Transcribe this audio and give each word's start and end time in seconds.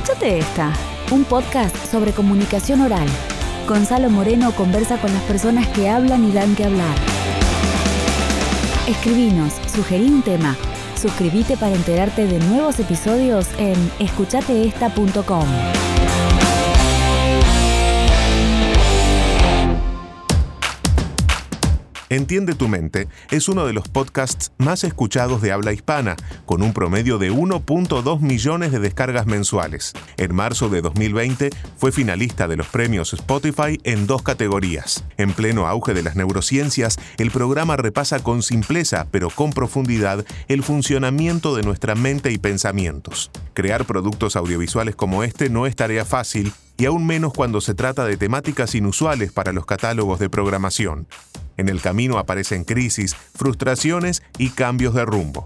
Escúchate 0.00 0.38
esta, 0.38 0.72
un 1.10 1.24
podcast 1.24 1.76
sobre 1.84 2.12
comunicación 2.12 2.80
oral. 2.80 3.06
Gonzalo 3.68 4.08
Moreno 4.08 4.50
conversa 4.52 4.98
con 4.98 5.12
las 5.12 5.22
personas 5.24 5.68
que 5.68 5.90
hablan 5.90 6.26
y 6.26 6.32
dan 6.32 6.56
que 6.56 6.64
hablar. 6.64 6.96
Escribinos, 8.88 9.52
sugerí 9.70 10.06
un 10.06 10.22
tema. 10.22 10.56
Suscríbete 10.96 11.58
para 11.58 11.76
enterarte 11.76 12.26
de 12.26 12.38
nuevos 12.46 12.80
episodios 12.80 13.48
en 13.58 13.76
escuchateesta.com. 13.98 15.89
Entiende 22.10 22.56
tu 22.56 22.66
mente 22.66 23.06
es 23.30 23.48
uno 23.48 23.66
de 23.66 23.72
los 23.72 23.86
podcasts 23.86 24.50
más 24.58 24.82
escuchados 24.82 25.40
de 25.42 25.52
habla 25.52 25.72
hispana, 25.72 26.16
con 26.44 26.60
un 26.60 26.72
promedio 26.72 27.18
de 27.18 27.30
1.2 27.30 28.20
millones 28.20 28.72
de 28.72 28.80
descargas 28.80 29.26
mensuales. 29.26 29.92
En 30.16 30.34
marzo 30.34 30.68
de 30.68 30.82
2020 30.82 31.50
fue 31.76 31.92
finalista 31.92 32.48
de 32.48 32.56
los 32.56 32.66
premios 32.66 33.12
Spotify 33.12 33.78
en 33.84 34.08
dos 34.08 34.22
categorías. 34.22 35.04
En 35.18 35.32
pleno 35.34 35.68
auge 35.68 35.94
de 35.94 36.02
las 36.02 36.16
neurociencias, 36.16 36.98
el 37.16 37.30
programa 37.30 37.76
repasa 37.76 38.18
con 38.18 38.42
simpleza 38.42 39.06
pero 39.12 39.30
con 39.30 39.52
profundidad 39.52 40.26
el 40.48 40.64
funcionamiento 40.64 41.54
de 41.54 41.62
nuestra 41.62 41.94
mente 41.94 42.32
y 42.32 42.38
pensamientos. 42.38 43.30
Crear 43.54 43.84
productos 43.84 44.34
audiovisuales 44.34 44.96
como 44.96 45.22
este 45.22 45.48
no 45.48 45.64
es 45.64 45.76
tarea 45.76 46.04
fácil 46.04 46.52
y 46.76 46.86
aún 46.86 47.06
menos 47.06 47.32
cuando 47.32 47.60
se 47.60 47.74
trata 47.74 48.04
de 48.04 48.16
temáticas 48.16 48.74
inusuales 48.74 49.32
para 49.32 49.52
los 49.52 49.66
catálogos 49.66 50.18
de 50.18 50.30
programación. 50.30 51.06
En 51.56 51.68
el 51.68 51.80
camino 51.80 52.18
aparecen 52.18 52.64
crisis, 52.64 53.14
frustraciones 53.14 54.22
y 54.38 54.50
cambios 54.50 54.94
de 54.94 55.04
rumbo. 55.04 55.44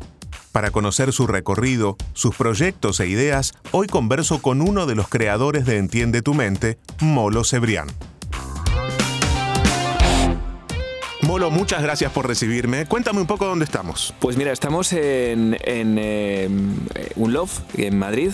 Para 0.52 0.70
conocer 0.70 1.12
su 1.12 1.26
recorrido, 1.26 1.96
sus 2.12 2.36
proyectos 2.36 3.00
e 3.00 3.08
ideas, 3.08 3.54
hoy 3.72 3.88
converso 3.88 4.40
con 4.40 4.62
uno 4.62 4.86
de 4.86 4.94
los 4.94 5.08
creadores 5.08 5.66
de 5.66 5.78
Entiende 5.78 6.22
tu 6.22 6.34
mente, 6.34 6.78
Molo 7.00 7.42
Cebrián. 7.42 7.88
Molo, 11.22 11.50
muchas 11.50 11.82
gracias 11.82 12.12
por 12.12 12.28
recibirme. 12.28 12.86
Cuéntame 12.86 13.20
un 13.20 13.26
poco 13.26 13.46
dónde 13.46 13.64
estamos. 13.64 14.14
Pues 14.20 14.36
mira, 14.36 14.52
estamos 14.52 14.92
en, 14.92 15.56
en 15.64 15.96
eh, 15.98 16.48
un 17.16 17.32
loft 17.32 17.62
en 17.76 17.98
Madrid, 17.98 18.30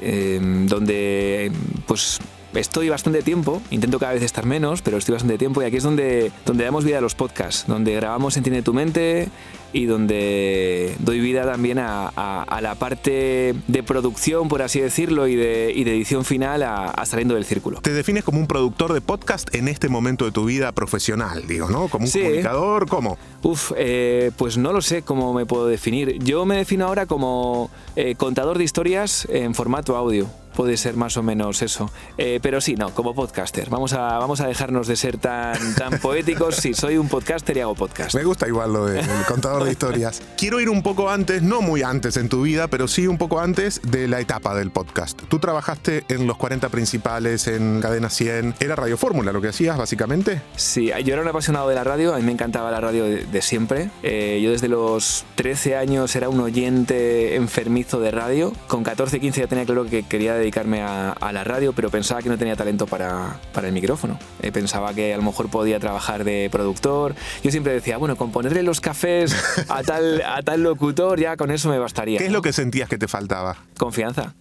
eh, 0.00 0.38
donde 0.66 1.52
pues 1.86 2.18
estoy 2.54 2.88
bastante 2.88 3.22
tiempo, 3.22 3.62
intento 3.70 3.98
cada 3.98 4.12
vez 4.12 4.22
estar 4.22 4.46
menos, 4.46 4.82
pero 4.82 4.98
estoy 4.98 5.14
bastante 5.14 5.38
tiempo 5.38 5.62
y 5.62 5.66
aquí 5.66 5.76
es 5.76 5.82
donde, 5.82 6.32
donde 6.44 6.64
damos 6.64 6.84
vida 6.84 6.98
a 6.98 7.00
los 7.00 7.14
podcasts, 7.14 7.64
donde 7.66 7.94
grabamos 7.94 8.36
Entiende 8.36 8.62
tu 8.62 8.74
mente 8.74 9.28
y 9.72 9.86
donde 9.86 10.94
doy 10.98 11.20
vida 11.20 11.44
también 11.44 11.78
a, 11.78 12.58
la 12.60 12.74
parte 12.74 13.54
de 13.66 13.82
producción, 13.82 14.48
por 14.48 14.62
así 14.62 14.80
decirlo, 14.80 15.28
y 15.28 15.36
de, 15.36 15.70
edición 15.70 16.24
final 16.24 16.62
a, 16.62 17.06
saliendo 17.06 17.34
del 17.34 17.44
círculo. 17.44 17.80
Te 17.80 17.92
defines 17.92 18.24
como 18.24 18.38
un 18.38 18.46
productor 18.46 18.92
de 18.92 19.00
podcast 19.00 19.54
en 19.54 19.68
este 19.68 19.88
momento 19.88 20.24
de 20.24 20.32
tu 20.32 20.44
vida 20.44 20.72
profesional, 20.72 21.46
digo, 21.46 21.68
¿no? 21.68 21.88
Como 21.88 22.06
un 22.06 22.10
comunicador, 22.10 22.88
¿cómo? 22.88 23.18
Uf, 23.42 23.72
eh, 23.76 24.30
pues 24.36 24.58
no 24.58 24.72
lo 24.72 24.82
sé 24.82 25.02
cómo 25.02 25.32
me 25.32 25.46
puedo 25.46 25.66
definir. 25.66 26.18
Yo 26.18 26.44
me 26.44 26.56
defino 26.56 26.86
ahora 26.86 27.06
como 27.06 27.70
eh, 27.96 28.14
contador 28.16 28.58
de 28.58 28.64
historias 28.64 29.26
en 29.30 29.54
formato 29.54 29.96
audio 29.96 30.28
puede 30.54 30.76
ser 30.76 30.96
más 30.96 31.16
o 31.16 31.22
menos 31.22 31.62
eso. 31.62 31.90
Eh, 32.18 32.40
pero 32.42 32.60
sí, 32.60 32.74
no, 32.74 32.90
como 32.90 33.14
podcaster. 33.14 33.68
Vamos 33.70 33.92
a, 33.92 34.18
vamos 34.18 34.40
a 34.40 34.46
dejarnos 34.46 34.86
de 34.86 34.96
ser 34.96 35.18
tan, 35.18 35.74
tan 35.74 35.98
poéticos. 35.98 36.56
Sí, 36.56 36.74
soy 36.74 36.96
un 36.96 37.08
podcaster 37.08 37.56
y 37.56 37.60
hago 37.60 37.74
podcast. 37.74 38.14
Me 38.14 38.24
gusta 38.24 38.46
igual 38.46 38.72
lo 38.72 38.86
del 38.86 39.04
contador 39.26 39.64
de 39.64 39.72
historias. 39.72 40.22
Quiero 40.36 40.60
ir 40.60 40.68
un 40.68 40.82
poco 40.82 41.10
antes, 41.10 41.42
no 41.42 41.62
muy 41.62 41.82
antes 41.82 42.16
en 42.16 42.28
tu 42.28 42.42
vida, 42.42 42.68
pero 42.68 42.88
sí 42.88 43.06
un 43.06 43.18
poco 43.18 43.40
antes 43.40 43.80
de 43.82 44.08
la 44.08 44.20
etapa 44.20 44.54
del 44.54 44.70
podcast. 44.70 45.20
Tú 45.28 45.38
trabajaste 45.38 46.04
en 46.08 46.26
los 46.26 46.36
40 46.36 46.68
principales, 46.68 47.46
en 47.46 47.80
Cadena 47.80 48.10
100. 48.10 48.54
¿Era 48.60 48.76
Radio 48.76 48.96
Fórmula 48.96 49.32
lo 49.32 49.40
que 49.40 49.48
hacías, 49.48 49.76
básicamente? 49.76 50.42
Sí, 50.56 50.90
yo 51.04 51.12
era 51.12 51.22
un 51.22 51.28
apasionado 51.28 51.68
de 51.68 51.74
la 51.74 51.84
radio. 51.84 52.14
A 52.14 52.18
mí 52.18 52.24
me 52.24 52.32
encantaba 52.32 52.70
la 52.70 52.80
radio 52.80 53.04
de, 53.04 53.42
siempre. 53.42 53.90
Eh, 54.02 54.40
yo 54.42 54.50
desde 54.50 54.68
los 54.68 55.24
13 55.36 55.76
años 55.76 56.14
era 56.14 56.28
un 56.28 56.40
oyente 56.40 57.36
enfermizo 57.36 58.00
de 58.00 58.10
radio. 58.10 58.52
Con 58.68 58.84
14, 58.84 59.20
15 59.20 59.40
ya 59.40 59.46
tenía 59.46 59.64
claro 59.64 59.84
que 59.84 60.02
quería 60.02 60.34
dedicarme 60.42 60.82
a, 60.82 61.14
la 61.32 61.44
radio, 61.44 61.72
pero 61.72 61.88
pensaba 61.90 62.20
que 62.20 62.28
no 62.28 62.36
tenía 62.36 62.56
talento 62.56 62.86
para, 62.86 63.40
para 63.54 63.68
el 63.68 63.72
micrófono. 63.72 64.18
Eh, 64.42 64.52
pensaba 64.52 64.92
que 64.92 65.14
a 65.14 65.16
lo 65.16 65.22
mejor 65.22 65.48
podía 65.48 65.80
trabajar 65.80 66.24
de 66.24 66.48
productor. 66.52 67.14
Yo 67.42 67.50
siempre 67.50 67.72
decía, 67.72 67.96
bueno, 67.96 68.16
con 68.16 68.32
ponerle 68.32 68.62
los 68.62 68.80
cafés 68.80 69.34
a 69.68 69.82
tal, 69.86 70.22
a 70.22 70.42
tal 70.42 70.62
locutor, 70.62 71.18
ya 71.18 71.36
con 71.36 71.50
eso 71.50 71.70
me 71.70 71.78
bastaría. 71.78 72.18
¿Qué 72.18 72.26
es 72.26 72.32
lo 72.32 72.42
que 72.42 72.52
sentías 72.52 72.88
que 72.88 72.98
te 72.98 73.08
faltaba? 73.08 73.56
Confianza. 73.78 74.34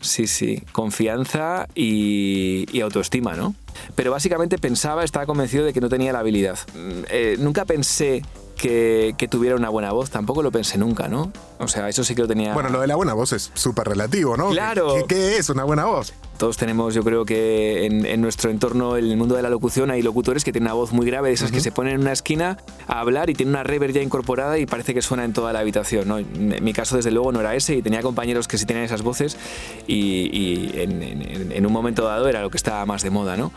Sí, 0.00 0.26
sí. 0.26 0.62
Confianza 0.72 1.66
y, 1.74 2.66
y 2.72 2.80
autoestima, 2.80 3.34
¿no? 3.34 3.54
Pero 3.94 4.10
básicamente 4.10 4.58
pensaba, 4.58 5.04
estaba 5.04 5.26
convencido 5.26 5.64
de 5.64 5.72
que 5.72 5.80
no 5.80 5.88
tenía 5.88 6.12
la 6.12 6.20
habilidad. 6.20 6.58
Mm, 6.74 7.02
eh, 7.10 7.36
nunca 7.38 7.64
pensé 7.64 8.22
que, 8.56 9.28
tuviera 9.30 9.56
una 9.56 9.68
buena 9.68 9.92
voz. 9.92 10.10
Tampoco 10.10 10.42
lo 10.42 10.50
pensé 10.50 10.78
nunca, 10.78 11.08
¿no? 11.08 11.30
O 11.58 11.68
sea, 11.68 11.88
eso 11.88 12.04
sí 12.04 12.14
que 12.14 12.22
lo 12.22 12.28
tenía. 12.28 12.54
Bueno, 12.54 12.70
lo 12.70 12.80
de 12.80 12.86
la 12.86 12.96
buena 12.96 13.14
voz 13.14 13.32
es 13.32 13.50
súper 13.54 13.88
relativo, 13.88 14.36
¿no? 14.36 14.50
Claro. 14.50 15.06
¿Qué, 15.06 15.36
es 15.36 15.48
una 15.48 15.64
buena 15.64 15.84
voz? 15.84 16.12
Todos 16.38 16.58
tenemos, 16.58 16.92
yo 16.92 17.02
creo 17.02 17.24
que 17.24 17.86
en, 17.86 18.20
nuestro 18.20 18.50
entorno, 18.50 18.98
en 18.98 19.06
el 19.06 19.16
mundo 19.16 19.36
de 19.36 19.42
la 19.42 19.48
locución, 19.48 19.90
hay 19.90 20.02
locutores 20.02 20.44
que 20.44 20.52
tienen 20.52 20.66
una 20.66 20.74
voz 20.74 20.92
muy 20.92 21.06
grave, 21.06 21.28
de 21.28 21.34
esas 21.34 21.50
que 21.50 21.60
se 21.60 21.72
ponen 21.72 21.94
en 21.94 22.00
una 22.02 22.12
esquina 22.12 22.58
a 22.86 23.00
hablar 23.00 23.30
y 23.30 23.34
tienen 23.34 23.54
una 23.54 23.62
reverb 23.62 23.92
ya 23.92 24.02
incorporada 24.02 24.58
y 24.58 24.66
parece 24.66 24.92
que 24.92 25.00
suena 25.00 25.24
en 25.24 25.32
toda 25.32 25.54
la 25.54 25.60
habitación. 25.60 26.08
¿no? 26.08 26.18
En 26.18 26.62
mi 26.62 26.74
caso, 26.74 26.96
desde 26.96 27.10
luego, 27.10 27.32
no 27.32 27.40
era 27.40 27.54
ese 27.54 27.76
y 27.76 27.82
tenía 27.82 28.02
compañeros 28.02 28.48
que 28.48 28.58
sí 28.58 28.66
tenían 28.66 28.84
esas 28.84 29.00
voces 29.00 29.38
y, 29.86 30.72
en, 30.74 31.64
un 31.64 31.72
momento 31.72 32.04
dado 32.04 32.28
era 32.28 32.42
lo 32.42 32.50
que 32.50 32.58
estaba 32.58 32.84
más 32.84 33.02
de 33.02 33.10
moda, 33.10 33.36
¿no? 33.36 33.50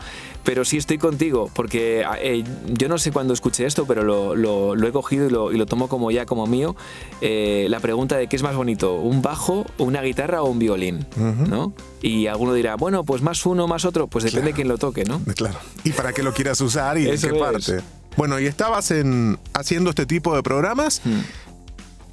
Pero 0.44 0.64
sí 0.64 0.78
estoy 0.78 0.98
contigo, 0.98 1.50
porque 1.54 2.04
eh, 2.20 2.44
yo 2.66 2.88
no 2.88 2.98
sé 2.98 3.12
cuándo 3.12 3.34
escuché 3.34 3.66
esto, 3.66 3.86
pero 3.86 4.02
lo, 4.34 4.86
he 4.86 4.92
cogido 4.92 5.50
y 5.50 5.56
lo, 5.56 5.66
tomo 5.66 5.88
como 5.88 6.10
ya 6.10 6.26
como 6.26 6.46
mío. 6.46 6.76
Eh, 7.20 7.66
la 7.68 7.80
pregunta 7.80 8.16
de 8.16 8.26
qué 8.26 8.36
es 8.36 8.42
más 8.42 8.56
bonito, 8.56 8.94
un 8.94 9.22
bajo, 9.22 9.66
una 9.78 10.00
guitarra 10.02 10.42
o 10.42 10.50
un 10.50 10.58
violín, 10.58 11.06
¿no? 11.16 11.72
Y 12.02 12.26
alguno 12.26 12.54
dirá, 12.54 12.76
bueno, 12.76 13.04
pues 13.04 13.20
más 13.22 13.44
uno, 13.44 13.66
más 13.66 13.84
otro, 13.84 14.06
pues 14.06 14.24
depende 14.24 14.48
de 14.48 14.54
quién 14.54 14.68
lo 14.68 14.78
toque, 14.78 15.04
¿no? 15.04 15.20
Claro. 15.36 15.58
Y 15.84 15.92
para 15.92 16.12
qué 16.12 16.22
lo 16.22 16.32
quieras 16.32 16.60
usar 16.60 16.96
y 16.98 17.08
en 17.08 17.20
qué 17.20 17.34
parte. 17.34 17.80
Bueno, 18.16 18.40
y 18.40 18.46
estabas 18.46 18.90
en, 18.90 19.38
haciendo 19.54 19.90
este 19.90 20.06
tipo 20.06 20.34
de 20.34 20.42
programas. 20.42 21.02
Hmm. 21.04 21.20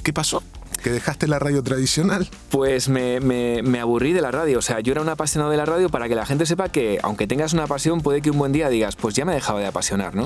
¿Qué 0.03 0.13
pasó? 0.13 0.43
Que 0.77 0.89
dejaste 0.89 1.27
la 1.27 1.39
radio 1.39 1.63
tradicional? 1.63 2.27
Pues 2.49 2.89
me, 2.89 3.19
me, 3.19 3.79
aburrí 3.79 4.13
de 4.13 4.21
la 4.21 4.31
radio. 4.31 4.59
O 4.59 4.61
sea, 4.61 4.79
yo 4.79 4.91
era 4.91 5.01
un 5.01 5.09
apasionado 5.09 5.51
de 5.51 5.57
la 5.57 5.65
radio 5.65 5.89
para 5.89 6.07
que 6.07 6.15
la 6.15 6.25
gente 6.25 6.45
sepa 6.45 6.69
que, 6.69 6.99
aunque 7.03 7.27
tengas 7.27 7.53
una 7.53 7.67
pasión, 7.67 8.01
puede 8.01 8.21
que 8.21 8.31
un 8.31 8.37
buen 8.37 8.51
día 8.51 8.69
digas, 8.69 8.95
pues 8.95 9.15
ya 9.15 9.25
me 9.25 9.33
he 9.33 9.35
dejado 9.35 9.59
de 9.59 9.65
apasionar, 9.65 10.15
¿no? 10.15 10.25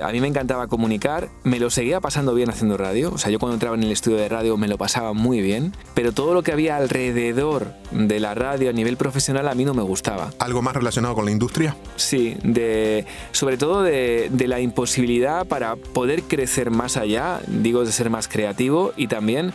A 0.00 0.12
mí 0.12 0.20
me 0.20 0.28
encantaba 0.28 0.66
comunicar, 0.66 1.28
me 1.44 1.58
lo 1.58 1.70
seguía 1.70 2.00
pasando 2.00 2.34
bien 2.34 2.50
haciendo 2.50 2.76
radio. 2.76 3.12
O 3.12 3.18
sea, 3.18 3.30
yo 3.30 3.38
cuando 3.38 3.54
entraba 3.54 3.76
en 3.76 3.82
el 3.82 3.92
estudio 3.92 4.16
de 4.16 4.28
radio 4.28 4.56
me 4.56 4.68
lo 4.68 4.78
pasaba 4.78 5.12
muy 5.12 5.40
bien, 5.40 5.74
pero 5.94 6.12
todo 6.12 6.34
lo 6.34 6.42
que 6.42 6.52
había 6.52 6.76
alrededor 6.76 7.74
de 7.90 8.20
la 8.20 8.34
radio 8.34 8.70
a 8.70 8.72
nivel 8.72 8.96
profesional 8.96 9.48
a 9.48 9.54
mí 9.54 9.64
no 9.64 9.74
me 9.74 9.82
gustaba. 9.82 10.30
¿Algo 10.38 10.62
más 10.62 10.74
relacionado 10.74 11.14
con 11.14 11.24
la 11.24 11.30
industria? 11.30 11.76
Sí, 11.96 12.36
de, 12.42 13.06
sobre 13.32 13.58
todo 13.58 13.82
de, 13.82 14.28
de 14.30 14.48
la 14.48 14.60
imposibilidad 14.60 15.46
para 15.46 15.76
poder 15.76 16.22
crecer 16.22 16.70
más 16.70 16.96
allá, 16.96 17.40
digo, 17.46 17.84
de 17.84 17.92
ser 17.92 18.10
más 18.10 18.28
creativo 18.28 18.92
y 18.96 19.08
también 19.08 19.52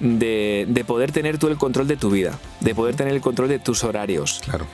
de, 0.00 0.84
poder 0.86 1.12
tener 1.12 1.38
tú 1.38 1.48
el 1.48 1.56
control 1.56 1.88
de 1.88 1.96
tu 1.96 2.10
vida, 2.10 2.38
de 2.60 2.74
poder 2.74 2.94
tener 2.96 3.14
el 3.14 3.20
control 3.20 3.48
de 3.48 3.58
tus 3.58 3.84
horarios. 3.84 4.40
Claro. 4.44 4.66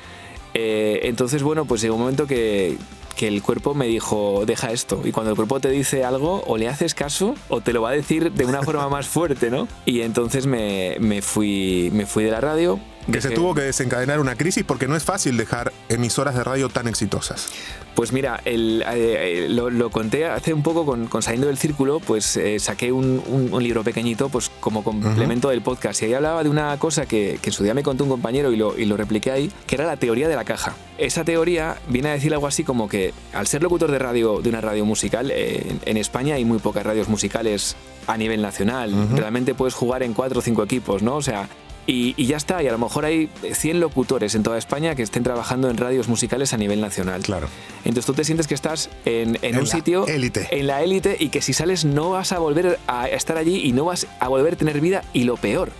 Eh, 0.54 1.00
entonces, 1.04 1.42
bueno, 1.42 1.64
pues 1.64 1.80
llegó 1.80 1.94
un 1.94 2.02
momento 2.02 2.26
que, 2.26 2.76
que 3.16 3.28
el 3.28 3.42
cuerpo 3.42 3.74
me 3.74 3.86
dijo, 3.86 4.44
deja 4.46 4.72
esto. 4.72 5.00
Y 5.04 5.12
cuando 5.12 5.30
el 5.30 5.36
cuerpo 5.36 5.60
te 5.60 5.70
dice 5.70 6.04
algo, 6.04 6.42
o 6.46 6.56
le 6.56 6.68
haces 6.68 6.94
caso, 6.94 7.34
o 7.48 7.60
te 7.60 7.72
lo 7.72 7.82
va 7.82 7.90
a 7.90 7.92
decir 7.92 8.32
de 8.32 8.44
una 8.44 8.62
forma 8.62 8.88
más 8.88 9.06
fuerte, 9.06 9.50
¿no? 9.50 9.68
Y 9.84 10.02
entonces 10.02 10.46
me, 10.46 10.96
me, 11.00 11.22
fui, 11.22 11.90
me 11.92 12.06
fui 12.06 12.24
de 12.24 12.30
la 12.30 12.40
radio. 12.40 12.78
Que 13.10 13.20
se 13.20 13.30
tuvo 13.30 13.54
que 13.54 13.62
desencadenar 13.62 14.20
una 14.20 14.34
crisis 14.34 14.64
porque 14.64 14.88
no 14.88 14.96
es 14.96 15.04
fácil 15.04 15.36
dejar 15.36 15.72
emisoras 15.88 16.34
de 16.34 16.44
radio 16.44 16.68
tan 16.68 16.88
exitosas. 16.88 17.48
Pues 17.94 18.12
mira, 18.12 18.40
el, 18.44 18.84
eh, 18.86 19.46
lo, 19.48 19.90
conté 19.90 20.26
hace 20.26 20.52
un 20.52 20.62
poco 20.62 20.84
con, 20.84 21.08
Saliendo 21.22 21.46
del 21.46 21.58
Círculo, 21.58 22.00
pues 22.00 22.36
eh, 22.36 22.58
saqué 22.58 22.90
un, 22.90 23.22
libro 23.62 23.84
pequeñito 23.84 24.28
pues 24.28 24.50
como 24.60 24.82
complemento 24.82 25.48
del 25.48 25.62
podcast 25.62 26.02
y 26.02 26.06
ahí 26.06 26.14
hablaba 26.14 26.42
de 26.42 26.48
una 26.48 26.76
cosa 26.78 27.06
que, 27.06 27.38
en 27.42 27.52
su 27.52 27.62
día 27.62 27.72
me 27.72 27.82
contó 27.82 28.04
un 28.04 28.10
compañero 28.10 28.52
y 28.52 28.56
lo, 28.56 28.76
y 28.76 28.84
lo 28.84 28.96
repliqué 28.96 29.30
ahí, 29.30 29.52
que 29.66 29.76
era 29.76 29.86
la 29.86 29.96
teoría 29.96 30.28
de 30.28 30.34
la 30.34 30.44
caja. 30.44 30.74
Esa 30.98 31.24
teoría 31.24 31.76
viene 31.88 32.08
a 32.08 32.12
decir 32.12 32.32
algo 32.32 32.46
así 32.46 32.64
como 32.64 32.88
que 32.88 33.14
al 33.32 33.46
ser 33.46 33.62
locutor 33.62 33.90
de 33.90 33.98
radio 33.98 34.40
de 34.40 34.48
una 34.48 34.60
radio 34.60 34.84
musical, 34.84 35.30
eh, 35.30 35.76
en, 35.84 35.96
España 35.96 36.34
hay 36.34 36.44
muy 36.44 36.58
pocas 36.58 36.84
radios 36.84 37.08
musicales 37.08 37.76
a 38.06 38.16
nivel 38.16 38.42
nacional. 38.42 38.92
Realmente 39.14 39.54
puedes 39.54 39.74
jugar 39.74 40.02
en 40.02 40.14
cuatro 40.14 40.40
o 40.40 40.42
cinco 40.42 40.62
equipos, 40.62 41.02
¿no? 41.02 41.16
O 41.16 41.22
sea, 41.22 41.48
y, 41.86 42.26
ya 42.26 42.36
está, 42.36 42.62
y 42.62 42.68
a 42.68 42.72
lo 42.72 42.78
mejor 42.78 43.04
hay 43.04 43.28
100 43.52 43.80
locutores 43.80 44.34
en 44.34 44.42
toda 44.42 44.58
España 44.58 44.94
que 44.94 45.02
estén 45.02 45.22
trabajando 45.22 45.68
en 45.68 45.76
radios 45.76 46.08
musicales 46.08 46.52
a 46.52 46.56
nivel 46.56 46.80
nacional. 46.80 47.22
Claro. 47.22 47.48
Entonces 47.84 48.06
tú 48.06 48.14
te 48.14 48.24
sientes 48.24 48.46
que 48.46 48.54
estás 48.54 48.90
en, 49.04 49.38
un 49.58 49.66
sitio... 49.66 50.06
Élite. 50.06 50.48
En 50.50 50.66
la 50.66 50.82
élite 50.82 51.16
y 51.18 51.28
que 51.28 51.42
si 51.42 51.52
sales 51.52 51.84
no 51.84 52.10
vas 52.10 52.32
a 52.32 52.38
volver 52.38 52.78
a 52.86 53.08
estar 53.08 53.36
allí 53.36 53.62
y 53.64 53.72
no 53.72 53.84
vas 53.84 54.06
a 54.20 54.28
volver 54.28 54.54
a 54.54 54.56
tener 54.56 54.80
vida 54.80 55.04
y 55.12 55.24
lo 55.24 55.36
peor 55.36 55.72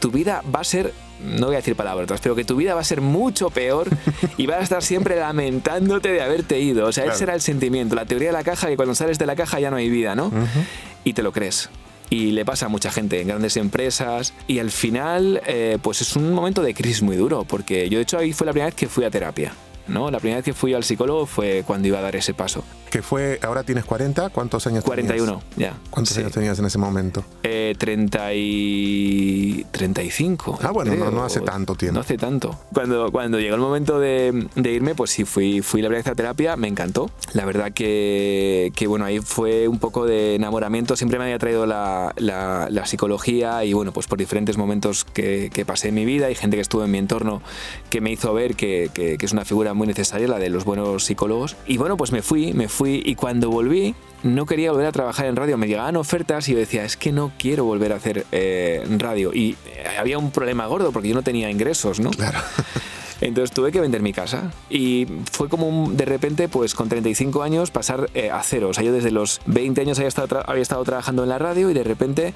tu 0.00 0.10
vida 0.10 0.42
va 0.52 0.60
a 0.60 0.64
ser 0.64 0.92
no 1.22 1.46
voy 1.46 1.54
a 1.54 1.58
decir 1.58 1.76
palabras, 1.76 2.20
pero 2.20 2.34
que 2.34 2.44
tu 2.44 2.56
vida 2.56 2.74
va 2.74 2.80
a 2.80 2.84
ser 2.84 3.00
mucho 3.00 3.50
peor 3.50 3.88
y 4.36 4.46
vas 4.46 4.58
a 4.58 4.62
estar 4.62 4.82
siempre 4.82 5.14
lamentándote 5.14 6.10
de 6.10 6.20
haberte 6.20 6.58
ido. 6.58 6.86
O 6.86 6.92
sea, 6.92 7.04
ese 7.04 7.22
era 7.22 7.34
el 7.34 7.40
sentimiento, 7.40 7.94
la 7.94 8.06
teoría 8.06 8.30
de 8.30 8.32
la 8.32 8.42
caja, 8.42 8.66
que 8.66 8.74
cuando 8.74 8.96
sales 8.96 9.20
de 9.20 9.26
la 9.26 9.36
caja 9.36 9.60
ya 9.60 9.70
no 9.70 9.76
hay 9.76 9.88
vida, 9.88 10.16
¿no? 10.16 10.32
Y 11.04 11.12
te 11.12 11.22
lo 11.22 11.30
crees. 11.30 11.70
Y 12.12 12.32
le 12.32 12.44
pasa 12.44 12.66
a 12.66 12.68
mucha 12.68 12.90
gente 12.90 13.22
en 13.22 13.28
grandes 13.28 13.56
empresas. 13.56 14.34
Y 14.46 14.58
al 14.58 14.70
final, 14.70 15.40
eh, 15.46 15.78
pues 15.80 16.02
es 16.02 16.14
un 16.14 16.34
momento 16.34 16.60
de 16.60 16.74
crisis 16.74 17.00
muy 17.00 17.16
duro, 17.16 17.44
porque 17.44 17.88
yo 17.88 17.96
de 17.96 18.02
hecho 18.02 18.18
ahí 18.18 18.34
fue 18.34 18.44
la 18.44 18.52
primera 18.52 18.66
vez 18.66 18.74
que 18.74 18.86
fui 18.86 19.04
a 19.04 19.10
terapia. 19.10 19.54
¿no? 19.88 20.10
La 20.10 20.18
primera 20.18 20.36
vez 20.36 20.44
que 20.44 20.52
fui 20.52 20.74
al 20.74 20.84
psicólogo 20.84 21.24
fue 21.24 21.64
cuando 21.66 21.88
iba 21.88 22.00
a 22.00 22.02
dar 22.02 22.14
ese 22.14 22.34
paso. 22.34 22.64
Que 22.92 23.00
fue, 23.00 23.40
ahora 23.42 23.62
tienes 23.62 23.86
40, 23.86 24.28
¿cuántos 24.28 24.66
años 24.66 24.84
41, 24.84 25.42
ya. 25.56 25.72
¿Cuántos 25.88 26.14
años 26.18 26.30
tenías 26.30 26.58
en 26.58 26.66
ese 26.66 26.76
momento? 26.76 27.24
Eh, 27.42 27.74
30 27.78 28.34
y 28.34 29.64
35. 29.70 30.58
Ah, 30.60 30.72
bueno, 30.72 30.94
no, 30.94 31.10
no, 31.10 31.24
hace 31.24 31.40
tanto 31.40 31.74
tiempo. 31.74 31.94
No 31.94 32.00
hace 32.00 32.18
tanto. 32.18 32.54
Cuando, 32.74 33.10
cuando 33.10 33.40
llegó 33.40 33.54
el 33.54 33.62
momento 33.62 33.98
de, 33.98 34.46
de, 34.56 34.72
irme, 34.72 34.94
pues 34.94 35.10
sí, 35.10 35.24
fui, 35.24 35.62
fui 35.62 35.80
la 35.80 35.88
primera 35.88 36.02
vez 36.04 36.12
a 36.12 36.14
terapia, 36.14 36.54
me 36.56 36.68
encantó. 36.68 37.10
La 37.32 37.46
verdad 37.46 37.72
que, 37.72 38.72
que, 38.76 38.86
bueno, 38.86 39.06
ahí 39.06 39.20
fue 39.20 39.68
un 39.68 39.78
poco 39.78 40.04
de 40.04 40.34
enamoramiento, 40.34 40.94
siempre 40.94 41.18
me 41.18 41.24
había 41.24 41.38
traído 41.38 41.64
la, 41.64 42.12
la, 42.18 42.68
la 42.68 42.84
psicología 42.84 43.64
y 43.64 43.72
bueno, 43.72 43.92
pues 43.92 44.06
por 44.06 44.18
diferentes 44.18 44.58
momentos 44.58 45.06
que, 45.06 45.48
que, 45.50 45.64
pasé 45.64 45.88
en 45.88 45.94
mi 45.94 46.04
vida 46.04 46.30
y 46.30 46.34
gente 46.34 46.58
que 46.58 46.60
estuvo 46.60 46.84
en 46.84 46.90
mi 46.90 46.98
entorno 46.98 47.40
que 47.88 48.02
me 48.02 48.10
hizo 48.10 48.34
ver 48.34 48.54
que, 48.54 48.90
que 48.92 49.16
es 49.18 49.32
una 49.32 49.46
figura 49.46 49.72
muy 49.72 49.86
necesaria, 49.86 50.28
la 50.28 50.38
de 50.38 50.50
los 50.50 50.66
buenos 50.66 51.04
psicólogos. 51.04 51.56
Y 51.66 51.78
bueno, 51.78 51.96
pues 51.96 52.12
me 52.12 52.20
fui, 52.20 52.52
me 52.52 52.68
fui 52.68 52.81
y 52.86 53.14
cuando 53.14 53.50
volví 53.50 53.94
no 54.22 54.46
quería 54.46 54.70
volver 54.70 54.86
a 54.86 54.92
trabajar 54.92 55.26
en 55.26 55.36
radio. 55.36 55.56
Me 55.58 55.66
llegaban 55.66 55.96
ofertas 55.96 56.48
y 56.48 56.52
yo 56.52 56.58
decía, 56.58 56.84
es 56.84 56.96
que 56.96 57.12
no 57.12 57.32
quiero 57.38 57.64
volver 57.64 57.92
a 57.92 57.96
hacer 57.96 58.26
eh, 58.32 58.84
radio. 58.98 59.32
Y 59.34 59.56
había 59.98 60.18
un 60.18 60.30
problema 60.30 60.66
gordo 60.66 60.92
porque 60.92 61.08
yo 61.08 61.14
no 61.14 61.22
tenía 61.22 61.50
ingresos, 61.50 62.00
¿no? 62.00 62.10
Claro. 62.10 62.38
Entonces 63.20 63.52
tuve 63.52 63.70
que 63.70 63.80
vender 63.80 64.02
mi 64.02 64.12
casa 64.12 64.50
y 64.68 65.06
fue 65.30 65.48
como 65.48 65.68
un, 65.68 65.96
de 65.96 66.04
repente, 66.04 66.48
pues 66.48 66.74
con 66.74 66.88
35 66.88 67.42
años, 67.42 67.70
pasar 67.70 68.10
eh, 68.14 68.30
a 68.30 68.42
cero. 68.42 68.68
O 68.70 68.74
sea, 68.74 68.82
yo 68.82 68.92
desde 68.92 69.12
los 69.12 69.40
20 69.46 69.80
años 69.80 69.98
había 69.98 70.08
estado, 70.08 70.42
había 70.44 70.62
estado 70.62 70.82
trabajando 70.82 71.22
en 71.22 71.28
la 71.28 71.38
radio 71.38 71.70
y 71.70 71.74
de 71.74 71.84
repente 71.84 72.34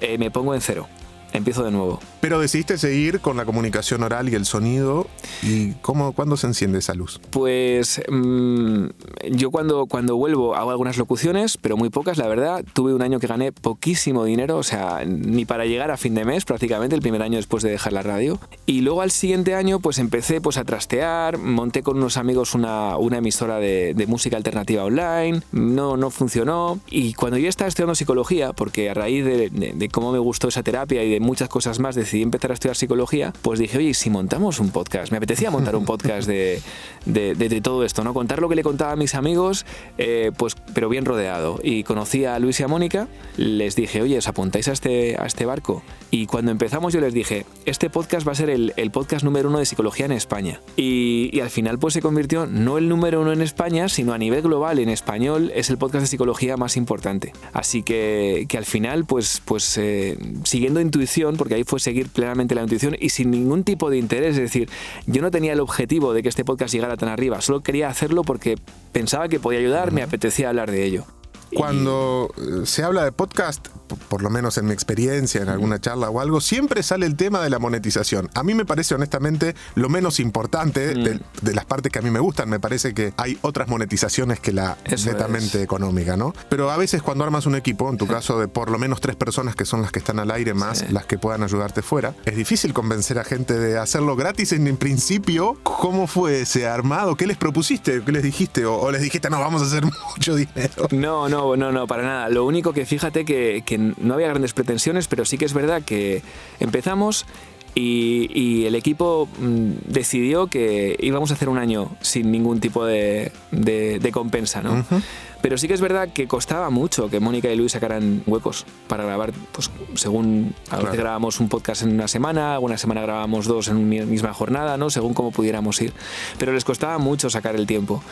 eh, 0.00 0.16
me 0.16 0.30
pongo 0.30 0.54
en 0.54 0.60
cero 0.60 0.86
empiezo 1.32 1.64
de 1.64 1.70
nuevo. 1.70 2.00
Pero 2.20 2.40
decidiste 2.40 2.78
seguir 2.78 3.20
con 3.20 3.36
la 3.36 3.44
comunicación 3.44 4.02
oral 4.02 4.28
y 4.28 4.34
el 4.34 4.44
sonido. 4.44 5.06
¿Y 5.42 5.72
cómo, 5.74 6.12
cuándo 6.12 6.36
se 6.36 6.46
enciende 6.46 6.78
esa 6.78 6.94
luz? 6.94 7.20
Pues 7.30 8.00
mmm, 8.08 8.86
yo 9.30 9.50
cuando, 9.50 9.86
cuando 9.86 10.16
vuelvo 10.16 10.54
hago 10.56 10.70
algunas 10.70 10.96
locuciones, 10.96 11.56
pero 11.56 11.76
muy 11.76 11.90
pocas, 11.90 12.18
la 12.18 12.26
verdad. 12.26 12.64
Tuve 12.72 12.94
un 12.94 13.02
año 13.02 13.20
que 13.20 13.26
gané 13.26 13.52
poquísimo 13.52 14.24
dinero, 14.24 14.56
o 14.56 14.62
sea, 14.62 15.04
ni 15.06 15.44
para 15.44 15.64
llegar 15.64 15.90
a 15.90 15.96
fin 15.96 16.14
de 16.14 16.24
mes 16.24 16.44
prácticamente, 16.44 16.94
el 16.94 17.02
primer 17.02 17.22
año 17.22 17.36
después 17.36 17.62
de 17.62 17.70
dejar 17.70 17.92
la 17.92 18.02
radio. 18.02 18.40
Y 18.66 18.80
luego 18.80 19.02
al 19.02 19.10
siguiente 19.10 19.54
año 19.54 19.80
pues 19.80 19.98
empecé 19.98 20.40
pues 20.40 20.56
a 20.56 20.64
trastear, 20.64 21.38
monté 21.38 21.82
con 21.82 21.96
unos 21.96 22.16
amigos 22.16 22.54
una, 22.54 22.96
una 22.96 23.18
emisora 23.18 23.58
de, 23.58 23.94
de 23.94 24.06
música 24.06 24.36
alternativa 24.36 24.84
online, 24.84 25.42
no, 25.52 25.96
no 25.96 26.10
funcionó. 26.10 26.80
Y 26.90 27.14
cuando 27.14 27.38
yo 27.38 27.48
estaba 27.48 27.68
estudiando 27.68 27.94
psicología, 27.94 28.52
porque 28.52 28.90
a 28.90 28.94
raíz 28.94 29.24
de, 29.24 29.50
de, 29.50 29.72
de 29.74 29.88
cómo 29.88 30.12
me 30.12 30.18
gustó 30.18 30.48
esa 30.48 30.62
terapia 30.62 31.02
y 31.04 31.10
de 31.10 31.17
muchas 31.20 31.48
cosas 31.48 31.78
más 31.78 31.94
decidí 31.94 32.22
empezar 32.22 32.50
a 32.50 32.54
estudiar 32.54 32.76
psicología, 32.76 33.32
pues 33.42 33.58
dije, 33.58 33.78
oye, 33.78 33.94
si 33.94 34.10
montamos 34.10 34.60
un 34.60 34.70
podcast, 34.70 35.10
me 35.10 35.18
apetecía 35.18 35.50
montar 35.50 35.76
un 35.76 35.84
podcast 35.84 36.28
de, 36.28 36.60
de, 37.04 37.60
todo 37.60 37.84
esto, 37.84 38.04
¿no? 38.04 38.14
Contar 38.14 38.40
lo 38.40 38.48
que 38.48 38.54
le 38.54 38.62
contaba 38.62 38.92
a 38.92 38.96
mis 38.96 39.14
amigos, 39.14 39.66
eh, 39.98 40.32
pues, 40.36 40.56
pero 40.74 40.88
bien 40.88 41.04
rodeado. 41.04 41.58
Y 41.62 41.82
conocí 41.84 42.24
a 42.24 42.38
Luis 42.38 42.60
y 42.60 42.62
a 42.62 42.68
Mónica, 42.68 43.08
les 43.36 43.76
dije, 43.76 44.02
oye, 44.02 44.18
¿os 44.18 44.28
apuntáis 44.28 44.68
a 44.68 44.72
este, 44.72 45.16
a 45.18 45.26
este 45.26 45.46
barco? 45.46 45.82
Y 46.10 46.26
cuando 46.26 46.50
empezamos 46.50 46.92
yo 46.92 47.00
les 47.00 47.12
dije, 47.12 47.44
este 47.66 47.90
podcast 47.90 48.26
va 48.26 48.32
a 48.32 48.34
ser 48.34 48.50
el, 48.50 48.72
el 48.76 48.90
podcast 48.90 49.24
número 49.24 49.48
uno 49.48 49.58
de 49.58 49.66
psicología 49.66 50.06
en 50.06 50.12
España. 50.12 50.60
Y, 50.76 51.30
y, 51.32 51.40
al 51.40 51.50
final 51.50 51.78
pues 51.78 51.94
se 51.94 52.02
convirtió 52.02 52.46
no 52.46 52.78
el 52.78 52.88
número 52.88 53.20
uno 53.20 53.32
en 53.32 53.42
España, 53.42 53.88
sino 53.88 54.12
a 54.12 54.18
nivel 54.18 54.42
global, 54.42 54.78
en 54.78 54.88
español, 54.88 55.52
es 55.54 55.70
el 55.70 55.78
podcast 55.78 56.02
de 56.02 56.08
psicología 56.08 56.56
más 56.56 56.76
importante. 56.76 57.32
Así 57.52 57.82
que, 57.82 58.46
que 58.48 58.58
al 58.58 58.64
final, 58.64 59.04
pues, 59.04 59.42
pues 59.44 59.76
eh, 59.78 60.18
siguiendo 60.44 60.80
intuición, 60.80 61.07
porque 61.36 61.54
ahí 61.54 61.64
fue 61.64 61.80
seguir 61.80 62.08
plenamente 62.08 62.54
la 62.54 62.62
intuición 62.62 62.96
y 62.98 63.08
sin 63.10 63.30
ningún 63.30 63.64
tipo 63.64 63.90
de 63.90 63.98
interés, 63.98 64.36
es 64.36 64.42
decir, 64.42 64.68
yo 65.06 65.22
no 65.22 65.30
tenía 65.30 65.52
el 65.52 65.60
objetivo 65.60 66.12
de 66.12 66.22
que 66.22 66.28
este 66.28 66.44
podcast 66.44 66.72
llegara 66.72 66.96
tan 66.96 67.08
arriba, 67.08 67.40
solo 67.40 67.60
quería 67.60 67.88
hacerlo 67.88 68.22
porque 68.22 68.56
pensaba 68.92 69.28
que 69.28 69.40
podía 69.40 69.60
ayudar, 69.60 69.88
uh 69.88 69.90
-huh. 69.90 69.94
me 69.94 70.02
apetecía 70.02 70.48
hablar 70.50 70.70
de 70.70 70.84
ello. 70.84 71.17
Cuando 71.54 72.30
y... 72.36 72.66
se 72.66 72.82
habla 72.82 73.04
de 73.04 73.12
podcast, 73.12 73.68
por 74.08 74.22
lo 74.22 74.30
menos 74.30 74.58
en 74.58 74.66
mi 74.66 74.72
experiencia, 74.72 75.42
en 75.42 75.48
alguna 75.48 75.80
charla 75.80 76.10
o 76.10 76.20
algo, 76.20 76.40
siempre 76.40 76.82
sale 76.82 77.06
el 77.06 77.16
tema 77.16 77.40
de 77.40 77.50
la 77.50 77.58
monetización. 77.58 78.30
A 78.34 78.42
mí 78.42 78.54
me 78.54 78.64
parece 78.64 78.94
honestamente 78.94 79.54
lo 79.74 79.88
menos 79.88 80.20
importante 80.20 80.94
mm. 80.94 81.02
de, 81.02 81.20
de, 81.42 81.54
las 81.54 81.64
partes 81.64 81.90
que 81.92 81.98
a 81.98 82.02
mí 82.02 82.10
me 82.10 82.20
gustan. 82.20 82.48
Me 82.48 82.60
parece 82.60 82.94
que 82.94 83.12
hay 83.16 83.38
otras 83.42 83.68
monetizaciones 83.68 84.40
que 84.40 84.52
la 84.52 84.76
Eso 84.84 85.10
netamente 85.10 85.58
es. 85.58 85.64
económica, 85.64 86.16
¿no? 86.16 86.34
Pero 86.48 86.70
a 86.70 86.76
veces 86.76 87.02
cuando 87.02 87.24
armas 87.24 87.46
un 87.46 87.54
equipo, 87.54 87.88
en 87.90 87.96
tu 87.96 88.06
caso 88.06 88.38
de 88.38 88.48
por 88.48 88.70
lo 88.70 88.78
menos 88.78 89.00
tres 89.00 89.16
personas 89.16 89.56
que 89.56 89.64
son 89.64 89.82
las 89.82 89.92
que 89.92 89.98
están 89.98 90.18
al 90.18 90.30
aire 90.30 90.54
más 90.54 90.78
sí. 90.78 90.86
las 90.90 91.06
que 91.06 91.18
puedan 91.18 91.42
ayudarte 91.42 91.82
fuera, 91.82 92.14
es 92.24 92.36
difícil 92.36 92.72
convencer 92.72 93.18
a 93.18 93.24
gente 93.24 93.58
de 93.58 93.78
hacerlo 93.78 94.16
gratis 94.16 94.52
en, 94.52 94.66
en 94.66 94.76
principio. 94.76 95.58
¿Cómo 95.62 96.06
fue 96.06 96.42
ese 96.42 96.66
armado? 96.66 97.16
¿Qué 97.16 97.26
les 97.26 97.36
propusiste? 97.36 98.02
¿Qué 98.02 98.12
les 98.12 98.22
dijiste? 98.22 98.64
O, 98.66 98.76
o 98.76 98.90
les 98.90 99.02
dijiste, 99.02 99.30
no, 99.30 99.40
vamos 99.40 99.62
a 99.62 99.66
hacer 99.66 99.84
mucho 100.16 100.34
dinero. 100.34 100.88
No, 100.90 101.28
no, 101.28 101.37
no, 101.38 101.56
no, 101.56 101.72
no, 101.72 101.86
para 101.86 102.02
nada. 102.02 102.28
Lo 102.28 102.44
único 102.44 102.72
que 102.72 102.86
fíjate 102.86 103.24
que, 103.24 103.62
que 103.64 103.78
no 103.78 104.14
había 104.14 104.28
grandes 104.28 104.52
pretensiones, 104.52 105.06
pero 105.06 105.24
sí 105.24 105.38
que 105.38 105.44
es 105.44 105.54
verdad 105.54 105.82
que 105.82 106.22
empezamos 106.60 107.26
y, 107.74 108.30
y, 108.34 108.66
el 108.66 108.74
equipo 108.74 109.28
mm, 109.38 109.70
decidió 109.86 110.48
que 110.48 110.96
íbamos 111.00 111.30
a 111.30 111.34
hacer 111.34 111.48
un 111.48 111.58
año 111.58 111.90
sin 112.00 112.32
ningún 112.32 112.60
tipo 112.60 112.84
de, 112.84 113.30
de, 113.52 113.98
de 114.00 114.12
compensa, 114.12 114.62
¿no? 114.62 114.72
Uh 114.72 114.76
-huh. 114.78 115.02
Pero 115.40 115.56
sí 115.56 115.68
que 115.68 115.74
es 115.74 115.80
verdad 115.80 116.08
que 116.12 116.26
costaba 116.26 116.70
mucho 116.70 117.08
que 117.08 117.20
Mónica 117.20 117.48
y 117.48 117.56
Luis 117.56 117.72
sacaran 117.72 118.22
huecos 118.26 118.66
para 118.88 119.04
grabar, 119.04 119.32
pues 119.52 119.70
según 119.94 120.54
a 120.70 120.76
veces 120.76 120.90
claro. 120.90 121.02
grabamos 121.02 121.38
un 121.38 121.48
podcast 121.48 121.82
en 121.82 121.92
una 121.92 122.08
semana, 122.08 122.58
una 122.58 122.76
semana 122.76 123.02
grabábamos 123.02 123.46
dos 123.46 123.68
en 123.68 123.76
una 123.76 124.04
misma 124.04 124.34
jornada, 124.34 124.76
¿no? 124.76 124.90
Según 124.90 125.14
cómo 125.14 125.30
pudiéramos 125.30 125.80
ir. 125.80 125.92
Pero 126.38 126.52
les 126.52 126.64
costaba 126.64 126.98
mucho 126.98 127.30
sacar 127.30 127.54
el 127.54 127.66
tiempo. 127.66 128.02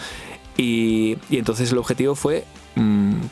Y, 0.56 1.19
y 1.29 1.38
entonces 1.38 1.72
el 1.72 1.79
objetivo 1.79 2.14
fue 2.14 2.44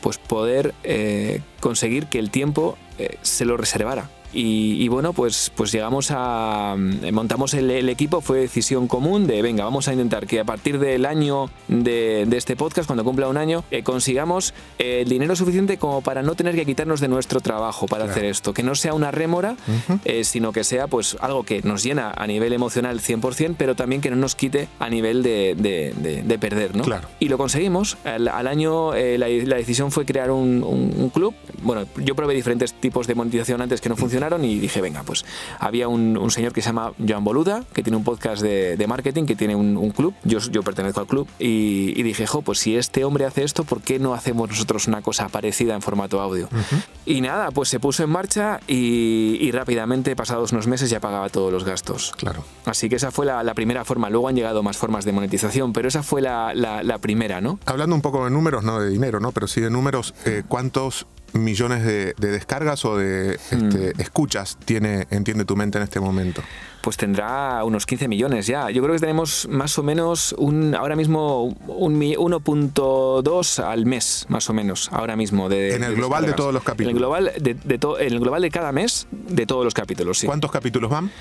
pues 0.01 0.17
poder 0.17 0.73
eh, 0.83 1.41
conseguir 1.59 2.07
que 2.07 2.19
el 2.19 2.31
tiempo 2.31 2.77
eh, 2.97 3.17
se 3.21 3.45
lo 3.45 3.57
reservara 3.57 4.09
y, 4.33 4.83
y, 4.83 4.87
bueno, 4.87 5.13
pues, 5.13 5.51
pues 5.55 5.71
llegamos 5.71 6.09
a. 6.11 6.75
Mm, 6.77 7.13
montamos 7.13 7.53
el, 7.53 7.69
el, 7.71 7.89
equipo, 7.89 8.21
fue 8.21 8.39
decisión 8.39 8.87
común 8.87 9.27
de 9.27 9.41
venga, 9.41 9.63
vamos 9.63 9.87
a 9.87 9.93
intentar 9.93 10.27
que 10.27 10.39
a 10.39 10.43
partir 10.43 10.79
del 10.79 11.05
año 11.05 11.49
de, 11.67 12.25
de 12.27 12.37
este 12.37 12.55
podcast, 12.55 12.87
cuando 12.87 13.03
cumpla 13.03 13.27
un 13.27 13.37
año, 13.37 13.63
eh, 13.71 13.83
consigamos 13.83 14.53
eh, 14.79 15.01
el 15.01 15.09
dinero 15.09 15.35
suficiente 15.35 15.77
como 15.77 16.01
para 16.01 16.21
no 16.21 16.35
tener 16.35 16.55
que 16.55 16.65
quitarnos 16.65 16.99
de 16.99 17.07
nuestro 17.07 17.39
trabajo 17.39 17.87
para 17.87 18.05
claro. 18.05 18.19
hacer 18.19 18.25
esto. 18.25 18.53
Que 18.53 18.63
no 18.63 18.75
sea 18.75 18.93
una 18.93 19.11
rémora, 19.11 19.55
uh 19.67 19.93
-huh. 19.93 19.99
eh, 20.05 20.23
sino 20.23 20.51
que 20.51 20.63
sea 20.63 20.87
pues 20.87 21.17
algo 21.21 21.43
que 21.43 21.61
nos 21.61 21.83
llena 21.83 22.11
a 22.15 22.27
nivel 22.27 22.53
emocional 22.53 22.99
100%, 22.99 23.55
pero 23.57 23.75
también 23.75 24.01
que 24.01 24.09
no 24.09 24.15
nos 24.15 24.35
quite 24.35 24.67
a 24.79 24.89
nivel 24.89 25.23
de, 25.23 25.55
de, 25.57 25.93
de, 25.97 26.23
de 26.23 26.39
perder, 26.39 26.75
¿no? 26.75 26.83
Claro. 26.83 27.07
Y 27.19 27.29
lo 27.29 27.37
conseguimos. 27.37 27.97
Al, 28.03 28.27
al 28.27 28.47
año 28.47 28.93
eh, 28.93 29.17
la, 29.17 29.27
la, 29.27 29.55
decisión 29.57 29.91
fue 29.91 30.05
crear 30.05 30.31
un, 30.31 30.63
un, 30.63 30.93
un 30.97 31.09
club. 31.09 31.33
Bueno, 31.61 31.85
yo 31.97 32.15
probé 32.15 32.33
diferentes 32.33 32.73
tipos 32.73 33.07
de 33.07 33.15
monetización 33.15 33.61
antes 33.61 33.81
que 33.81 33.89
no 33.89 33.95
funcionaron 34.15 34.45
y 34.45 34.59
dije, 34.59 34.79
venga, 34.79 35.03
pues 35.03 35.25
había 35.59 35.89
un, 35.89 36.17
un, 36.17 36.31
señor 36.31 36.53
que 36.53 36.61
se 36.61 36.69
llama 36.69 36.93
Joan 37.05 37.25
Boluda, 37.25 37.65
que 37.73 37.83
tiene 37.83 37.97
un 37.97 38.05
podcast 38.05 38.41
de, 38.41 38.77
de 38.77 38.87
marketing, 38.87 39.25
que 39.25 39.35
tiene 39.35 39.55
un, 39.55 39.75
un 39.75 39.91
club, 39.91 40.13
yo, 40.23 40.39
yo, 40.39 40.63
pertenezco 40.63 41.01
al 41.01 41.07
club, 41.07 41.27
y, 41.37 41.93
y, 41.97 42.03
dije, 42.03 42.25
jo, 42.25 42.41
pues 42.41 42.59
si 42.59 42.77
este 42.77 43.03
hombre 43.03 43.25
hace 43.25 43.43
esto, 43.43 43.65
¿por 43.65 43.81
qué 43.81 43.99
no 43.99 44.13
hacemos 44.13 44.47
nosotros 44.49 44.87
una 44.87 45.01
cosa 45.01 45.27
parecida 45.27 45.75
en 45.75 45.81
formato 45.81 46.21
audio? 46.21 46.47
Uh 46.49 46.55
-huh. 46.55 46.83
Y 47.05 47.19
nada, 47.19 47.51
pues 47.51 47.67
se 47.67 47.79
puso 47.81 48.03
en 48.03 48.09
marcha 48.09 48.61
y, 48.67 49.37
y, 49.41 49.51
rápidamente, 49.51 50.15
pasados 50.15 50.53
unos 50.53 50.67
meses, 50.67 50.89
ya 50.89 51.01
pagaba 51.01 51.27
todos 51.27 51.51
los 51.51 51.65
gastos. 51.65 52.13
Claro. 52.15 52.45
Así 52.63 52.87
que 52.87 52.95
esa 52.95 53.11
fue 53.11 53.25
la, 53.25 53.43
la 53.43 53.53
primera 53.53 53.83
forma. 53.83 54.09
Luego 54.09 54.29
han 54.29 54.35
llegado 54.35 54.63
más 54.63 54.77
formas 54.77 55.03
de 55.03 55.11
monetización, 55.11 55.73
pero 55.73 55.89
esa 55.89 56.03
fue 56.03 56.21
la, 56.21 56.53
la, 56.53 56.83
la 56.83 56.99
primera, 56.99 57.41
¿no? 57.41 57.59
Hablando 57.65 57.95
un 57.95 58.01
poco 58.01 58.23
de 58.23 58.31
números, 58.31 58.63
no 58.63 58.79
de 58.79 58.89
dinero, 58.89 59.19
¿no? 59.19 59.33
Pero 59.33 59.47
sí 59.47 59.59
de 59.59 59.69
números, 59.69 60.13
eh, 60.25 60.43
¿cuántos 60.47 61.05
millones 61.35 61.83
de, 61.83 62.13
de 62.17 62.31
descargas 62.31 62.85
o 62.85 62.97
de 62.97 63.35
este, 63.35 63.93
mm. 63.93 64.01
escuchas 64.01 64.57
tiene 64.65 65.07
Entiende 65.09 65.45
tu 65.45 65.55
mente 65.55 65.77
en 65.77 65.83
este 65.83 65.99
momento? 65.99 66.41
Pues 66.81 66.97
tendrá 66.97 67.63
unos 67.63 67.85
15 67.85 68.07
millones 68.07 68.47
ya. 68.47 68.69
Yo 68.69 68.83
creo 68.83 68.93
que 68.93 68.99
tenemos 68.99 69.47
más 69.49 69.77
o 69.79 69.83
menos 69.83 70.35
un, 70.37 70.75
ahora 70.75 70.95
mismo 70.95 71.45
un 71.67 71.99
1.2 71.99 73.63
al 73.63 73.85
mes, 73.85 74.25
más 74.29 74.49
o 74.49 74.53
menos, 74.53 74.89
ahora 74.91 75.15
mismo. 75.15 75.49
De, 75.49 75.75
en 75.75 75.83
el 75.83 75.91
de 75.91 75.95
global 75.95 76.21
descargas. 76.21 76.27
de 76.27 76.37
todos 76.37 76.53
los 76.53 76.63
capítulos. 76.63 76.89
En 76.89 76.95
el 76.95 76.99
global 76.99 77.31
de, 77.39 77.77
to, 77.79 77.99
en 77.99 78.13
el 78.13 78.19
global 78.19 78.41
de 78.41 78.51
cada 78.51 78.71
mes 78.71 79.07
de 79.11 79.45
todos 79.45 79.63
los 79.63 79.73
capítulos, 79.73 80.19
sí. 80.19 80.27
¿Cuántos 80.27 80.51
capítulos 80.51 80.91
van? 80.91 81.11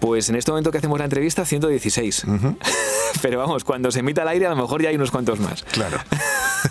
Pues 0.00 0.28
en 0.28 0.36
este 0.36 0.50
momento 0.50 0.70
que 0.70 0.78
hacemos 0.78 0.98
la 0.98 1.04
entrevista, 1.04 1.44
116. 1.44 2.24
Uh 2.24 2.30
-huh. 2.30 2.56
Pero 3.22 3.38
vamos, 3.38 3.64
cuando 3.64 3.90
se 3.90 4.00
emita 4.00 4.22
al 4.22 4.28
aire, 4.28 4.46
a 4.46 4.50
lo 4.50 4.56
mejor 4.56 4.82
ya 4.82 4.88
hay 4.88 4.96
unos 4.96 5.10
cuantos 5.10 5.40
más. 5.40 5.62
Claro. 5.64 5.98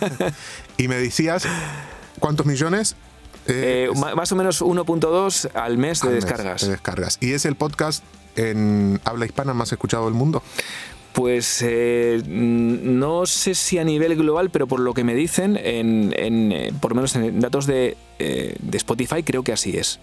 y 0.78 0.88
me 0.88 0.96
decías 0.96 1.46
¿Cuántos 2.18 2.46
millones? 2.46 2.96
Eh, 3.46 3.90
más 4.16 4.32
o 4.32 4.36
menos 4.36 4.62
1.2 4.62 5.50
al 5.54 5.78
mes 5.78 6.00
de 6.00 6.12
descargas. 6.12 6.62
de 6.62 6.70
descargas. 6.70 7.18
¿Y 7.20 7.32
es 7.32 7.44
el 7.44 7.54
podcast 7.54 8.02
en 8.34 9.00
habla 9.04 9.26
hispana 9.26 9.54
más 9.54 9.72
escuchado 9.72 10.06
del 10.06 10.14
mundo? 10.14 10.42
Pues 11.16 11.62
eh, 11.66 12.22
no 12.28 13.24
sé 13.24 13.54
si 13.54 13.78
a 13.78 13.84
nivel 13.84 14.16
global, 14.16 14.50
pero 14.50 14.66
por 14.66 14.80
lo 14.80 14.92
que 14.92 15.02
me 15.02 15.14
dicen, 15.14 15.56
en, 15.56 16.12
eh, 16.14 16.74
por 16.78 16.90
lo 16.90 16.96
menos 16.96 17.16
en 17.16 17.40
datos 17.40 17.64
de, 17.66 17.96
eh, 18.18 18.54
Spotify, 18.72 19.22
creo 19.22 19.42
que 19.42 19.54
así 19.54 19.78
es. 19.78 19.98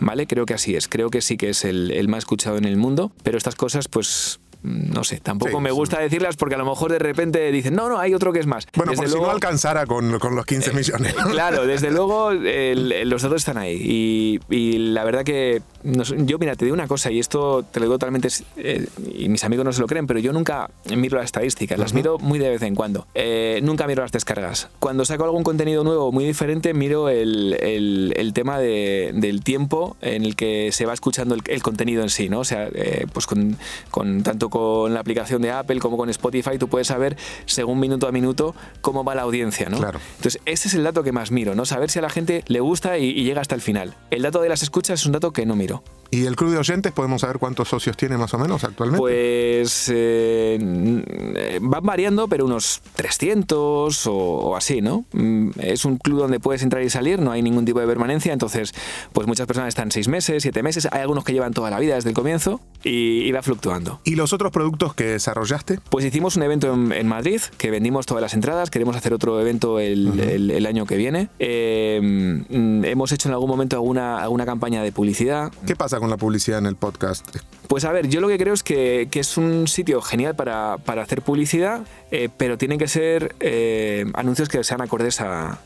¿Vale? 0.00 0.26
Creo 0.26 0.44
que 0.44 0.54
así 0.54 0.74
es. 0.74 0.88
Creo 0.88 1.08
que 1.08 1.20
sí 1.20 1.36
que 1.36 1.50
es 1.50 1.64
el, 1.64 1.92
el, 1.92 2.08
más 2.08 2.18
escuchado 2.24 2.56
en 2.56 2.64
el 2.64 2.76
mundo. 2.76 3.12
Pero 3.22 3.38
estas 3.38 3.54
cosas, 3.54 3.86
pues 3.86 4.40
no 4.66 5.04
sé, 5.04 5.20
tampoco 5.20 5.60
me 5.60 5.70
gusta 5.70 6.00
decirlas 6.00 6.36
porque 6.36 6.56
a 6.56 6.58
lo 6.58 6.64
mejor 6.64 6.90
de 6.90 6.98
repente 6.98 7.52
dicen, 7.52 7.74
no, 7.74 7.88
no, 7.88 7.98
hay 7.98 8.14
otro 8.14 8.32
que 8.32 8.40
es 8.40 8.46
más. 8.46 8.66
Bueno, 8.74 8.90
desde 8.90 9.04
por 9.04 9.10
luego, 9.10 9.24
si 9.24 9.28
no 9.28 9.34
alcanzara 9.34 9.86
con, 9.86 10.10
los 10.10 10.46
15 10.46 10.72
millones. 10.72 11.14
claro, 11.30 11.66
desde 11.66 11.90
luego 11.90 12.32
los 12.32 13.22
datos 13.22 13.36
están 13.36 13.58
ahí. 13.58 14.40
Y, 14.48 14.78
la 14.78 15.04
verdad 15.04 15.24
que 15.24 15.62
yo, 15.84 16.38
mira, 16.38 16.56
te 16.56 16.64
digo 16.64 16.74
una 16.74 16.88
cosa 16.88 17.10
y 17.10 17.18
esto 17.18 17.64
te 17.70 17.80
lo 17.80 17.86
digo 17.86 17.94
totalmente, 17.94 18.28
eh, 18.56 18.86
y 19.14 19.28
mis 19.28 19.44
amigos 19.44 19.64
no 19.64 19.72
se 19.72 19.80
lo 19.80 19.86
creen, 19.86 20.06
pero 20.06 20.18
yo 20.18 20.32
nunca 20.32 20.70
miro 20.96 21.16
las 21.18 21.26
estadísticas, 21.26 21.78
las 21.78 21.94
miro 21.94 22.18
muy 22.18 22.38
de 22.38 22.50
vez 22.50 22.62
en 22.62 22.74
cuando. 22.74 23.06
Eh, 23.14 23.60
nunca 23.62 23.86
miro 23.86 24.02
las 24.02 24.12
descargas. 24.12 24.68
Cuando 24.80 25.04
saco 25.04 25.24
algún 25.24 25.44
contenido 25.44 25.84
nuevo 25.84 26.10
muy 26.12 26.24
diferente, 26.24 26.74
miro 26.74 27.08
el, 27.08 27.56
el, 27.60 28.32
tema 28.32 28.58
de, 28.58 29.12
del 29.14 29.42
tiempo 29.42 29.96
en 30.00 30.24
el 30.24 30.34
que 30.34 30.72
se 30.72 30.86
va 30.86 30.92
escuchando 30.92 31.34
el, 31.34 31.62
contenido 31.62 32.02
en 32.02 32.10
sí, 32.10 32.28
¿no? 32.28 32.40
O 32.40 32.44
sea, 32.44 32.68
eh, 32.72 33.06
pues 33.12 33.26
con, 33.26 33.56
con 33.90 34.22
tanto 34.22 34.50
con 34.56 34.94
la 34.94 35.00
aplicación 35.00 35.42
de 35.42 35.50
Apple 35.50 35.80
como 35.80 35.98
con 35.98 36.08
Spotify, 36.08 36.56
tú 36.58 36.68
puedes 36.68 36.86
saber 36.86 37.14
según 37.44 37.78
minuto 37.78 38.08
a 38.08 38.12
minuto 38.12 38.54
cómo 38.80 39.04
va 39.04 39.14
la 39.14 39.20
audiencia, 39.20 39.68
¿no? 39.68 39.76
Claro. 39.76 40.00
Entonces, 40.16 40.40
ese 40.46 40.68
es 40.68 40.74
el 40.74 40.82
dato 40.82 41.02
que 41.02 41.12
más 41.12 41.30
miro, 41.30 41.54
¿no? 41.54 41.66
Saber 41.66 41.90
si 41.90 41.98
a 41.98 42.02
la 42.02 42.08
gente 42.08 42.42
le 42.46 42.60
gusta 42.60 42.96
y, 42.96 43.10
y 43.10 43.24
llega 43.24 43.42
hasta 43.42 43.54
el 43.54 43.60
final. 43.60 43.94
El 44.10 44.22
dato 44.22 44.40
de 44.40 44.48
las 44.48 44.62
escuchas 44.62 45.00
es 45.00 45.04
un 45.04 45.12
dato 45.12 45.30
que 45.34 45.44
no 45.44 45.56
miro. 45.56 45.82
¿Y 46.10 46.26
el 46.26 46.36
club 46.36 46.52
de 46.52 46.58
oyentes 46.58 46.92
podemos 46.92 47.22
saber 47.22 47.38
cuántos 47.38 47.68
socios 47.68 47.96
tiene 47.96 48.16
más 48.16 48.32
o 48.34 48.38
menos 48.38 48.62
actualmente? 48.64 49.00
Pues 49.00 49.90
eh, 49.92 51.58
van 51.60 51.84
variando, 51.84 52.28
pero 52.28 52.44
unos 52.44 52.80
300 52.94 54.06
o, 54.06 54.56
así, 54.56 54.80
¿no? 54.80 55.04
Mm, 55.12 55.50
es 55.60 55.84
un 55.84 55.96
club 55.96 56.20
donde 56.20 56.40
puedes 56.40 56.62
entrar 56.62 56.82
y 56.82 56.90
salir, 56.90 57.20
no 57.20 57.32
hay 57.32 57.42
ningún 57.42 57.64
tipo 57.64 57.80
de 57.80 57.86
permanencia, 57.86 58.32
entonces 58.32 58.72
pues 59.12 59.26
muchas 59.26 59.46
personas 59.46 59.68
están 59.68 59.90
seis 59.90 60.08
meses, 60.08 60.42
siete 60.42 60.62
meses, 60.62 60.88
hay 60.90 61.00
algunos 61.00 61.24
que 61.24 61.32
llevan 61.32 61.52
toda 61.52 61.70
la 61.70 61.78
vida 61.78 61.96
desde 61.96 62.10
el 62.10 62.14
comienzo 62.14 62.60
y, 62.84 63.30
va 63.32 63.42
fluctuando. 63.42 64.00
¿Y 64.04 64.14
los 64.14 64.32
otros 64.36 64.52
productos 64.52 64.94
que 64.94 65.04
desarrollaste? 65.04 65.80
Pues 65.90 66.04
hicimos 66.04 66.36
un 66.36 66.44
evento 66.44 66.72
en, 66.72 67.06
Madrid, 67.06 67.40
que 67.58 67.70
vendimos 67.70 68.06
todas 68.06 68.22
las 68.22 68.34
entradas, 68.34 68.70
queremos 68.70 68.96
hacer 68.96 69.12
otro 69.12 69.40
evento 69.40 69.80
el, 69.80 70.66
año 70.66 70.86
que 70.86 70.96
viene. 70.96 71.28
Eh, 71.38 72.00
mm, 72.48 72.84
hemos 72.84 73.12
hecho 73.12 73.28
en 73.28 73.34
algún 73.34 73.50
momento 73.50 73.76
alguna, 73.76 74.22
alguna 74.22 74.46
campaña 74.46 74.82
de 74.82 74.92
publicidad. 74.92 75.52
¿Qué 75.66 75.76
pasa 75.76 75.98
con 75.98 76.10
la 76.10 76.16
publicidad 76.16 76.58
en 76.58 76.66
el 76.66 76.76
podcast? 76.76 77.36
Pues 77.68 77.84
a 77.84 77.92
ver, 77.92 78.08
yo 78.08 78.20
lo 78.20 78.28
que 78.28 78.38
creo 78.38 78.54
es 78.54 78.62
que, 78.62 79.08
es 79.12 79.36
un 79.36 79.66
sitio 79.66 80.00
genial 80.02 80.36
para, 80.36 80.74
hacer 80.74 81.22
publicidad, 81.22 81.82
eh, 82.10 82.28
pero 82.36 82.58
tienen 82.58 82.78
que 82.78 82.86
ser 82.86 83.34
eh, 83.40 84.04
anuncios 84.14 84.48
que 84.48 84.62
sean 84.62 84.80
acordes 84.82 85.20
a, 85.20 85.58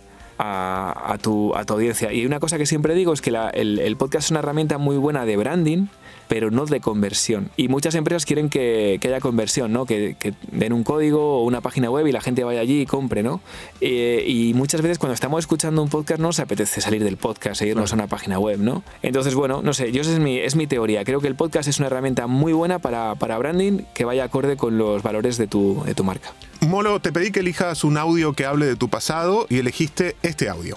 tu, 1.20 1.54
audiencia. 1.54 2.12
Y 2.12 2.26
una 2.26 2.40
cosa 2.40 2.58
que 2.58 2.66
siempre 2.66 2.94
digo 2.94 3.12
es 3.12 3.20
que 3.20 3.30
el, 3.30 3.96
podcast 3.96 4.26
es 4.26 4.30
una 4.30 4.40
herramienta 4.40 4.78
muy 4.78 4.96
buena 4.96 5.24
de 5.24 5.36
branding, 5.36 5.86
pero 6.28 6.50
no 6.50 6.64
de 6.66 6.80
conversión. 6.80 7.50
Y 7.56 7.68
muchas 7.68 7.94
empresas 7.94 8.24
quieren 8.24 8.48
que, 8.48 8.98
haya 9.02 9.20
conversión, 9.20 9.72
¿no? 9.72 9.86
Que, 9.86 10.16
den 10.52 10.72
un 10.72 10.84
código 10.84 11.38
o 11.38 11.44
una 11.44 11.60
página 11.60 11.90
web 11.90 12.06
y 12.06 12.12
la 12.12 12.20
gente 12.20 12.44
vaya 12.44 12.60
allí 12.60 12.82
y 12.82 12.86
compre, 12.86 13.22
¿no? 13.22 13.40
Eh, 13.80 14.24
y 14.26 14.54
muchas 14.54 14.82
veces 14.82 14.98
cuando 14.98 15.14
estamos 15.14 15.40
escuchando 15.40 15.82
un 15.82 15.88
podcast 15.88 16.20
no 16.20 16.28
nos 16.28 16.40
apetece 16.40 16.80
salir 16.80 17.02
del 17.02 17.16
podcast 17.16 17.62
e 17.62 17.68
irnos 17.68 17.92
a 17.92 17.96
una 17.96 18.06
página 18.06 18.38
web, 18.38 18.60
¿no? 18.60 18.82
Entonces, 19.02 19.34
bueno, 19.34 19.62
no 19.62 19.74
sé, 19.74 19.92
yo 19.92 20.02
esa 20.02 20.12
es 20.12 20.20
mi, 20.20 20.38
es 20.38 20.56
mi 20.56 20.66
teoría. 20.66 21.04
Creo 21.04 21.20
que 21.20 21.26
el 21.26 21.34
podcast 21.34 21.68
es 21.68 21.78
una 21.78 21.88
herramienta 21.88 22.26
muy 22.26 22.52
buena 22.52 22.78
para, 22.78 23.14
para 23.16 23.38
branding 23.38 23.82
que 23.94 24.04
vaya 24.04 24.24
acorde 24.24 24.56
con 24.56 24.78
los 24.78 25.02
valores 25.02 25.36
de 25.36 25.46
tu, 25.46 25.82
de 25.84 25.94
tu 25.94 26.04
marca. 26.04 26.32
Molo, 26.66 27.00
te 27.00 27.12
pedí 27.12 27.30
que 27.30 27.40
elijas 27.40 27.84
un 27.84 27.96
audio 27.96 28.34
que 28.34 28.44
hable 28.44 28.66
de 28.66 28.76
tu 28.76 28.88
pasado 28.88 29.46
y 29.48 29.58
elegiste 29.58 30.16
este 30.22 30.48
audio. 30.48 30.76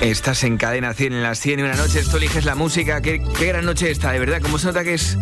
Estás 0.00 0.44
en 0.44 0.56
cadena 0.56 0.94
100 0.94 1.12
en 1.12 1.22
las 1.22 1.40
100 1.40 1.60
y 1.60 1.62
una 1.62 1.74
noche, 1.74 2.02
tú 2.10 2.16
eliges 2.16 2.44
la 2.44 2.54
música. 2.54 3.00
¿Qué, 3.02 3.18
gran 3.18 3.64
noche 3.64 3.90
esta, 3.90 4.12
de 4.12 4.18
verdad. 4.18 4.40
¿Cómo 4.40 4.58
se 4.58 4.66
nota 4.66 4.82
que 4.82 4.94
es 4.94 5.18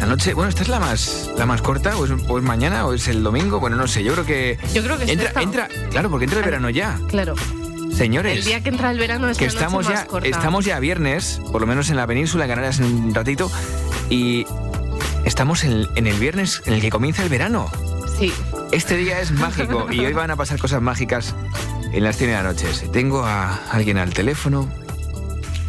la 0.00 0.06
noche? 0.06 0.34
Bueno, 0.34 0.50
esta 0.50 0.62
es 0.62 0.68
la 0.68 0.80
más, 0.80 1.30
la 1.38 1.46
más 1.46 1.62
corta, 1.62 1.96
o 1.96 2.04
es, 2.04 2.42
mañana, 2.42 2.86
o 2.86 2.92
es 2.92 3.08
el 3.08 3.22
domingo. 3.22 3.60
Bueno, 3.60 3.76
no 3.76 3.86
sé, 3.86 4.02
yo 4.04 4.12
creo 4.12 4.26
que. 4.26 4.58
Yo 4.74 4.82
creo 4.82 4.98
que 4.98 5.10
entra, 5.10 5.40
entra 5.40 5.68
Claro, 5.90 6.10
porque 6.10 6.24
entra 6.24 6.40
el 6.40 6.44
verano 6.44 6.68
ya. 6.68 6.98
Claro. 7.08 7.34
Señores, 7.92 8.38
el 8.38 8.44
día 8.44 8.60
que 8.60 8.68
entra 8.68 8.90
el 8.90 8.98
verano 8.98 9.28
es 9.28 9.38
que 9.38 9.46
estamos 9.46 9.88
ya, 9.88 10.06
estamos 10.22 10.64
ya 10.64 10.78
viernes, 10.78 11.40
por 11.50 11.60
lo 11.60 11.66
menos 11.66 11.90
en 11.90 11.96
la 11.96 12.06
península 12.06 12.44
de 12.44 12.50
Canarias 12.50 12.78
en 12.80 12.86
un 12.86 13.14
ratito, 13.14 13.50
y 14.10 14.46
estamos 15.28 15.62
en, 15.62 15.86
en 15.94 16.06
el 16.06 16.18
viernes 16.18 16.62
en 16.64 16.72
el 16.72 16.80
que 16.80 16.90
comienza 16.90 17.22
el 17.22 17.28
verano. 17.28 17.70
Sí. 18.18 18.32
Este 18.72 18.96
día 18.96 19.20
es 19.20 19.30
mágico 19.30 19.86
y 19.90 20.00
hoy 20.00 20.12
van 20.12 20.30
a 20.30 20.36
pasar 20.36 20.58
cosas 20.58 20.82
mágicas 20.82 21.36
en 21.92 22.02
las 22.02 22.16
100 22.16 22.30
de 22.30 22.36
la 22.36 22.42
noche. 22.42 22.66
Tengo 22.92 23.22
a 23.24 23.54
alguien 23.70 23.98
al 23.98 24.12
teléfono 24.12 24.68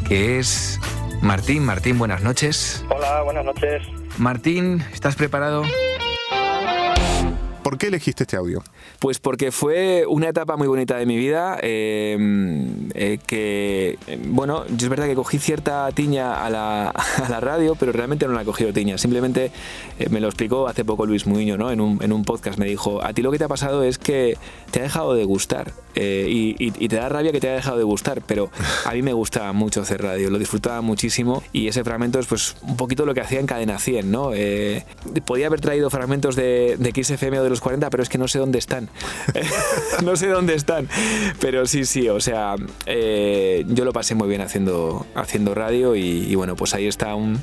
que 0.07 0.39
es 0.39 0.79
Martín. 1.21 1.65
Martín, 1.65 1.99
buenas 1.99 2.23
noches. 2.23 2.83
Hola, 2.89 3.21
buenas 3.21 3.45
noches. 3.45 3.83
Martín, 4.17 4.83
¿estás 4.93 5.15
preparado? 5.15 5.63
¿Por 7.69 7.77
qué 7.77 7.85
elegiste 7.85 8.23
este 8.23 8.35
audio? 8.35 8.63
Pues 8.97 9.19
porque 9.19 9.51
fue 9.51 10.03
una 10.07 10.29
etapa 10.29 10.57
muy 10.57 10.67
bonita 10.67 10.97
de 10.97 11.05
mi 11.05 11.17
vida, 11.17 11.55
em, 11.61 12.89
eh, 12.95 13.19
que, 13.27 13.99
bueno, 14.25 14.65
yo 14.69 14.87
es 14.87 14.89
verdad 14.89 15.05
que 15.05 15.13
cogí 15.13 15.37
cierta 15.37 15.87
tiña 15.91 16.43
a 16.43 16.49
la, 16.49 16.91
radio, 17.39 17.75
pero 17.75 17.91
realmente 17.91 18.25
no 18.25 18.33
la 18.33 18.41
he 18.41 18.45
cogido 18.45 18.73
tiña, 18.73 18.97
simplemente 18.97 19.51
eh, 19.99 20.09
me 20.09 20.19
lo 20.19 20.29
explicó 20.29 20.67
hace 20.67 20.83
poco 20.83 21.05
Luis 21.05 21.27
Muñoz, 21.27 21.59
¿no? 21.59 21.69
En 21.69 21.79
un, 21.79 22.01
en 22.01 22.11
un, 22.11 22.25
podcast 22.25 22.57
me 22.57 22.65
dijo, 22.65 23.03
a 23.03 23.13
ti 23.13 23.21
lo 23.21 23.31
que 23.31 23.37
te 23.37 23.43
ha 23.43 23.47
pasado 23.47 23.83
es 23.83 23.99
que 23.99 24.35
te 24.71 24.79
ha 24.79 24.83
dejado 24.83 25.13
de 25.13 25.25
gustar 25.25 25.71
eh, 25.93 26.25
y, 26.27 26.71
te 26.71 26.95
da 26.95 27.07
rabia 27.07 27.31
que 27.31 27.39
te 27.39 27.49
haya 27.49 27.57
dejado 27.57 27.77
de 27.77 27.83
gustar, 27.83 28.23
pero 28.25 28.49
a 28.85 28.93
mí 28.93 29.03
me 29.03 29.13
gustaba 29.13 29.53
mucho 29.53 29.81
hacer 29.81 30.01
radio, 30.01 30.31
lo 30.31 30.39
disfrutaba 30.39 30.81
muchísimo 30.81 31.43
y 31.53 31.67
ese 31.67 31.83
fragmento 31.83 32.17
es 32.17 32.25
pues 32.25 32.55
un 32.63 32.77
poquito 32.77 33.05
lo 33.05 33.13
que 33.13 33.21
hacía 33.21 33.39
en 33.39 33.45
Cadena 33.45 33.77
100, 33.77 34.09
¿no? 34.09 34.31
podía 35.25 35.47
haber 35.47 35.61
traído 35.61 35.91
fragmentos 35.91 36.35
de, 36.35 36.77
de 36.79 37.03
XFM 37.03 37.39
o 37.39 37.43
de 37.43 37.49
los 37.49 37.58
40, 37.59 37.89
pero 37.89 38.03
es 38.03 38.09
que 38.09 38.17
no 38.17 38.27
sé 38.27 38.39
dónde 38.39 38.59
están. 38.59 38.89
no 40.03 40.15
sé 40.15 40.27
dónde 40.27 40.55
están. 40.55 40.87
Pero 41.39 41.65
sí, 41.65 41.85
sí, 41.85 42.09
o 42.09 42.19
sea, 42.19 42.55
eh, 42.85 43.65
yo 43.67 43.85
lo 43.85 43.93
pasé 43.93 44.15
muy 44.15 44.27
bien 44.27 44.41
haciendo, 44.41 45.05
haciendo 45.15 45.53
radio 45.53 45.95
y 45.95 46.33
bueno, 46.35 46.55
pues 46.55 46.73
ahí 46.73 46.87
está 46.87 47.15
un 47.15 47.39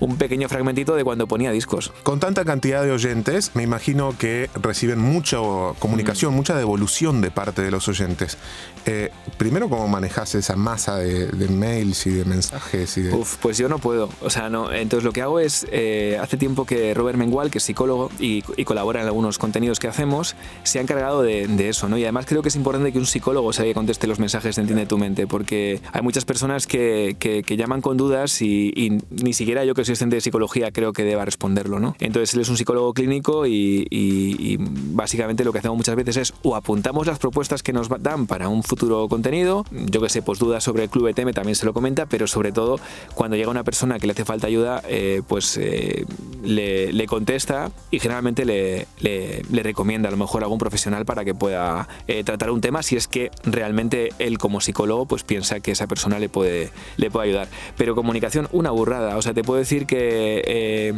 un 0.00 0.16
pequeño 0.16 0.48
fragmentito 0.48 0.94
de 0.94 1.04
cuando 1.04 1.26
ponía 1.26 1.50
discos. 1.50 1.92
Con 2.02 2.20
tanta 2.20 2.44
cantidad 2.44 2.82
de 2.82 2.92
oyentes, 2.92 3.52
me 3.54 3.62
imagino 3.62 4.16
que 4.18 4.50
reciben 4.60 4.98
mucha 4.98 5.38
comunicación, 5.78 6.32
mm. 6.32 6.36
mucha 6.36 6.56
devolución 6.56 7.20
de 7.20 7.30
parte 7.30 7.62
de 7.62 7.70
los 7.70 7.88
oyentes. 7.88 8.38
Eh, 8.86 9.10
primero, 9.36 9.68
¿cómo 9.68 9.86
manejas 9.88 10.34
esa 10.34 10.56
masa 10.56 10.96
de, 10.96 11.48
mails 11.48 12.06
y 12.06 12.10
de 12.10 12.24
mensajes? 12.24 12.96
Y 12.96 13.08
Uf, 13.08 13.36
pues 13.36 13.58
yo 13.58 13.68
no 13.68 13.78
puedo. 13.78 14.08
O 14.22 14.30
sea, 14.30 14.48
no. 14.48 14.72
Entonces 14.72 15.04
lo 15.04 15.12
que 15.12 15.22
hago 15.22 15.40
es, 15.40 15.66
eh, 15.70 16.18
hace 16.20 16.36
tiempo 16.36 16.64
que 16.64 16.94
Robert 16.94 17.18
Mengual, 17.18 17.50
que 17.50 17.58
es 17.58 17.64
psicólogo 17.64 18.10
y, 18.18 18.42
colabora 18.64 19.00
en 19.00 19.06
algunos 19.06 19.38
contenidos 19.38 19.78
que 19.78 19.88
hacemos, 19.88 20.36
se 20.62 20.78
ha 20.78 20.82
encargado 20.82 21.22
de, 21.22 21.68
eso, 21.68 21.88
¿no? 21.88 21.98
Y 21.98 22.04
además 22.04 22.26
creo 22.26 22.42
que 22.42 22.48
es 22.48 22.56
importante 22.56 22.92
que 22.92 22.98
un 22.98 23.06
psicólogo 23.06 23.52
sea 23.52 23.64
que 23.64 23.74
conteste 23.74 24.06
los 24.06 24.18
mensajes 24.18 24.56
de 24.56 24.62
Entiende 24.62 24.86
tu 24.86 24.98
mente, 24.98 25.26
porque 25.26 25.80
hay 25.92 26.02
muchas 26.02 26.24
personas 26.24 26.66
que, 26.66 27.16
llaman 27.48 27.80
con 27.80 27.96
dudas 27.96 28.42
y, 28.42 28.72
y, 28.76 29.02
ni 29.10 29.32
siquiera 29.32 29.64
yo 29.64 29.74
que 29.74 29.84
asistente 29.88 30.16
de 30.16 30.20
psicología 30.20 30.70
creo 30.72 30.92
que 30.92 31.04
deba 31.04 31.24
responderlo, 31.24 31.80
¿no? 31.80 31.96
Entonces 32.00 32.34
él 32.34 32.40
es 32.40 32.48
un 32.48 32.56
psicólogo 32.56 32.92
clínico 32.94 33.46
y, 33.46 34.58
básicamente 34.58 35.44
lo 35.44 35.52
que 35.52 35.58
hacemos 35.58 35.76
muchas 35.76 35.96
veces 35.96 36.16
es 36.16 36.34
o 36.42 36.56
apuntamos 36.56 37.06
las 37.06 37.18
propuestas 37.18 37.62
que 37.62 37.72
nos 37.72 37.88
dan 38.02 38.26
para 38.26 38.48
un 38.48 38.62
futuro 38.62 39.08
contenido, 39.08 39.64
yo 39.70 40.00
que 40.00 40.08
sé, 40.08 40.22
pues 40.22 40.38
dudas 40.38 40.64
sobre 40.64 40.84
el 40.84 40.90
club 40.90 41.08
ETM 41.08 41.32
también 41.32 41.54
se 41.54 41.66
lo 41.66 41.72
comenta, 41.72 42.06
pero 42.06 42.26
sobre 42.26 42.52
todo 42.52 42.80
cuando 43.14 43.36
llega 43.36 43.50
una 43.50 43.64
persona 43.64 43.98
que 43.98 44.06
le 44.06 44.12
hace 44.12 44.24
falta 44.24 44.46
ayuda, 44.46 44.82
eh, 44.88 45.22
pues 45.26 45.56
eh, 45.56 46.04
le, 46.42 47.06
contesta 47.06 47.70
y 47.90 48.00
generalmente 48.00 48.44
le, 48.44 48.86
le, 49.00 49.62
recomienda 49.62 50.08
a 50.08 50.12
lo 50.12 50.18
mejor 50.18 50.42
algún 50.42 50.58
profesional 50.58 51.06
para 51.06 51.24
que 51.24 51.34
pueda 51.34 51.88
eh, 52.06 52.22
tratar 52.22 52.50
un 52.50 52.60
tema 52.60 52.82
si 52.82 52.96
es 52.96 53.08
que 53.08 53.30
realmente 53.44 54.10
él 54.18 54.38
como 54.38 54.60
psicólogo 54.60 55.06
pues 55.06 55.24
piensa 55.24 55.60
que 55.60 55.72
esa 55.72 55.86
persona 55.86 56.18
le 56.18 56.28
puede, 56.28 56.70
le 56.96 57.10
puede 57.10 57.28
ayudar. 57.28 57.48
Pero 57.76 57.94
comunicación, 57.94 58.48
una 58.52 58.70
burrada, 58.70 59.16
o 59.16 59.22
sea, 59.22 59.34
te 59.34 59.42
puedo 59.42 59.58
decir 59.58 59.77
que 59.86 60.42
eh, 60.46 60.92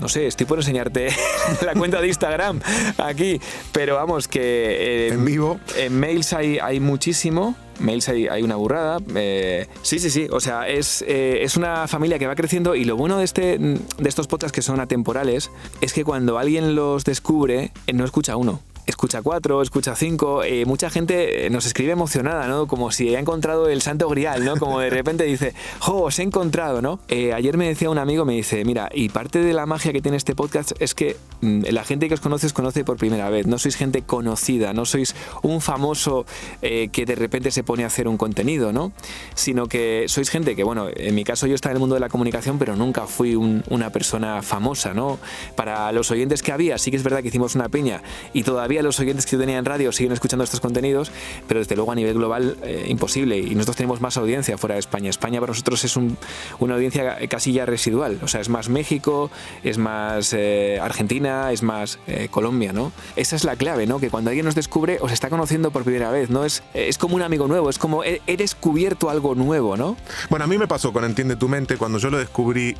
no 0.00 0.08
sé, 0.08 0.26
estoy 0.26 0.46
por 0.46 0.58
enseñarte 0.58 1.08
la 1.64 1.74
cuenta 1.74 2.00
de 2.00 2.08
Instagram 2.08 2.60
aquí, 2.98 3.40
pero 3.72 3.96
vamos, 3.96 4.28
que... 4.28 4.40
Eh, 4.40 5.08
en 5.08 5.24
vivo. 5.24 5.60
En 5.76 5.98
mails 5.98 6.32
hay, 6.32 6.58
hay 6.58 6.80
muchísimo. 6.80 7.54
Mails 7.78 8.08
hay, 8.08 8.28
hay 8.28 8.42
una 8.42 8.56
burrada. 8.56 8.98
Eh, 9.14 9.66
sí, 9.82 9.98
sí, 9.98 10.10
sí. 10.10 10.26
O 10.30 10.40
sea, 10.40 10.68
es, 10.68 11.02
es 11.06 11.56
una 11.56 11.88
familia 11.88 12.18
que 12.18 12.26
va 12.26 12.34
creciendo 12.34 12.74
y 12.74 12.84
lo 12.84 12.96
bueno 12.96 13.18
de, 13.18 13.24
este, 13.24 13.58
de 13.58 14.08
estos 14.08 14.26
podcasts 14.26 14.54
que 14.54 14.62
son 14.62 14.80
atemporales 14.80 15.50
es 15.80 15.92
que 15.92 16.04
cuando 16.04 16.38
alguien 16.38 16.74
los 16.74 17.04
descubre, 17.04 17.72
no 17.92 18.04
escucha 18.04 18.36
uno 18.36 18.60
escucha 18.90 19.22
4, 19.22 19.62
escucha 19.62 19.96
5, 19.96 20.44
eh, 20.44 20.64
mucha 20.66 20.90
gente 20.90 21.48
nos 21.50 21.66
escribe 21.66 21.92
emocionada, 21.92 22.46
¿no? 22.46 22.66
Como 22.66 22.90
si 22.92 23.14
ha 23.14 23.20
encontrado 23.20 23.68
el 23.68 23.82
santo 23.82 24.08
grial, 24.08 24.44
¿no? 24.44 24.56
Como 24.56 24.80
de 24.80 24.90
repente 24.90 25.24
dice, 25.24 25.54
¡jo, 25.80 26.02
os 26.02 26.18
he 26.18 26.22
encontrado, 26.22 26.82
¿no? 26.82 27.00
Eh, 27.08 27.32
ayer 27.32 27.56
me 27.56 27.68
decía 27.68 27.90
un 27.90 27.98
amigo, 27.98 28.24
me 28.24 28.34
dice, 28.34 28.64
mira, 28.64 28.90
y 28.92 29.08
parte 29.08 29.40
de 29.40 29.52
la 29.52 29.66
magia 29.66 29.92
que 29.92 30.02
tiene 30.02 30.16
este 30.16 30.34
podcast 30.34 30.72
es 30.80 30.94
que 30.94 31.16
mm, 31.40 31.62
la 31.70 31.84
gente 31.84 32.08
que 32.08 32.14
os 32.14 32.20
conoce 32.20 32.46
os 32.46 32.52
conoce 32.52 32.84
por 32.84 32.96
primera 32.96 33.30
vez, 33.30 33.46
no 33.46 33.58
sois 33.58 33.76
gente 33.76 34.02
conocida, 34.02 34.72
no 34.72 34.84
sois 34.84 35.14
un 35.42 35.60
famoso 35.60 36.26
eh, 36.62 36.88
que 36.92 37.06
de 37.06 37.14
repente 37.14 37.50
se 37.50 37.62
pone 37.62 37.84
a 37.84 37.86
hacer 37.86 38.08
un 38.08 38.16
contenido, 38.16 38.72
¿no? 38.72 38.92
Sino 39.34 39.66
que 39.66 40.06
sois 40.08 40.28
gente 40.28 40.56
que, 40.56 40.64
bueno, 40.64 40.88
en 40.94 41.14
mi 41.14 41.24
caso 41.24 41.46
yo 41.46 41.54
estaba 41.54 41.72
en 41.72 41.76
el 41.76 41.80
mundo 41.80 41.94
de 41.94 42.00
la 42.00 42.08
comunicación, 42.08 42.58
pero 42.58 42.76
nunca 42.76 43.06
fui 43.06 43.34
una 43.34 43.90
persona 43.90 44.42
famosa, 44.42 44.94
¿no? 44.94 45.18
Para 45.56 45.92
los 45.92 46.10
oyentes 46.10 46.42
que 46.42 46.52
había, 46.52 46.78
sí 46.78 46.90
que 46.90 46.96
es 46.96 47.02
verdad 47.02 47.22
que 47.22 47.28
hicimos 47.28 47.54
una 47.54 47.68
peña 47.68 48.02
y 48.32 48.42
todavía 48.42 48.79
los 48.82 48.98
oyentes 49.00 49.26
que 49.26 49.32
yo 49.32 49.38
tenía 49.38 49.58
en 49.58 49.64
radio 49.64 49.92
siguen 49.92 50.12
escuchando 50.12 50.44
estos 50.44 50.60
contenidos, 50.60 51.12
pero 51.46 51.60
desde 51.60 51.76
luego 51.76 51.92
a 51.92 51.94
nivel 51.94 52.14
global 52.14 52.56
eh, 52.62 52.86
imposible. 52.88 53.38
Y 53.38 53.54
nosotros 53.54 53.76
tenemos 53.76 54.00
más 54.00 54.16
audiencia 54.16 54.58
fuera 54.58 54.74
de 54.74 54.80
España. 54.80 55.10
España 55.10 55.40
para 55.40 55.50
nosotros 55.50 55.84
es 55.84 55.96
una 55.96 56.74
audiencia 56.74 57.16
casi 57.28 57.52
ya 57.52 57.66
residual. 57.66 58.18
O 58.22 58.28
sea, 58.28 58.40
es 58.40 58.48
más 58.48 58.68
México, 58.68 59.30
es 59.62 59.78
más 59.78 60.32
eh, 60.32 60.78
Argentina, 60.80 61.52
es 61.52 61.62
más 61.62 61.98
eh, 62.06 62.28
Colombia, 62.30 62.72
¿no? 62.72 62.92
Esa 63.16 63.36
es 63.36 63.44
la 63.44 63.56
clave, 63.56 63.86
¿no? 63.86 64.00
Que 64.00 64.10
cuando 64.10 64.30
alguien 64.30 64.46
nos 64.46 64.54
descubre, 64.54 64.98
os 65.00 65.12
está 65.12 65.30
conociendo 65.30 65.70
por 65.70 65.84
primera 65.84 66.10
vez, 66.10 66.30
¿no? 66.30 66.44
Es, 66.44 66.62
es 66.74 66.98
como 66.98 67.16
un 67.16 67.22
amigo 67.22 67.48
nuevo, 67.48 67.70
es 67.70 67.78
como 67.78 68.04
he, 68.04 68.20
he 68.26 68.36
descubierto 68.36 69.10
algo 69.10 69.34
nuevo, 69.34 69.76
¿no? 69.76 69.96
Bueno, 70.28 70.44
a 70.44 70.48
mí 70.48 70.58
me 70.58 70.68
pasó 70.68 70.92
con 70.92 71.04
Entiende 71.04 71.36
tu 71.36 71.48
mente 71.48 71.76
cuando 71.76 71.98
yo 71.98 72.10
lo 72.10 72.18
descubrí 72.18 72.76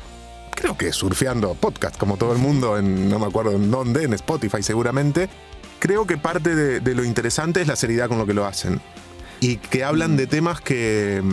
creo 0.61 0.77
que 0.77 0.93
surfeando 0.93 1.55
podcast, 1.55 1.97
como 1.97 2.17
todo 2.17 2.33
el 2.33 2.37
mundo, 2.37 2.77
en, 2.77 3.09
no 3.09 3.19
me 3.19 3.25
acuerdo 3.25 3.51
en 3.51 3.71
dónde, 3.71 4.03
en 4.03 4.13
Spotify 4.13 4.61
seguramente. 4.61 5.29
Creo 5.81 6.05
que 6.05 6.15
parte 6.15 6.53
de, 6.53 6.93
lo 6.93 7.03
interesante 7.03 7.59
es 7.59 7.67
la 7.67 7.75
seriedad 7.75 8.07
con 8.07 8.19
lo 8.19 8.27
que 8.27 8.35
lo 8.35 8.45
hacen. 8.45 8.79
Y 9.39 9.57
que 9.57 9.83
hablan 9.83 10.15
de 10.15 10.27
temas 10.27 10.61
que, 10.61 11.23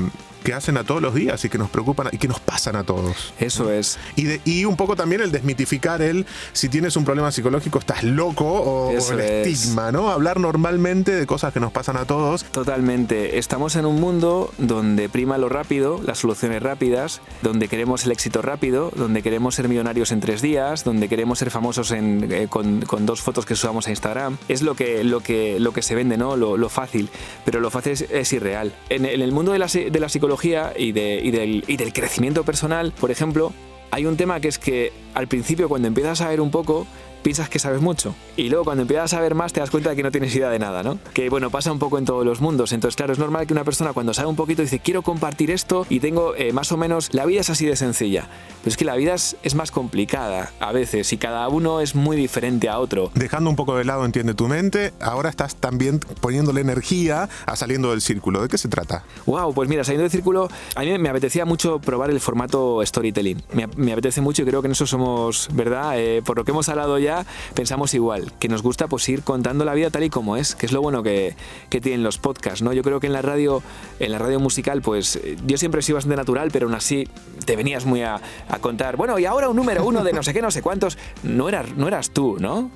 que 0.49 0.55
hacen 0.55 0.79
a 0.79 0.85
todos 0.85 1.03
los 1.03 1.13
días 1.13 1.45
y 1.45 1.51
que 1.51 1.59
nos 1.59 1.69
preocupan 1.69 2.09
y 2.11 2.17
que 2.17 2.27
nos 2.27 2.41
pasan 2.41 2.75
a 2.75 2.83
todos. 2.83 3.35
Eso 3.39 3.71
es. 3.71 3.99
Y, 4.17 4.41
y 4.51 4.65
un 4.65 4.77
poco 4.77 4.97
también 4.97 5.21
el 5.21 5.31
desmitificar 5.31 6.01
el 6.01 6.25
si 6.55 6.71
tienes 6.71 6.97
un 6.97 7.05
problema 7.05 7.31
psicológico 7.31 7.79
estás 7.79 8.03
loco 8.03 8.47
o, 8.47 8.91
el 8.91 9.21
estigma, 9.21 9.93
¿no? 9.93 10.09
Hablar 10.09 10.41
normalmente 10.41 11.15
de 11.15 11.27
cosas 11.27 11.53
que 11.53 11.61
nos 11.61 11.71
pasan 11.71 11.99
a 11.99 12.07
todos. 12.07 12.45
Totalmente. 12.45 13.37
Estamos 13.37 13.77
en 13.77 13.85
un 13.85 14.01
mundo 14.01 14.51
donde 14.57 15.11
prima 15.11 15.37
lo 15.37 15.51
rápido, 15.51 16.01
las 16.03 16.21
soluciones 16.21 16.63
rápidas, 16.63 17.21
donde 17.43 17.69
queremos 17.69 18.07
el 18.07 18.13
éxito 18.13 18.41
rápido, 18.41 18.91
donde 18.97 19.21
queremos 19.21 19.55
ser 19.55 19.69
millonarios 19.69 20.13
en 20.13 20.21
tres 20.21 20.41
días, 20.41 20.83
donde 20.83 21.11
queremos 21.11 21.41
ser 21.41 21.51
famosos 21.51 21.93
eh, 21.93 22.47
con, 22.49 22.87
dos 23.05 23.21
fotos 23.21 23.45
que 23.45 23.55
subamos 23.55 23.87
a 23.87 23.91
Instagram. 23.91 24.39
Es 24.49 24.63
lo 24.63 24.75
que, 24.75 25.05
lo 25.05 25.21
que, 25.21 25.61
lo 25.61 25.73
que 25.73 25.83
se 25.83 25.95
vende, 25.95 26.17
¿no? 26.17 26.39
Lo, 26.39 26.69
fácil. 26.71 27.11
Pero 27.45 27.61
lo 27.61 27.71
fácil 27.71 27.93
es, 27.93 28.33
irreal. 28.33 28.73
En, 28.89 29.05
el 29.05 29.33
mundo 29.33 29.53
de 29.53 29.59
la, 29.59 29.67
de 29.67 30.01
la 30.01 30.09
psicología, 30.09 30.38
y, 30.45 30.93
del, 30.93 31.65
y 31.67 31.77
del 31.77 31.93
crecimiento 31.93 32.45
personal, 32.45 32.93
por 32.99 33.11
ejemplo, 33.11 33.53
hay 33.91 34.07
un 34.07 34.17
tema 34.17 34.41
que 34.41 34.49
es 34.49 34.59
que 34.59 34.93
al 35.15 35.29
principio 35.29 35.69
cuando 35.69 35.89
empiezas 35.89 36.21
a 36.21 36.29
ver 36.29 36.41
un 36.41 36.51
poco, 36.51 36.87
piensas 37.29 37.51
que 37.51 37.59
sabes 37.59 37.83
mucho. 37.83 38.15
Y 38.39 38.49
luego 38.49 38.65
cuando 38.65 38.85
empiezas 38.85 39.13
a 39.13 39.17
saber 39.19 39.35
más 39.35 39.53
te 39.53 39.61
das 39.61 39.69
cuenta 39.69 39.91
de 39.91 39.97
que 39.97 40.03
no 40.03 40.11
tienes 40.11 40.35
idea 40.35 40.49
de 40.49 40.59
nada, 40.59 40.83
¿no? 40.83 40.99
Que 41.13 41.29
bueno, 41.29 41.51
pasa 41.51 41.71
un 41.71 41.79
poco 41.79 41.99
en 41.99 42.07
todos 42.07 42.25
los 42.25 42.41
mundos. 42.41 42.73
Entonces, 42.73 42.97
claro, 42.97 43.13
es 43.13 43.19
normal 43.19 43.47
que 43.47 43.53
una 43.53 43.65
persona 43.65 43.93
cuando 43.93 44.15
sabe 44.15 44.29
un 44.29 44.37
poquito 44.37 44.63
dice, 44.63 44.79
quiero 44.79 45.03
compartir 45.03 45.51
esto 45.51 45.85
y 45.91 46.01
tengo 46.01 46.35
eh, 46.37 46.55
más 46.55 46.73
o 46.73 46.79
menos, 46.79 47.13
la 47.13 47.27
vida 47.27 47.43
es 47.43 47.51
así 47.51 47.67
de 47.67 47.77
sencilla. 47.77 48.29
Pero 48.63 48.71
es 48.71 48.79
que 48.79 48.87
la 48.87 48.97
vida 48.97 49.15
es, 49.15 49.37
más 49.55 49.71
complicada 49.71 50.53
a 50.59 50.73
veces 50.73 51.13
y 51.13 51.19
cada 51.19 51.47
uno 51.49 51.81
es 51.81 51.95
muy 51.95 52.17
diferente 52.17 52.71
a 52.71 52.79
otro. 52.79 53.11
Dejando 53.15 53.51
un 53.51 53.57
poco 53.57 53.77
de 53.77 53.85
lado, 53.85 54.07
entiende 54.07 54.33
tu 54.33 54.49
mente, 54.49 54.95
ahora 54.99 55.29
estás 55.29 55.57
también 55.57 56.01
poniéndole 56.21 56.63
energía 56.63 57.29
a 57.45 57.57
saliendo 57.57 57.91
del 57.91 58.01
círculo. 58.01 58.41
¿De 58.41 58.49
qué 58.49 58.57
se 58.57 58.69
trata? 58.69 59.05
Wow, 59.27 59.53
pues 59.53 59.69
mira, 59.69 59.85
saliendo 59.85 60.05
del 60.05 60.13
círculo, 60.13 60.49
a 60.75 60.81
mí 60.81 60.99
me 60.99 61.11
apetecía 61.11 61.45
mucho 61.45 61.79
probar 61.79 62.09
el 62.09 62.21
formato 62.21 62.81
storytelling. 62.83 63.43
Me, 63.53 63.93
apetece 63.93 64.23
mucho 64.23 64.43
y 64.43 64.47
creo 64.47 64.63
que 64.63 64.69
en 64.69 64.73
eso 64.73 64.87
somos, 64.87 65.49
¿verdad? 65.53 65.99
Eh, 65.99 66.23
por 66.25 66.39
lo 66.39 66.45
que 66.45 66.53
hemos 66.53 66.69
hablado 66.69 66.99
ya, 66.99 67.18
pensamos 67.55 67.95
igual, 67.95 68.33
que 68.39 68.49
nos 68.49 68.63
gusta 68.63 68.89
pues 68.89 69.09
ir 69.09 69.23
contando 69.23 69.65
la 69.65 69.75
vida 69.75 69.91
tal 69.91 70.05
y 70.05 70.11
como 70.11 70.37
es, 70.37 70.55
que 70.55 70.67
es 70.67 70.73
lo 70.73 70.83
bueno 70.83 71.03
que, 71.03 71.37
tienen 71.69 72.03
los 72.03 72.19
podcasts, 72.19 72.63
¿no? 72.63 72.73
Yo 72.73 72.83
creo 72.83 73.01
que 73.01 73.07
en 73.07 73.13
la 73.13 73.23
radio, 73.23 73.63
en 74.01 74.11
la 74.11 74.19
radio 74.19 74.41
musical, 74.41 74.83
pues 74.83 75.21
yo 75.47 75.59
siempre 75.59 75.83
sido 75.83 75.97
bastante 75.97 76.17
natural, 76.17 76.51
pero 76.53 76.67
aún 76.67 76.75
así 76.75 77.09
te 77.45 77.57
venías 77.57 77.85
muy 77.85 78.03
a, 78.03 78.21
contar, 78.61 78.97
bueno, 78.97 79.19
y 79.19 79.27
ahora 79.27 79.49
un 79.49 79.57
número 79.57 79.85
uno 79.85 80.03
de 80.03 80.13
no 80.13 80.23
sé 80.23 80.35
qué, 80.35 80.43
no 80.43 80.51
sé 80.51 80.63
cuántos, 80.63 80.99
no 81.23 81.49
eras, 81.49 81.75
no 81.77 81.87
eras 81.87 82.11
tú, 82.11 82.37
¿no? 82.41 82.71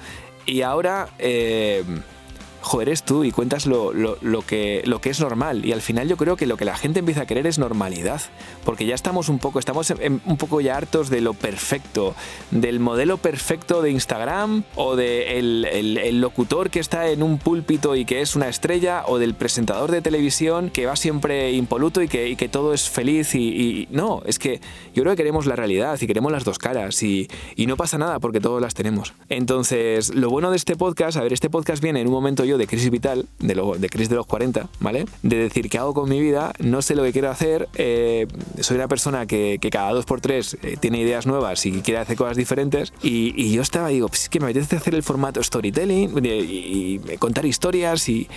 Y 0.46 0.62
ahora... 0.62 1.09
Eh, 1.18 1.85
joder, 2.62 2.88
eres 2.88 3.03
tú 3.03 3.25
y 3.25 3.33
cuentas 3.33 3.66
lo, 3.66 3.92
que, 4.46 4.83
lo 4.87 5.01
que 5.01 5.11
es 5.11 5.20
normal. 5.20 5.64
Y 5.64 5.72
al 5.72 5.81
final 5.81 6.09
yo 6.09 6.16
creo 6.16 6.37
que 6.37 6.46
lo 6.46 6.57
que 6.57 6.64
la 6.64 6.77
gente 6.77 7.01
empieza 7.01 7.22
a 7.22 7.27
querer 7.27 7.46
es 7.46 7.59
normalidad. 7.59 8.20
Porque 8.64 8.87
ya 8.87 8.94
estamos 8.94 9.29
un 9.29 9.38
poco, 9.38 9.59
estamos 9.59 9.90
un 9.90 10.37
poco 10.37 10.61
ya 10.61 10.77
hartos 10.77 11.11
de 11.11 11.20
lo 11.20 11.35
perfecto, 11.35 12.14
del 12.51 12.81
modelo 12.81 13.18
perfecto 13.18 13.83
de 13.83 13.90
Instagram 13.90 14.64
o 14.77 14.96
del 14.96 15.62
de 15.62 16.09
el, 16.09 16.20
locutor 16.20 16.70
que 16.70 16.81
está 16.81 17.09
en 17.09 17.22
un 17.22 17.38
púlpito 17.38 17.96
y 17.96 18.05
que 18.05 18.20
es 18.20 18.37
una 18.37 18.48
estrella 18.48 19.05
o 19.07 19.18
del 19.18 19.35
presentador 19.35 19.90
de 19.90 20.01
televisión 20.01 20.70
que 20.70 20.87
va 20.87 20.94
siempre 20.94 21.53
impoluto 21.53 22.01
y 22.03 22.09
que, 22.09 22.37
que 22.37 22.48
todo 22.48 22.72
es 22.72 22.88
feliz. 22.88 23.35
Y, 23.35 23.88
no, 23.90 24.22
es 24.25 24.38
que 24.38 24.61
yo 24.94 25.03
creo 25.03 25.12
que 25.14 25.18
queremos 25.18 25.46
la 25.46 25.57
realidad 25.57 25.98
y 26.01 26.07
queremos 26.07 26.31
las 26.31 26.44
dos 26.44 26.59
caras 26.59 27.03
y, 27.03 27.29
y 27.57 27.66
no 27.66 27.77
pasa 27.77 27.98
nada 27.98 28.20
porque 28.20 28.40
todos 28.40 28.61
las 28.61 28.75
tenemos. 28.75 29.14
Entonces, 29.29 30.14
lo 30.14 30.31
bueno 30.31 30.51
de 30.51 30.57
este 30.57 30.77
podcast, 30.77 31.16
a 31.16 31.22
ver, 31.22 31.33
este 31.33 31.51
podcast 31.51 31.83
viene 31.83 32.01
en 32.01 32.07
un 32.07 32.12
momento 32.12 32.44
yo 32.44 32.52
de 32.59 32.67
crisis 32.67 32.91
vital, 32.91 33.27
de, 33.38 33.55
lo, 33.55 33.75
de 33.75 33.88
crisis 33.88 34.09
de 34.09 34.17
los 34.17 34.27
40, 34.27 34.69
¿vale? 34.81 35.07
De 35.23 35.37
decir, 35.37 35.69
¿qué 35.69 35.79
hago 35.79 35.95
con 35.95 36.09
mi 36.09 36.21
vida? 36.21 36.53
No 36.59 36.83
sé 36.83 36.95
lo 36.95 37.03
que 37.03 37.12
quiero 37.12 37.31
hacer, 37.31 37.69
eh, 37.75 38.27
soy 38.61 38.77
una 38.77 38.88
persona 38.88 39.27
que, 39.27 39.59
que 39.61 39.71
cada 39.71 39.93
dos 39.93 40.05
por 40.05 40.21
tres 40.21 40.57
eh, 40.62 40.77
tiene 40.79 41.01
ideas 41.01 41.27
nuevas 41.27 41.65
y 41.67 41.83
quiere 41.83 42.01
hacer 42.01 42.17
cosas 42.17 42.37
diferentes. 42.37 42.93
Y, 43.03 43.53
yo 43.53 43.62
estaba, 43.62 43.88
digo, 43.88 44.09
pues 44.09 44.23
es 44.23 44.29
que 44.29 44.41
me 44.41 44.47
apetece 44.47 44.77
hacer 44.77 44.95
el 44.95 45.03
formato 45.03 45.43
storytelling 45.43 46.12
y, 46.25 46.99
contar 47.19 47.45
historias 47.45 48.09
y, 48.09 48.29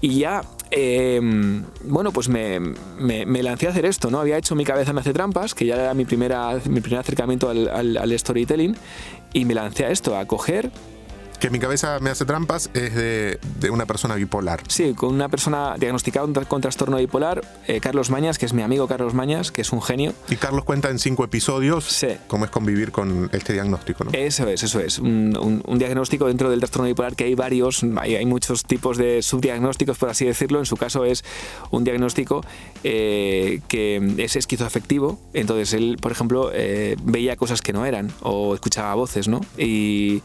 y 0.00 0.18
ya 0.20 0.42
em, 0.70 1.64
bueno, 1.84 2.12
pues 2.12 2.28
me, 2.28 2.60
me, 2.60 3.42
lancé 3.42 3.66
a 3.66 3.70
hacer 3.70 3.86
esto, 3.86 4.10
¿no? 4.10 4.20
Había 4.20 4.38
hecho 4.38 4.54
Mi 4.54 4.64
cabeza 4.64 4.92
me 4.92 5.00
hace 5.00 5.12
trampas, 5.12 5.54
que 5.54 5.66
ya 5.66 5.74
era 5.74 5.94
mi, 5.94 6.04
primera, 6.04 6.60
mi 6.68 6.80
primer 6.80 7.00
acercamiento 7.00 7.50
al, 7.50 7.68
al, 7.68 7.96
al 7.96 8.18
storytelling, 8.18 8.76
y 9.32 9.44
me 9.44 9.54
lancé 9.54 9.84
a 9.84 9.90
esto, 9.90 10.16
a 10.16 10.26
coger 10.26 10.70
que 11.38 11.50
mi 11.50 11.58
cabeza 11.58 11.98
me 12.00 12.10
hace 12.10 12.24
trampas 12.24 12.70
es 12.74 12.94
de, 12.94 13.38
una 13.70 13.86
persona 13.86 14.14
bipolar. 14.14 14.62
Sí, 14.68 14.94
con 14.94 15.14
una 15.14 15.28
persona 15.28 15.76
diagnosticada 15.78 16.26
con 16.48 16.60
trastorno 16.60 16.96
bipolar, 16.96 17.42
eh, 17.66 17.80
Carlos 17.80 18.10
Mañas, 18.10 18.38
que 18.38 18.46
es 18.46 18.52
mi 18.52 18.62
amigo 18.62 18.86
Carlos 18.86 19.14
Mañas, 19.14 19.50
que 19.50 19.62
es 19.62 19.72
un 19.72 19.82
genio. 19.82 20.12
Y 20.28 20.36
Carlos 20.36 20.64
cuenta 20.64 20.90
en 20.90 20.98
cinco 20.98 21.24
episodios 21.24 22.04
cómo 22.28 22.44
es 22.44 22.50
convivir 22.50 22.92
con 22.92 23.28
este 23.32 23.52
diagnóstico, 23.52 24.04
¿no? 24.04 24.10
Eso 24.12 24.48
es, 24.48 24.62
eso 24.62 24.80
es. 24.80 24.98
Un, 24.98 25.62
diagnóstico 25.78 26.26
dentro 26.26 26.50
del 26.50 26.60
trastorno 26.60 26.86
bipolar 26.86 27.16
que 27.16 27.24
hay 27.24 27.34
varios, 27.34 27.84
hay, 27.96 28.24
muchos 28.26 28.64
tipos 28.64 28.96
de 28.96 29.22
subdiagnósticos, 29.22 29.98
por 29.98 30.08
así 30.08 30.24
decirlo. 30.24 30.58
En 30.58 30.66
su 30.66 30.76
caso 30.76 31.04
es 31.04 31.24
un 31.70 31.84
diagnóstico 31.84 32.42
eh, 32.82 33.60
que 33.68 34.14
es 34.18 34.36
esquizoafectivo. 34.36 35.18
Entonces 35.32 35.72
él, 35.74 35.98
por 36.00 36.12
ejemplo, 36.12 36.50
eh, 36.52 36.96
veía 37.02 37.36
cosas 37.36 37.60
que 37.60 37.72
no 37.72 37.84
eran 37.86 38.12
o 38.22 38.54
escuchaba 38.54 38.94
voces, 38.94 39.28
¿no? 39.28 39.40
Y 39.58 40.22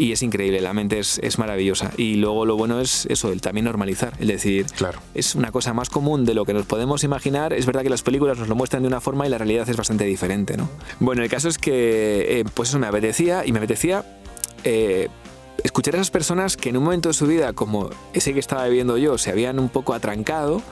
y 0.00 0.12
es 0.12 0.22
increíble, 0.22 0.62
la 0.62 0.72
mente 0.72 0.98
es, 0.98 1.20
es, 1.22 1.38
maravillosa. 1.38 1.92
Y 1.98 2.14
luego 2.14 2.46
lo 2.46 2.56
bueno 2.56 2.80
es 2.80 3.04
eso, 3.10 3.30
el 3.32 3.42
también 3.42 3.66
normalizar, 3.66 4.14
es 4.18 4.28
decir, 4.28 4.64
claro. 4.74 4.98
es 5.12 5.34
una 5.34 5.52
cosa 5.52 5.74
más 5.74 5.90
común 5.90 6.24
de 6.24 6.32
lo 6.32 6.46
que 6.46 6.54
nos 6.54 6.64
podemos 6.64 7.04
imaginar. 7.04 7.52
Es 7.52 7.66
verdad 7.66 7.82
que 7.82 7.90
las 7.90 8.02
películas 8.02 8.38
nos 8.38 8.48
lo 8.48 8.54
muestran 8.54 8.82
de 8.82 8.88
una 8.88 9.02
forma 9.02 9.26
y 9.26 9.30
la 9.30 9.36
realidad 9.36 9.68
es 9.68 9.76
bastante 9.76 10.04
diferente, 10.04 10.56
¿no? 10.56 10.70
Bueno, 11.00 11.22
el 11.22 11.28
caso 11.28 11.50
es 11.50 11.58
que, 11.58 12.40
eh, 12.40 12.44
pues 12.54 12.70
eso 12.70 12.78
me 12.78 12.86
apetecía 12.86 13.44
y 13.44 13.52
me 13.52 13.58
apetecía... 13.58 14.04
Eh, 14.64 15.08
escuchar 15.62 15.94
a 15.94 15.98
esas 15.98 16.10
personas 16.10 16.56
que 16.56 16.70
en 16.70 16.78
un 16.78 16.84
momento 16.84 17.10
de 17.10 17.12
su 17.12 17.26
vida, 17.26 17.52
como 17.52 17.90
ese 18.14 18.32
que 18.32 18.40
estaba 18.40 18.64
viviendo 18.64 18.96
yo, 18.96 19.18
se 19.18 19.30
habían 19.30 19.58
un 19.58 19.68
poco 19.68 19.92
atrancado 19.92 20.62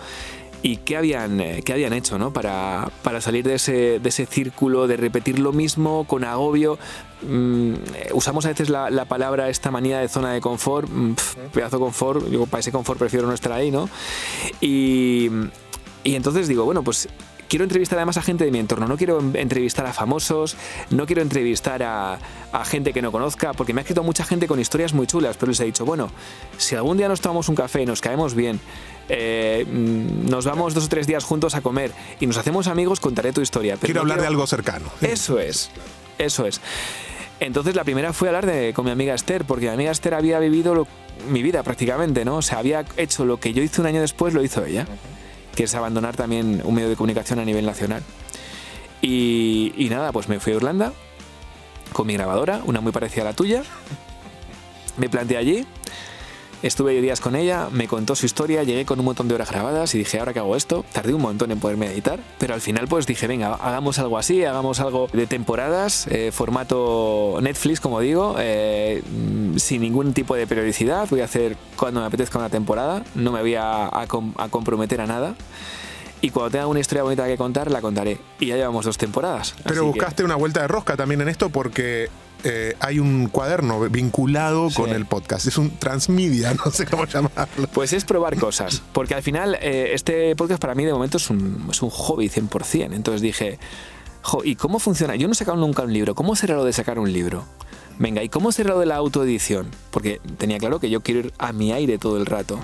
y 0.63 0.79
qué 0.79 0.97
habían, 0.97 1.41
eh, 1.41 1.63
qué 1.65 1.73
habían 1.73 1.93
hecho 1.93 2.19
¿no? 2.19 2.33
para, 2.33 2.91
para 3.03 3.21
salir 3.21 3.45
de 3.47 3.55
ese, 3.55 4.01
de 4.01 4.09
ese, 4.09 4.27
círculo 4.27 4.87
de 4.87 4.97
repetir 4.97 5.39
lo 5.39 5.53
mismo 5.53 6.05
con 6.05 6.25
agobio. 6.25 6.79
Mm, 7.23 7.75
usamos 8.13 8.45
a 8.47 8.49
veces 8.49 8.69
la, 8.69 8.91
la, 8.91 9.05
palabra 9.05 9.49
esta 9.49 9.71
manía 9.71 9.99
de 9.99 10.09
zona 10.09 10.33
de 10.33 10.41
confort, 10.41 10.89
mm, 10.89 11.15
pedazo 11.53 11.77
de 11.77 11.85
confort, 11.85 12.29
yo 12.29 12.47
para 12.47 12.61
ese 12.61 12.73
confort 12.73 12.99
prefiero 12.99 13.27
no 13.27 13.35
estar 13.35 13.53
ahí, 13.53 13.71
¿no? 13.71 13.89
Y, 14.61 15.31
y 16.05 16.15
entonces 16.15 16.49
digo, 16.49 16.65
bueno, 16.65 16.83
pues 16.83 17.09
quiero 17.49 17.65
entrevistar 17.65 17.99
además 17.99 18.17
a 18.19 18.23
gente 18.23 18.45
de 18.45 18.51
mi 18.51 18.59
entorno, 18.59 18.87
no 18.87 18.97
quiero 18.97 19.21
entrevistar 19.35 19.87
a 19.87 19.93
famosos, 19.93 20.57
no 20.91 21.07
quiero 21.07 21.23
entrevistar 21.23 21.83
a, 21.83 22.19
gente 22.65 22.93
que 22.93 23.03
no 23.03 23.11
conozca, 23.13 23.53
porque 23.53 23.73
me 23.73 23.81
ha 23.81 23.83
escrito 23.83 24.03
mucha 24.03 24.25
gente 24.25 24.47
con 24.47 24.61
historias 24.61 24.93
muy 24.93 25.07
chulas, 25.07 25.37
pero 25.37 25.51
les 25.51 25.61
he 25.61 25.65
dicho, 25.65 25.85
bueno, 25.85 26.11
si 26.57 26.75
algún 26.75 26.97
día 26.99 27.09
nos 27.09 27.21
tomamos 27.21 27.49
un 27.49 27.55
café 27.55 27.83
y 27.83 27.87
nos 27.87 28.01
caemos 28.01 28.35
bien, 28.35 28.61
eh, 29.09 29.65
mm, 29.67 30.29
nos 30.29 30.45
vamos 30.45 30.75
dos 30.75 30.85
o 30.85 30.89
tres 30.89 31.07
días 31.07 31.25
juntos 31.25 31.55
a 31.55 31.61
comer 31.61 31.93
y 32.21 32.27
nos 32.27 32.37
hacemos 32.37 32.67
amigos, 32.67 33.01
contaré 33.01 33.33
tu 33.33 33.41
historia. 33.41 33.77
quiero 33.81 34.01
hablar 34.01 34.21
de 34.21 34.27
algo 34.27 34.47
cercano. 34.47 34.87
Eso 35.01 35.39
es, 35.39 35.71
eso 36.19 36.47
es. 36.47 36.61
Entonces 37.41 37.77
la 37.77 37.85
primera 37.85 38.13
fue 38.13 38.29
hablar 38.29 38.47
de, 38.47 38.73
con 38.75 38.85
mi 38.85 38.91
amiga 38.91 39.15
Esther, 39.15 39.45
porque 39.45 39.67
mi 39.67 39.73
amiga 39.73 39.93
Esther 39.93 40.15
había 40.15 40.39
vivido 40.41 40.87
mi 41.31 41.43
vida 41.43 41.63
prácticamente, 41.63 42.25
¿no? 42.25 42.37
O 42.39 42.43
sea, 42.43 42.59
había 42.59 42.85
hecho 42.97 43.25
lo 43.25 43.39
que 43.39 43.53
yo 43.53 43.63
hice 43.63 43.81
un 43.81 43.87
año 43.87 44.01
después, 44.01 44.35
lo 44.35 44.43
hizo 44.43 44.65
ella, 44.65 44.87
que 45.55 45.65
es 45.65 45.75
abandonar 45.75 46.17
también 46.17 46.63
un 46.65 46.75
medio 46.75 46.89
de 46.89 46.97
comunicación 46.97 47.39
a 47.39 47.45
nivel 47.45 47.65
nacional. 47.65 48.03
Y, 49.01 49.73
y 49.77 49.89
nada, 49.89 50.11
pues 50.11 50.29
me 50.29 50.41
fui 50.41 50.53
a 50.53 50.57
Irlanda 50.57 50.93
con 51.93 52.07
mi 52.07 52.15
grabadora, 52.15 52.61
una 52.65 52.81
muy 52.81 52.93
parecida 52.93 53.23
a 53.23 53.27
la 53.27 53.33
tuya. 53.33 53.63
Me 54.97 55.09
planté 55.09 55.37
allí, 55.37 55.65
Estuve 56.61 57.01
días 57.01 57.21
con 57.21 57.37
ella, 57.37 57.69
me 57.71 57.87
contó 57.87 58.17
su 58.17 58.27
historia, 58.27 58.65
llegué 58.65 58.85
con 58.85 58.99
un 58.99 59.05
montón 59.05 59.29
de 59.29 59.35
horas 59.37 59.51
grabadas 59.51 59.95
y 59.95 59.99
dije, 59.99 60.19
ahora 60.19 60.33
que 60.33 60.41
hago 60.41 60.57
esto, 60.57 60.85
tardé 60.93 61.15
un 61.15 61.23
montón 61.23 61.53
en 61.53 61.61
poderme 61.61 61.87
editar, 61.87 62.19
pero 62.39 62.53
al 62.55 62.61
final 62.61 62.89
pues 62.89 63.07
dije, 63.07 63.29
venga, 63.29 63.55
hagamos 63.55 64.01
algo 64.01 64.19
así, 64.19 64.45
hagamos 64.45 64.81
algo 64.81 65.09
de 65.13 65.29
temporadas, 65.29 66.09
eh, 66.09 66.33
formato 66.33 67.39
Netflix, 67.41 67.79
como 67.79 68.01
digo, 68.01 68.35
eh, 68.39 69.03
sin 69.57 69.83
ningún 69.83 70.15
tipo 70.15 70.35
de 70.35 70.49
periodicidad, 70.49 71.09
voy 71.09 71.21
a 71.21 71.27
hacer 71.27 71.57
cuando 71.77 72.01
me 72.01 72.07
apetezca 72.07 72.39
una 72.39 72.51
temporada, 72.51 73.05
no 73.15 73.31
me 73.31 73.41
voy 73.41 73.55
a, 73.55 73.91
comprometer 74.51 75.01
a 75.01 75.07
nada 75.07 75.37
y 76.21 76.31
cuando 76.31 76.51
tenga 76.51 76.67
una 76.67 76.81
historia 76.81 77.05
bonita 77.05 77.25
que 77.27 77.37
contar, 77.37 77.71
la 77.71 77.81
contaré. 77.81 78.19
Y 78.41 78.47
ya 78.47 78.57
llevamos 78.57 78.85
dos 78.85 78.99
temporadas. 78.99 79.55
Pero 79.65 79.85
buscaste 79.85 80.25
una 80.25 80.35
vuelta 80.35 80.63
de 80.63 80.67
rosca 80.67 80.97
también 80.97 81.21
en 81.21 81.29
esto 81.29 81.49
porque 81.51 82.09
eh, 82.45 82.77
hay 82.81 83.01
un 83.01 83.29
cuaderno 83.29 83.81
vinculado 83.89 84.69
con 84.75 84.91
el 84.91 85.07
podcast. 85.07 85.47
Es 85.47 85.59
un 85.59 85.71
transmedia, 85.79 86.55
no 86.65 86.71
sé 86.71 86.87
cómo 86.87 87.05
llamarlo. 87.05 87.69
Pues 87.73 87.93
es 87.93 88.05
probar 88.05 88.37
cosas. 88.39 88.83
Porque 88.93 89.15
al 89.15 89.23
final, 89.23 89.57
eh, 89.61 89.91
este 89.93 90.37
podcast 90.37 90.61
para 90.61 90.75
mí 90.75 90.85
de 90.85 90.93
momento 90.93 91.17
es 91.17 91.31
un, 91.31 91.67
es 91.71 91.83
un 91.83 91.91
hobby 91.91 92.29
100%. 92.29 92.95
Entonces 92.95 93.23
dije, 93.23 93.59
¿y 94.45 94.55
cómo 94.57 94.79
funciona? 94.79 95.17
Yo 95.17 95.27
no 95.27 95.33
he 95.33 95.37
sacado 95.37 95.57
nunca 95.57 95.83
un 95.83 95.93
libro. 95.93 96.15
¿Cómo 96.15 96.37
será 96.37 96.55
lo 96.55 96.65
de 96.65 96.73
sacar 96.73 96.99
un 96.99 97.13
libro? 97.13 97.45
Venga, 97.99 98.23
¿y 98.23 98.29
cómo 98.29 98.53
será 98.53 98.71
lo 98.71 98.79
de 98.79 98.87
la 98.87 98.97
autoedición? 98.97 99.69
Porque 99.91 100.21
tenía 100.39 100.59
claro 100.59 100.79
que 100.79 100.91
yo 100.91 101.01
quiero 101.01 101.21
ir 101.21 101.33
a 101.39 101.53
mi 101.53 101.73
aire 101.73 101.99
todo 101.99 102.17
el 102.17 102.27
rato. 102.27 102.61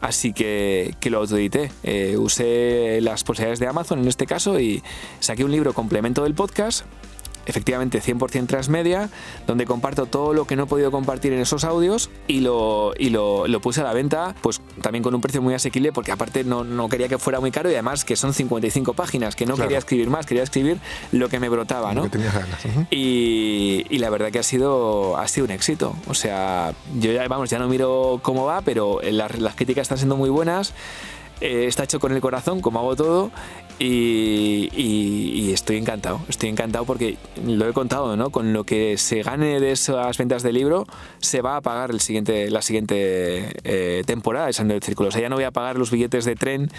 Así 0.00 0.32
que, 0.32 0.94
que, 1.00 1.10
lo 1.10 1.18
autoedité. 1.18 1.70
Eh, 1.82 2.16
usé 2.16 3.00
las 3.00 3.24
posibilidades 3.24 3.58
de 3.58 3.66
Amazon 3.66 4.00
en 4.00 4.08
este 4.08 4.26
caso 4.26 4.58
y 4.60 4.82
saqué 5.20 5.44
un 5.44 5.50
libro 5.50 5.74
complemento 5.74 6.22
del 6.22 6.34
podcast 6.34 6.84
efectivamente 7.46 8.00
100% 8.00 8.46
transmedia, 8.46 9.10
donde 9.46 9.66
comparto 9.66 10.06
todo 10.06 10.32
lo 10.32 10.46
que 10.46 10.56
no 10.56 10.64
he 10.64 10.66
podido 10.66 10.90
compartir 10.90 11.32
en 11.32 11.40
esos 11.40 11.64
audios 11.64 12.10
y 12.26 12.40
lo, 12.40 12.92
y 12.98 13.10
lo, 13.10 13.46
lo, 13.46 13.60
puse 13.60 13.80
a 13.80 13.84
la 13.84 13.92
venta, 13.92 14.34
pues 14.42 14.60
también 14.80 15.02
con 15.02 15.14
un 15.14 15.20
precio 15.20 15.42
muy 15.42 15.54
asequible, 15.54 15.92
porque 15.92 16.12
aparte 16.12 16.44
no, 16.44 16.64
no, 16.64 16.88
quería 16.88 17.08
que 17.08 17.18
fuera 17.18 17.40
muy 17.40 17.50
caro 17.50 17.70
y 17.70 17.74
además 17.74 18.04
que 18.04 18.16
son 18.16 18.34
55 18.34 18.94
páginas, 18.94 19.36
que 19.36 19.46
no 19.46 19.56
quería 19.56 19.78
escribir 19.78 20.10
más, 20.10 20.26
quería 20.26 20.42
escribir 20.42 20.78
lo 21.12 21.28
que 21.28 21.38
me 21.38 21.48
brotaba, 21.48 21.94
¿no? 21.94 22.10
y, 22.90 23.84
y, 23.88 23.98
la 23.98 24.10
verdad 24.10 24.30
que 24.30 24.38
ha 24.38 24.42
sido, 24.42 25.16
ha 25.16 25.28
sido 25.28 25.46
un 25.46 25.52
éxito. 25.52 25.94
O 26.08 26.14
sea, 26.14 26.74
yo 26.98 27.12
ya, 27.12 27.26
vamos, 27.28 27.50
ya 27.50 27.58
no 27.58 27.68
miro 27.68 28.20
cómo 28.22 28.44
va, 28.44 28.60
pero 28.62 29.00
las, 29.02 29.38
las 29.38 29.54
críticas 29.54 29.82
están 29.82 29.98
siendo 29.98 30.16
muy 30.16 30.30
buenas. 30.30 30.74
Eh, 31.42 31.66
está 31.66 31.82
hecho 31.82 31.98
con 31.98 32.12
el 32.12 32.20
corazón, 32.20 32.60
como 32.60 32.78
hago 32.78 32.94
todo, 32.94 33.32
y, 33.80 35.50
estoy 35.52 35.76
encantado. 35.76 36.20
Estoy 36.28 36.48
encantado 36.48 36.84
porque 36.84 37.18
lo 37.44 37.68
he 37.68 37.72
contado, 37.72 38.16
¿no? 38.16 38.30
Con 38.30 38.52
lo 38.52 38.62
que 38.62 38.96
se 38.96 39.24
gane 39.24 39.58
de 39.58 39.72
esas 39.72 40.16
ventas 40.16 40.44
de 40.44 40.52
libro, 40.52 40.86
se 41.18 41.42
va 41.42 41.56
a 41.56 41.60
pagar 41.60 41.90
el 41.90 42.00
siguiente, 42.00 42.48
la 42.48 42.62
siguiente 42.62 43.50
eh, 43.64 44.04
temporada 44.06 44.46
de 44.46 44.52
Sandro 44.52 44.74
del 44.74 44.84
Círculo. 44.84 45.08
O 45.08 45.12
sea, 45.12 45.20
ya 45.20 45.28
no 45.28 45.34
voy 45.34 45.44
a 45.44 45.50
pagar 45.50 45.76
los 45.76 45.90
billetes 45.90 46.24
de 46.24 46.36
tren 46.36 46.70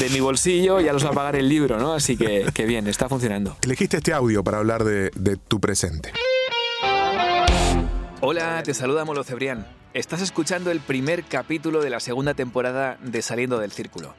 de 0.00 0.08
mi 0.10 0.18
bolsillo, 0.18 0.80
ya 0.80 0.92
los 0.92 1.04
va 1.04 1.10
a 1.10 1.14
pagar 1.14 1.36
el 1.36 1.48
libro, 1.48 1.78
¿no? 1.78 1.94
Así 1.94 2.16
que, 2.16 2.44
que 2.52 2.66
bien, 2.66 2.88
está 2.88 3.08
funcionando. 3.08 3.56
Elegiste 3.62 3.98
este 3.98 4.12
audio 4.12 4.42
para 4.42 4.58
hablar 4.58 4.82
de 4.82 5.38
tu 5.46 5.60
presente. 5.60 6.12
Hola, 8.20 8.64
te 8.64 8.74
saluda 8.74 9.04
Molo 9.04 9.22
Cebrián. 9.22 9.64
Estás 9.94 10.22
escuchando 10.22 10.72
el 10.72 10.80
primer 10.80 11.22
capítulo 11.22 11.82
de 11.82 11.90
la 11.90 12.00
segunda 12.00 12.34
temporada 12.34 12.98
de 13.00 13.22
Saliendo 13.22 13.60
del 13.60 13.70
Círculo. 13.70 14.16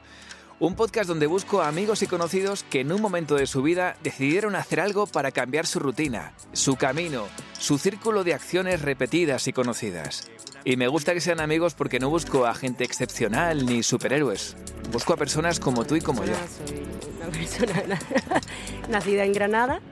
Un 0.58 0.74
podcast 0.74 1.06
donde 1.06 1.26
busco 1.26 1.60
a 1.60 1.68
amigos 1.68 2.00
y 2.00 2.06
conocidos 2.06 2.64
que 2.70 2.80
en 2.80 2.92
un 2.92 3.02
momento 3.02 3.34
de 3.34 3.46
su 3.46 3.62
vida 3.62 3.98
decidieron 4.02 4.56
hacer 4.56 4.80
algo 4.80 5.06
para 5.06 5.32
cambiar 5.32 5.66
su 5.66 5.80
rutina, 5.80 6.32
su 6.54 6.76
camino, 6.76 7.26
su 7.58 7.76
círculo 7.76 8.24
de 8.24 8.32
acciones 8.32 8.80
repetidas 8.80 9.46
y 9.48 9.52
conocidas. 9.52 10.30
Y 10.64 10.76
me 10.78 10.88
gusta 10.88 11.12
que 11.12 11.20
sean 11.20 11.40
amigos 11.40 11.74
porque 11.74 11.98
no 11.98 12.08
busco 12.08 12.46
a 12.46 12.54
gente 12.54 12.84
excepcional 12.84 13.66
ni 13.66 13.82
superhéroes. 13.82 14.56
Busco 14.90 15.12
a 15.12 15.18
personas 15.18 15.60
como 15.60 15.84
tú 15.84 15.96
y 15.96 16.00
como 16.00 16.24
yo. 16.24 16.32
Soy 16.66 16.86
una 17.20 17.30
persona 17.30 17.98
nacida 18.88 19.24
en 19.24 19.34
Granada, 19.34 19.82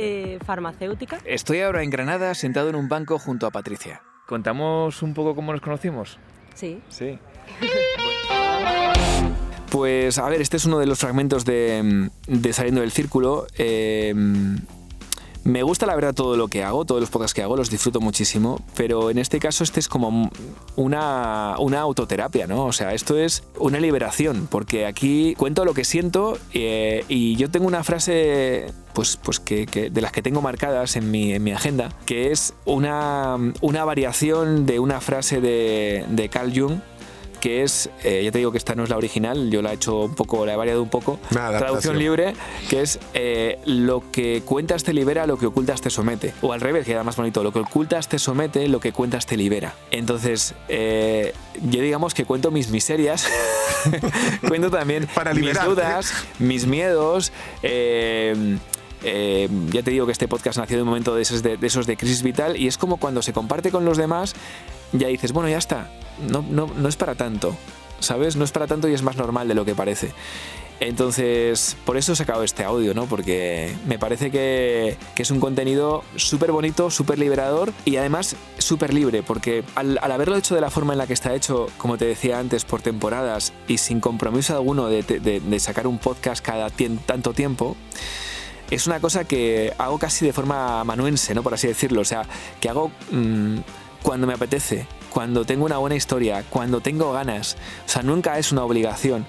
eh, 0.00 0.38
farmacéutica. 0.44 1.18
Estoy 1.24 1.60
ahora 1.60 1.82
en 1.82 1.90
Granada 1.90 2.34
sentado 2.34 2.68
en 2.68 2.76
un 2.76 2.88
banco 2.88 3.18
junto 3.18 3.46
a 3.46 3.50
Patricia. 3.50 4.02
¿Contamos 4.26 5.02
un 5.02 5.14
poco 5.14 5.34
cómo 5.34 5.52
nos 5.52 5.60
conocimos? 5.60 6.18
Sí. 6.54 6.80
Sí. 6.88 7.18
Pues 9.70 10.18
a 10.18 10.28
ver, 10.28 10.40
este 10.40 10.56
es 10.56 10.64
uno 10.64 10.78
de 10.78 10.86
los 10.86 10.98
fragmentos 10.98 11.44
de, 11.44 12.10
Saliendo 12.52 12.80
del 12.80 12.90
Círculo. 12.90 13.46
Eh, 13.56 14.14
me 15.44 15.62
gusta 15.62 15.86
la 15.86 15.94
verdad 15.94 16.14
todo 16.14 16.36
lo 16.36 16.48
que 16.48 16.62
hago, 16.62 16.84
todos 16.84 17.00
los 17.00 17.10
podcasts 17.10 17.34
que 17.34 17.42
hago, 17.42 17.56
los 17.56 17.70
disfruto 17.70 18.00
muchísimo, 18.00 18.60
pero 18.76 19.10
en 19.10 19.18
este 19.18 19.38
caso 19.38 19.64
este 19.64 19.80
es 19.80 19.88
como 19.88 20.30
una, 20.76 21.56
una 21.58 21.80
autoterapia, 21.80 22.46
¿no? 22.46 22.66
O 22.66 22.72
sea, 22.72 22.92
esto 22.94 23.16
es 23.16 23.44
una 23.58 23.80
liberación, 23.80 24.48
porque 24.50 24.86
aquí 24.86 25.34
cuento 25.36 25.64
lo 25.64 25.74
que 25.74 25.84
siento 25.84 26.38
eh, 26.52 27.04
y 27.08 27.36
yo 27.36 27.50
tengo 27.50 27.66
una 27.66 27.84
frase 27.84 28.72
pues, 28.92 29.16
pues 29.16 29.40
que, 29.40 29.66
de 29.66 30.00
las 30.00 30.12
que 30.12 30.22
tengo 30.22 30.42
marcadas 30.42 30.96
en 30.96 31.10
mi, 31.10 31.32
en 31.32 31.42
mi 31.42 31.52
agenda, 31.52 31.90
que 32.06 32.32
es 32.32 32.54
una, 32.64 33.36
una 33.60 33.84
variación 33.84 34.66
de 34.66 34.78
una 34.78 35.00
frase 35.00 35.40
de, 35.40 36.04
de 36.08 36.28
Carl 36.28 36.52
Jung 36.54 36.80
que 37.40 37.62
es, 37.62 37.90
eh, 38.04 38.22
ya 38.22 38.30
te 38.30 38.38
digo 38.38 38.52
que 38.52 38.58
esta 38.58 38.74
no 38.74 38.84
es 38.84 38.90
la 38.90 38.96
original, 38.96 39.50
yo 39.50 39.62
la 39.62 39.72
he 39.72 39.74
hecho 39.74 40.00
un 40.00 40.14
poco, 40.14 40.46
la 40.46 40.52
he 40.52 40.56
variado 40.56 40.82
un 40.82 40.90
poco, 40.90 41.18
traducción 41.30 41.98
libre, 41.98 42.34
que 42.68 42.82
es 42.82 43.00
eh, 43.14 43.58
lo 43.64 44.04
que 44.12 44.42
cuentas 44.44 44.84
te 44.84 44.92
libera, 44.92 45.26
lo 45.26 45.38
que 45.38 45.46
ocultas 45.46 45.80
te 45.80 45.90
somete. 45.90 46.34
O 46.42 46.52
al 46.52 46.60
revés, 46.60 46.84
que 46.84 46.92
era 46.92 47.02
más 47.02 47.16
bonito, 47.16 47.42
lo 47.42 47.52
que 47.52 47.60
ocultas 47.60 48.08
te 48.08 48.18
somete, 48.18 48.68
lo 48.68 48.78
que 48.78 48.92
cuentas 48.92 49.26
te 49.26 49.36
libera. 49.36 49.74
Entonces, 49.90 50.54
eh, 50.68 51.34
yo 51.62 51.80
digamos 51.80 52.14
que 52.14 52.24
cuento 52.24 52.50
mis 52.50 52.70
miserias, 52.70 53.26
cuento 54.46 54.70
también 54.70 55.08
mis 55.34 55.64
dudas, 55.64 56.12
mis 56.38 56.66
miedos. 56.66 57.32
ya 57.62 59.82
te 59.82 59.90
digo 59.90 60.06
que 60.06 60.12
este 60.12 60.28
podcast 60.28 60.58
nació 60.58 60.76
de 60.76 60.82
un 60.82 60.88
momento 60.88 61.14
de 61.14 61.22
esos 61.22 61.42
de, 61.42 61.56
de 61.56 61.66
esos 61.66 61.86
de 61.86 61.96
crisis 61.96 62.22
vital 62.22 62.58
y 62.58 62.66
es 62.66 62.76
como 62.76 62.98
cuando 62.98 63.22
se 63.22 63.32
comparte 63.32 63.70
con 63.70 63.86
los 63.86 63.96
demás, 63.96 64.34
ya 64.92 65.08
dices, 65.08 65.32
bueno, 65.32 65.48
ya 65.48 65.58
está, 65.58 65.88
no, 66.28 66.44
no, 66.48 66.68
no 66.76 66.88
es 66.88 66.96
para 66.96 67.14
tanto, 67.14 67.56
¿sabes? 68.00 68.36
No 68.36 68.44
es 68.44 68.52
para 68.52 68.66
tanto 68.66 68.88
y 68.88 68.94
es 68.94 69.02
más 69.02 69.16
normal 69.16 69.48
de 69.48 69.54
lo 69.54 69.64
que 69.64 69.74
parece. 69.74 70.12
Entonces, 70.80 71.76
por 71.84 71.98
eso 71.98 72.14
he 72.14 72.16
sacado 72.16 72.42
este 72.42 72.64
audio, 72.64 72.94
¿no? 72.94 73.04
Porque 73.04 73.74
me 73.86 73.98
parece 73.98 74.30
que, 74.30 74.96
que 75.14 75.22
es 75.22 75.30
un 75.30 75.38
contenido 75.38 76.02
súper 76.16 76.52
bonito, 76.52 76.90
súper 76.90 77.18
liberador 77.18 77.74
y 77.84 77.96
además 77.96 78.34
súper 78.56 78.94
libre, 78.94 79.22
porque 79.22 79.62
al, 79.74 79.98
haberlo 79.98 80.36
hecho 80.36 80.54
de 80.54 80.62
la 80.62 80.70
forma 80.70 80.94
en 80.94 80.98
la 80.98 81.06
que 81.06 81.12
está 81.12 81.34
hecho, 81.34 81.66
como 81.76 81.98
te 81.98 82.06
decía 82.06 82.38
antes, 82.38 82.64
por 82.64 82.80
temporadas 82.80 83.52
y 83.68 83.76
sin 83.76 84.00
compromiso 84.00 84.54
alguno 84.54 84.86
de, 84.86 85.02
de, 85.02 85.60
sacar 85.60 85.86
un 85.86 85.98
podcast 85.98 86.42
cada 86.42 86.70
tanto 86.70 87.34
tiempo, 87.34 87.76
es 88.70 88.86
una 88.86 89.00
cosa 89.00 89.24
que 89.24 89.74
hago 89.76 89.98
casi 89.98 90.24
de 90.24 90.32
forma 90.32 90.82
manuense, 90.84 91.34
¿no? 91.34 91.42
Por 91.42 91.52
así 91.52 91.66
decirlo. 91.66 92.00
O 92.00 92.06
sea, 92.06 92.22
que 92.58 92.70
hago 92.70 92.90
mm, 93.10 93.58
cuando 94.02 94.26
me 94.26 94.32
apetece, 94.32 94.86
cuando 95.10 95.44
tengo 95.44 95.64
una 95.64 95.78
buena 95.78 95.96
historia, 95.96 96.44
cuando 96.48 96.80
tengo 96.80 97.12
ganas. 97.12 97.56
O 97.86 97.88
sea, 97.88 98.02
nunca 98.02 98.38
es 98.38 98.52
una 98.52 98.64
obligación. 98.64 99.26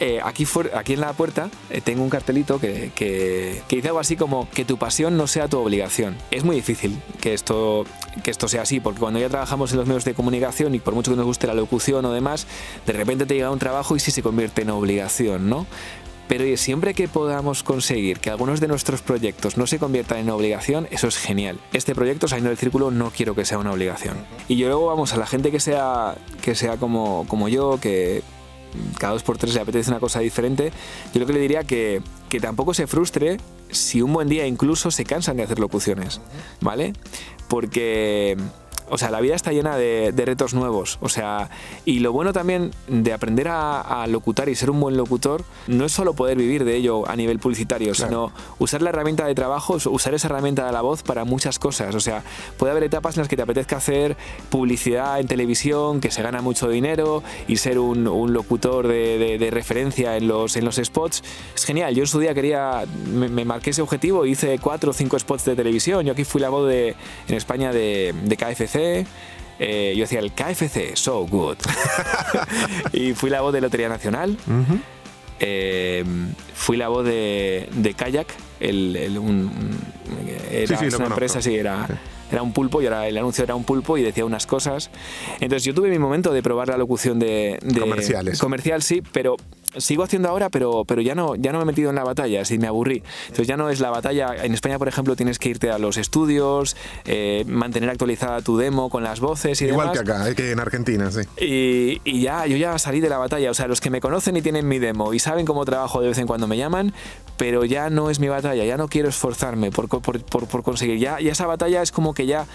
Eh, 0.00 0.20
aquí, 0.22 0.46
aquí 0.74 0.92
en 0.92 1.00
la 1.00 1.12
puerta 1.12 1.50
eh, 1.70 1.80
tengo 1.80 2.04
un 2.04 2.10
cartelito 2.10 2.60
que, 2.60 2.92
que, 2.94 3.62
dice 3.68 3.88
algo 3.88 3.98
así 3.98 4.14
como 4.14 4.48
que 4.50 4.64
tu 4.64 4.78
pasión 4.78 5.16
no 5.16 5.26
sea 5.26 5.48
tu 5.48 5.58
obligación. 5.58 6.16
Es 6.30 6.44
muy 6.44 6.56
difícil 6.56 7.00
que 7.20 7.34
esto, 7.34 7.84
que 8.22 8.30
esto 8.30 8.46
sea 8.48 8.62
así, 8.62 8.80
porque 8.80 9.00
cuando 9.00 9.18
ya 9.18 9.28
trabajamos 9.28 9.72
en 9.72 9.78
los 9.78 9.86
medios 9.86 10.04
de 10.04 10.14
comunicación 10.14 10.74
y 10.74 10.78
por 10.78 10.94
mucho 10.94 11.10
que 11.10 11.16
nos 11.16 11.26
guste 11.26 11.46
la 11.46 11.54
locución 11.54 12.04
o 12.04 12.12
demás, 12.12 12.46
de 12.86 12.92
repente 12.92 13.26
te 13.26 13.34
llega 13.34 13.50
un 13.50 13.58
trabajo 13.58 13.96
y 13.96 14.00
sí 14.00 14.10
se 14.10 14.22
convierte 14.22 14.62
en 14.62 14.70
obligación, 14.70 15.48
¿no? 15.48 15.66
Pero 16.28 16.44
siempre 16.56 16.94
que 16.94 17.08
podamos 17.08 17.62
conseguir 17.62 18.20
que 18.20 18.30
algunos 18.30 18.60
de 18.60 18.68
nuestros 18.68 19.00
proyectos 19.00 19.56
no 19.56 19.66
se 19.66 19.78
conviertan 19.78 20.18
en 20.18 20.30
obligación, 20.30 20.86
eso 20.90 21.08
es 21.08 21.16
genial. 21.16 21.58
Este 21.72 21.94
proyecto, 21.94 22.28
saliendo 22.28 22.50
del 22.50 22.58
círculo, 22.58 22.90
no 22.90 23.10
quiero 23.10 23.34
que 23.34 23.46
sea 23.46 23.58
una 23.58 23.72
obligación. 23.72 24.16
Y 24.46 24.56
yo 24.56 24.68
luego, 24.68 24.86
vamos, 24.86 25.14
a 25.14 25.16
la 25.16 25.26
gente 25.26 25.50
que 25.50 25.58
sea, 25.58 26.16
que 26.42 26.54
sea 26.54 26.76
como, 26.76 27.24
como 27.28 27.48
yo, 27.48 27.80
que 27.80 28.22
cada 28.98 29.14
dos 29.14 29.22
por 29.22 29.38
tres 29.38 29.54
le 29.54 29.60
apetece 29.60 29.90
una 29.90 30.00
cosa 30.00 30.20
diferente, 30.20 30.72
yo 31.14 31.20
lo 31.20 31.26
que 31.26 31.32
le 31.32 31.40
diría 31.40 31.64
que, 31.64 32.02
que 32.28 32.40
tampoco 32.40 32.74
se 32.74 32.86
frustre 32.86 33.38
si 33.70 34.02
un 34.02 34.12
buen 34.12 34.28
día 34.28 34.46
incluso 34.46 34.90
se 34.90 35.04
cansan 35.04 35.38
de 35.38 35.44
hacer 35.44 35.58
locuciones, 35.58 36.20
¿vale? 36.60 36.92
Porque 37.48 38.36
o 38.90 38.98
sea, 38.98 39.10
la 39.10 39.20
vida 39.20 39.34
está 39.34 39.52
llena 39.52 39.76
de, 39.76 40.12
retos 40.28 40.52
nuevos. 40.54 40.98
O 41.00 41.08
sea, 41.08 41.48
y 41.84 42.00
lo 42.00 42.12
bueno 42.12 42.32
también 42.32 42.72
de 42.86 43.12
aprender 43.12 43.48
a, 43.48 44.06
locutar 44.08 44.48
y 44.48 44.54
ser 44.54 44.70
un 44.70 44.80
buen 44.80 44.96
locutor 44.96 45.44
no 45.66 45.84
es 45.84 45.92
solo 45.92 46.14
poder 46.14 46.36
vivir 46.36 46.64
de 46.64 46.76
ello 46.76 47.08
a 47.08 47.16
nivel 47.16 47.38
publicitario, 47.38 47.94
sino 47.94 48.32
usar 48.58 48.82
la 48.82 48.90
herramienta 48.90 49.26
de 49.26 49.34
trabajo, 49.34 49.76
usar 49.90 50.14
esa 50.14 50.28
herramienta 50.28 50.66
de 50.66 50.72
la 50.72 50.80
voz 50.80 51.02
para 51.02 51.24
muchas 51.24 51.58
cosas. 51.58 51.94
O 51.94 52.00
sea, 52.00 52.22
puede 52.56 52.72
haber 52.72 52.84
etapas 52.84 53.16
en 53.16 53.22
las 53.22 53.28
que 53.28 53.36
te 53.36 53.42
apetezca 53.42 53.76
hacer 53.76 54.16
publicidad 54.50 55.20
en 55.20 55.26
televisión, 55.26 56.00
que 56.00 56.10
se 56.10 56.22
gana 56.22 56.42
mucho 56.42 56.68
dinero, 56.68 57.22
y 57.46 57.56
ser 57.56 57.78
un, 57.78 58.04
locutor 58.32 58.86
de, 58.88 59.48
referencia 59.50 60.16
en 60.16 60.28
los, 60.28 60.56
en 60.56 60.64
los 60.64 60.76
spots. 60.76 61.22
Es 61.54 61.64
genial. 61.64 61.94
Yo 61.94 62.02
en 62.02 62.06
su 62.06 62.18
día 62.20 62.34
quería, 62.34 62.84
me, 63.12 63.44
marqué 63.44 63.70
ese 63.70 63.82
objetivo, 63.82 64.26
hice 64.26 64.58
cuatro 64.58 64.90
o 64.90 64.94
cinco 64.94 65.18
spots 65.18 65.44
de 65.44 65.56
televisión. 65.56 66.04
Yo 66.04 66.12
aquí 66.12 66.24
fui 66.24 66.40
la 66.40 66.48
voz 66.48 66.68
de, 66.68 66.94
en 67.28 67.34
España 67.34 67.72
de, 67.72 68.14
de 68.24 68.36
KFC. 68.78 69.06
Eh, 69.60 69.94
yo 69.96 70.02
decía 70.02 70.20
el 70.20 70.32
KFC, 70.32 70.94
so 70.94 71.26
good. 71.26 71.56
y 72.92 73.12
fui 73.14 73.28
la 73.28 73.40
voz 73.40 73.52
de 73.52 73.60
Lotería 73.60 73.88
Nacional. 73.88 74.36
Eh, 75.40 76.04
fui 76.54 76.76
la 76.76 76.88
voz 76.88 77.04
de, 77.04 77.68
de 77.72 77.94
Kayak, 77.94 78.28
el, 78.60 78.96
era 78.96 79.20
una 80.96 81.06
empresa, 81.06 81.40
sí, 81.40 81.54
era, 81.54 81.86
era 82.30 82.42
un 82.42 82.52
pulpo 82.52 82.82
y 82.82 82.86
ahora 82.86 83.06
el 83.06 83.16
anuncio 83.16 83.44
era 83.44 83.54
un 83.54 83.64
pulpo 83.64 83.96
y 83.98 84.02
decía 84.02 84.24
unas 84.24 84.46
cosas. 84.46 84.90
Entonces 85.40 85.64
yo 85.64 85.74
tuve 85.74 85.90
mi 85.90 85.98
momento 85.98 86.32
de 86.32 86.42
probar 86.42 86.68
la 86.68 86.76
locución 86.76 87.18
de, 87.18 87.58
de 87.62 87.80
comerciales. 87.80 88.38
Comercial, 88.38 88.82
sí, 88.82 89.02
pero 89.12 89.36
sigo 89.76 90.02
haciendo 90.02 90.28
ahora, 90.28 90.48
pero, 90.48 90.84
pero 90.84 91.00
ya, 91.02 91.14
no, 91.14 91.34
ya 91.36 91.52
no 91.52 91.58
me 91.58 91.64
he 91.64 91.66
metido 91.66 91.90
en 91.90 91.96
la 91.96 92.04
batalla, 92.04 92.42
así 92.42 92.58
me 92.58 92.66
aburrí. 92.66 93.02
Entonces 93.22 93.46
ya 93.46 93.56
no 93.56 93.70
es 93.70 93.80
la 93.80 93.90
batalla. 93.90 94.34
En 94.42 94.54
España, 94.54 94.78
por 94.78 94.88
ejemplo, 94.88 95.16
tienes 95.16 95.38
que 95.38 95.50
irte 95.50 95.70
a 95.70 95.78
los 95.78 95.96
estudios, 95.96 96.76
eh, 97.04 97.44
mantener 97.46 97.90
actualizada 97.90 98.40
tu 98.42 98.56
demo 98.56 98.90
con 98.90 99.02
las 99.02 99.20
voces 99.20 99.60
y 99.62 99.66
Igual 99.66 99.92
que 99.92 99.98
acá, 99.98 100.34
que 100.34 100.52
en 100.52 100.60
Argentina, 100.60 101.10
sí. 101.10 101.20
Y, 101.36 102.00
y, 102.04 102.22
ya, 102.22 102.46
yo 102.46 102.56
ya 102.56 102.78
salí 102.78 103.00
de 103.00 103.08
la 103.08 103.18
batalla. 103.18 103.50
O 103.50 103.54
sea, 103.54 103.68
los 103.68 103.80
que 103.80 103.90
me 103.90 104.00
conocen 104.00 104.36
y 104.36 104.42
tienen 104.42 104.66
mi 104.66 104.78
demo 104.78 105.12
y 105.14 105.18
saben 105.18 105.46
cómo 105.46 105.64
trabajo 105.64 106.00
de 106.00 106.08
vez 106.08 106.18
en 106.18 106.26
cuando 106.26 106.46
me 106.46 106.56
llaman, 106.56 106.92
pero 107.36 107.64
ya 107.64 107.90
no 107.90 108.10
es 108.10 108.20
mi 108.20 108.28
batalla, 108.28 108.64
ya 108.64 108.76
no 108.76 108.88
quiero 108.88 109.08
esforzarme 109.08 109.70
por, 109.70 109.88
por, 109.88 110.20
por, 110.22 110.46
por 110.46 110.62
conseguir. 110.62 110.98
Ya, 110.98 111.20
ya 111.20 111.32
esa 111.32 111.46
batalla 111.46 111.82
es 111.82 111.92
como 111.92 112.14
que 112.14 112.26
ya 112.26 112.46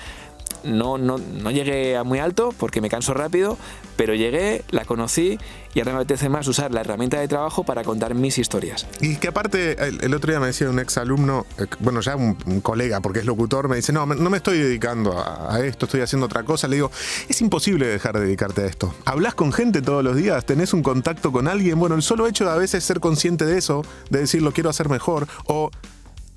no, 0.64 0.98
no, 0.98 1.18
no 1.18 1.52
llegué 1.52 1.98
a 1.98 2.04
muy 2.04 2.20
alto 2.20 2.54
porque 2.58 2.82
me 2.82 2.90
canso 2.90 3.14
rápido, 3.14 3.58
pero 3.96 4.16
llegué, 4.16 4.64
la 4.72 4.86
conocí 4.86 5.38
y 5.74 5.80
ahora 5.80 5.94
me 5.94 5.98
apetece 6.00 6.30
más 6.30 6.48
usar 6.48 6.72
la 6.72 6.82
herramienta 6.82 7.20
de 7.20 7.28
trabajo 7.28 7.64
para 7.64 7.84
contar 7.84 8.14
mis 8.14 8.38
historias. 8.38 8.86
Y 9.02 9.16
que 9.16 9.30
aparte, 9.30 9.76
el, 9.84 10.14
otro 10.14 10.32
día 10.32 10.40
me 10.40 10.48
decía 10.48 10.70
un 10.70 10.80
ex 10.80 10.98
alumno, 10.98 11.46
eh, 11.58 11.66
bueno, 11.80 12.02
ya 12.02 12.16
un, 12.16 12.36
colega, 12.62 13.02
porque 13.02 13.20
es 13.20 13.26
locutor, 13.26 13.68
me 13.68 13.78
dice, 13.78 13.92
no, 13.92 14.06
no 14.06 14.30
me 14.30 14.38
estoy 14.38 14.60
dedicando 14.60 15.18
a, 15.18 15.60
esto, 15.66 15.86
estoy 15.86 16.02
haciendo 16.02 16.28
otra 16.28 16.44
cosa. 16.44 16.68
Le 16.68 16.76
digo, 16.76 16.92
es 17.28 17.42
imposible 17.42 17.88
dejar 17.88 18.20
de 18.20 18.26
dedicarte 18.26 18.62
a 18.62 18.66
esto. 18.66 18.94
Hablas 19.06 19.34
con 19.34 19.52
gente 19.52 19.82
todos 19.82 20.04
los 20.04 20.16
días, 20.16 20.46
tenés 20.46 20.74
un 20.74 20.84
contacto 20.84 21.32
con 21.32 21.48
alguien. 21.48 21.80
Bueno, 21.80 21.96
el 21.96 22.04
solo 22.04 22.28
hecho 22.28 22.46
de 22.46 22.52
a 22.52 22.56
veces 22.56 22.84
ser 22.84 23.00
consciente 23.00 23.46
de 23.46 23.58
eso, 23.58 23.84
de 24.10 24.20
decir 24.20 24.42
lo 24.42 24.52
quiero 24.52 24.70
hacer 24.70 24.90
mejor, 24.90 25.28
o 25.46 25.72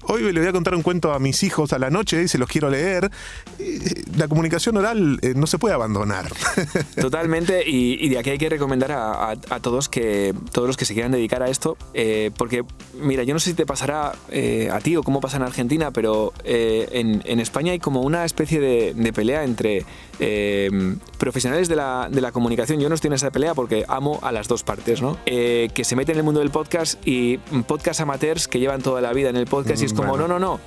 Hoy 0.09 0.33
le 0.33 0.39
voy 0.39 0.49
a 0.49 0.53
contar 0.53 0.75
un 0.77 0.83
cuento 0.83 1.13
a 1.13 1.19
mis 1.19 1.43
hijos 1.43 1.73
a 1.73 1.81
la 1.81 1.91
noche 1.91 2.23
y 2.23 2.29
se 2.29 2.39
los 2.39 2.49
quiero 2.49 2.71
leer. 2.71 3.11
La 4.17 4.29
comunicación 4.29 4.77
oral 4.77 5.19
eh, 5.21 5.35
no 5.35 5.49
se 5.49 5.59
puede 5.59 5.75
abandonar. 5.75 6.31
Totalmente, 7.01 7.69
y, 7.69 8.09
de 8.09 8.19
aquí 8.19 8.31
hay 8.31 8.39
que 8.39 8.49
recomendar 8.49 8.93
a, 8.93 9.35
todos 9.61 9.89
que 9.89 10.33
todos 10.53 10.69
los 10.69 10.77
que 10.77 10.85
se 10.85 10.95
quieran 10.95 11.11
dedicar 11.11 11.43
a 11.43 11.49
esto, 11.49 11.77
eh, 11.93 12.31
porque 12.37 12.65
mira, 13.01 13.25
yo 13.25 13.35
no 13.35 13.41
sé 13.41 13.51
si 13.51 13.57
te 13.57 13.67
pasará 13.67 14.13
eh, 14.31 14.69
a 14.73 14.79
ti 14.79 14.95
o 14.97 15.03
cómo 15.03 15.21
pasa 15.21 15.39
en 15.39 15.43
Argentina, 15.43 15.91
pero 15.91 16.33
en, 16.45 17.41
España 17.41 17.73
hay 17.73 17.81
como 17.81 18.03
una 18.03 18.25
especie 18.25 18.61
de, 18.61 19.13
pelea 19.13 19.45
entre 19.45 19.85
profesionales 21.19 21.69
de 21.69 21.77
la, 21.77 22.09
de 22.11 22.21
la, 22.21 22.31
comunicación. 22.31 22.79
Yo 22.79 22.89
no 22.89 22.95
estoy 22.95 23.09
en 23.09 23.15
esa 23.15 23.31
pelea 23.31 23.55
porque 23.55 23.85
amo 23.89 24.21
a 24.23 24.31
las 24.31 24.47
dos 24.47 24.63
partes, 24.63 25.03
¿no? 25.03 25.19
que 25.25 25.83
se 25.83 25.97
meten 25.97 26.15
en 26.15 26.19
el 26.19 26.25
mundo 26.25 26.41
del 26.41 26.51
podcast 26.51 27.05
y 27.07 27.39
podcast 27.67 28.01
amateurs 28.01 28.47
que 28.47 28.61
llevan 28.61 28.83
toda 28.83 29.01
la 29.01 29.13
vida 29.13 29.31
en 29.31 29.37
el 29.37 29.47
podcast 29.47 29.83
y 29.83 29.87
es 29.87 29.96
como, 29.97 30.17
no, 30.17 30.29
no, 30.29 30.39
no, 30.39 30.61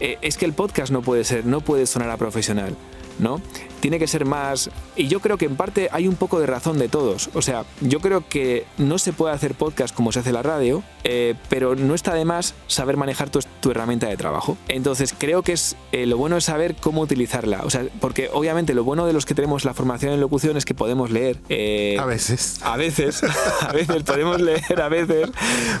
eh, 0.00 0.18
es 0.22 0.36
que 0.36 0.44
el 0.44 0.52
podcast 0.52 0.92
no 0.92 1.02
puede 1.02 1.24
ser, 1.24 1.44
no 1.44 1.60
puede 1.60 1.86
sonar 1.86 2.10
a 2.10 2.16
profesional. 2.16 2.76
¿no? 3.18 3.40
Tiene 3.86 4.00
que 4.00 4.08
ser 4.08 4.24
más... 4.24 4.68
Y 4.96 5.06
yo 5.06 5.20
creo 5.20 5.38
que 5.38 5.44
en 5.44 5.54
parte 5.54 5.88
hay 5.92 6.08
un 6.08 6.16
poco 6.16 6.40
de 6.40 6.46
razón 6.46 6.76
de 6.76 6.88
todos. 6.88 7.30
O 7.34 7.40
sea, 7.40 7.64
yo 7.80 8.00
creo 8.00 8.28
que 8.28 8.66
no 8.78 8.98
se 8.98 9.12
puede 9.12 9.32
hacer 9.32 9.54
podcast 9.54 9.94
como 9.94 10.10
se 10.10 10.18
hace 10.18 10.32
la 10.32 10.42
radio, 10.42 10.82
eh, 11.04 11.36
pero 11.48 11.76
no 11.76 11.94
está 11.94 12.12
de 12.12 12.24
más 12.24 12.54
saber 12.66 12.96
manejar 12.96 13.30
tu, 13.30 13.70
herramienta 13.70 14.08
de 14.08 14.16
trabajo. 14.16 14.58
Entonces 14.66 15.14
creo 15.16 15.42
que 15.42 15.52
es 15.52 15.76
eh, 15.92 16.04
lo 16.06 16.16
bueno 16.16 16.36
es 16.36 16.42
saber 16.42 16.74
cómo 16.74 17.00
utilizarla. 17.00 17.60
O 17.62 17.70
sea, 17.70 17.84
porque 18.00 18.28
obviamente 18.32 18.74
lo 18.74 18.82
bueno 18.82 19.06
de 19.06 19.12
los 19.12 19.24
que 19.24 19.36
tenemos 19.36 19.64
la 19.64 19.72
formación 19.72 20.12
en 20.12 20.20
locución 20.20 20.56
es 20.56 20.64
que 20.64 20.74
podemos 20.74 21.12
leer. 21.12 21.38
Eh, 21.48 21.96
a 22.00 22.06
veces. 22.06 22.58
A 22.62 22.76
veces. 22.76 23.22
A 23.60 23.72
veces 23.72 24.02
podemos 24.02 24.40
leer, 24.40 24.80
a 24.80 24.88
veces 24.88 25.30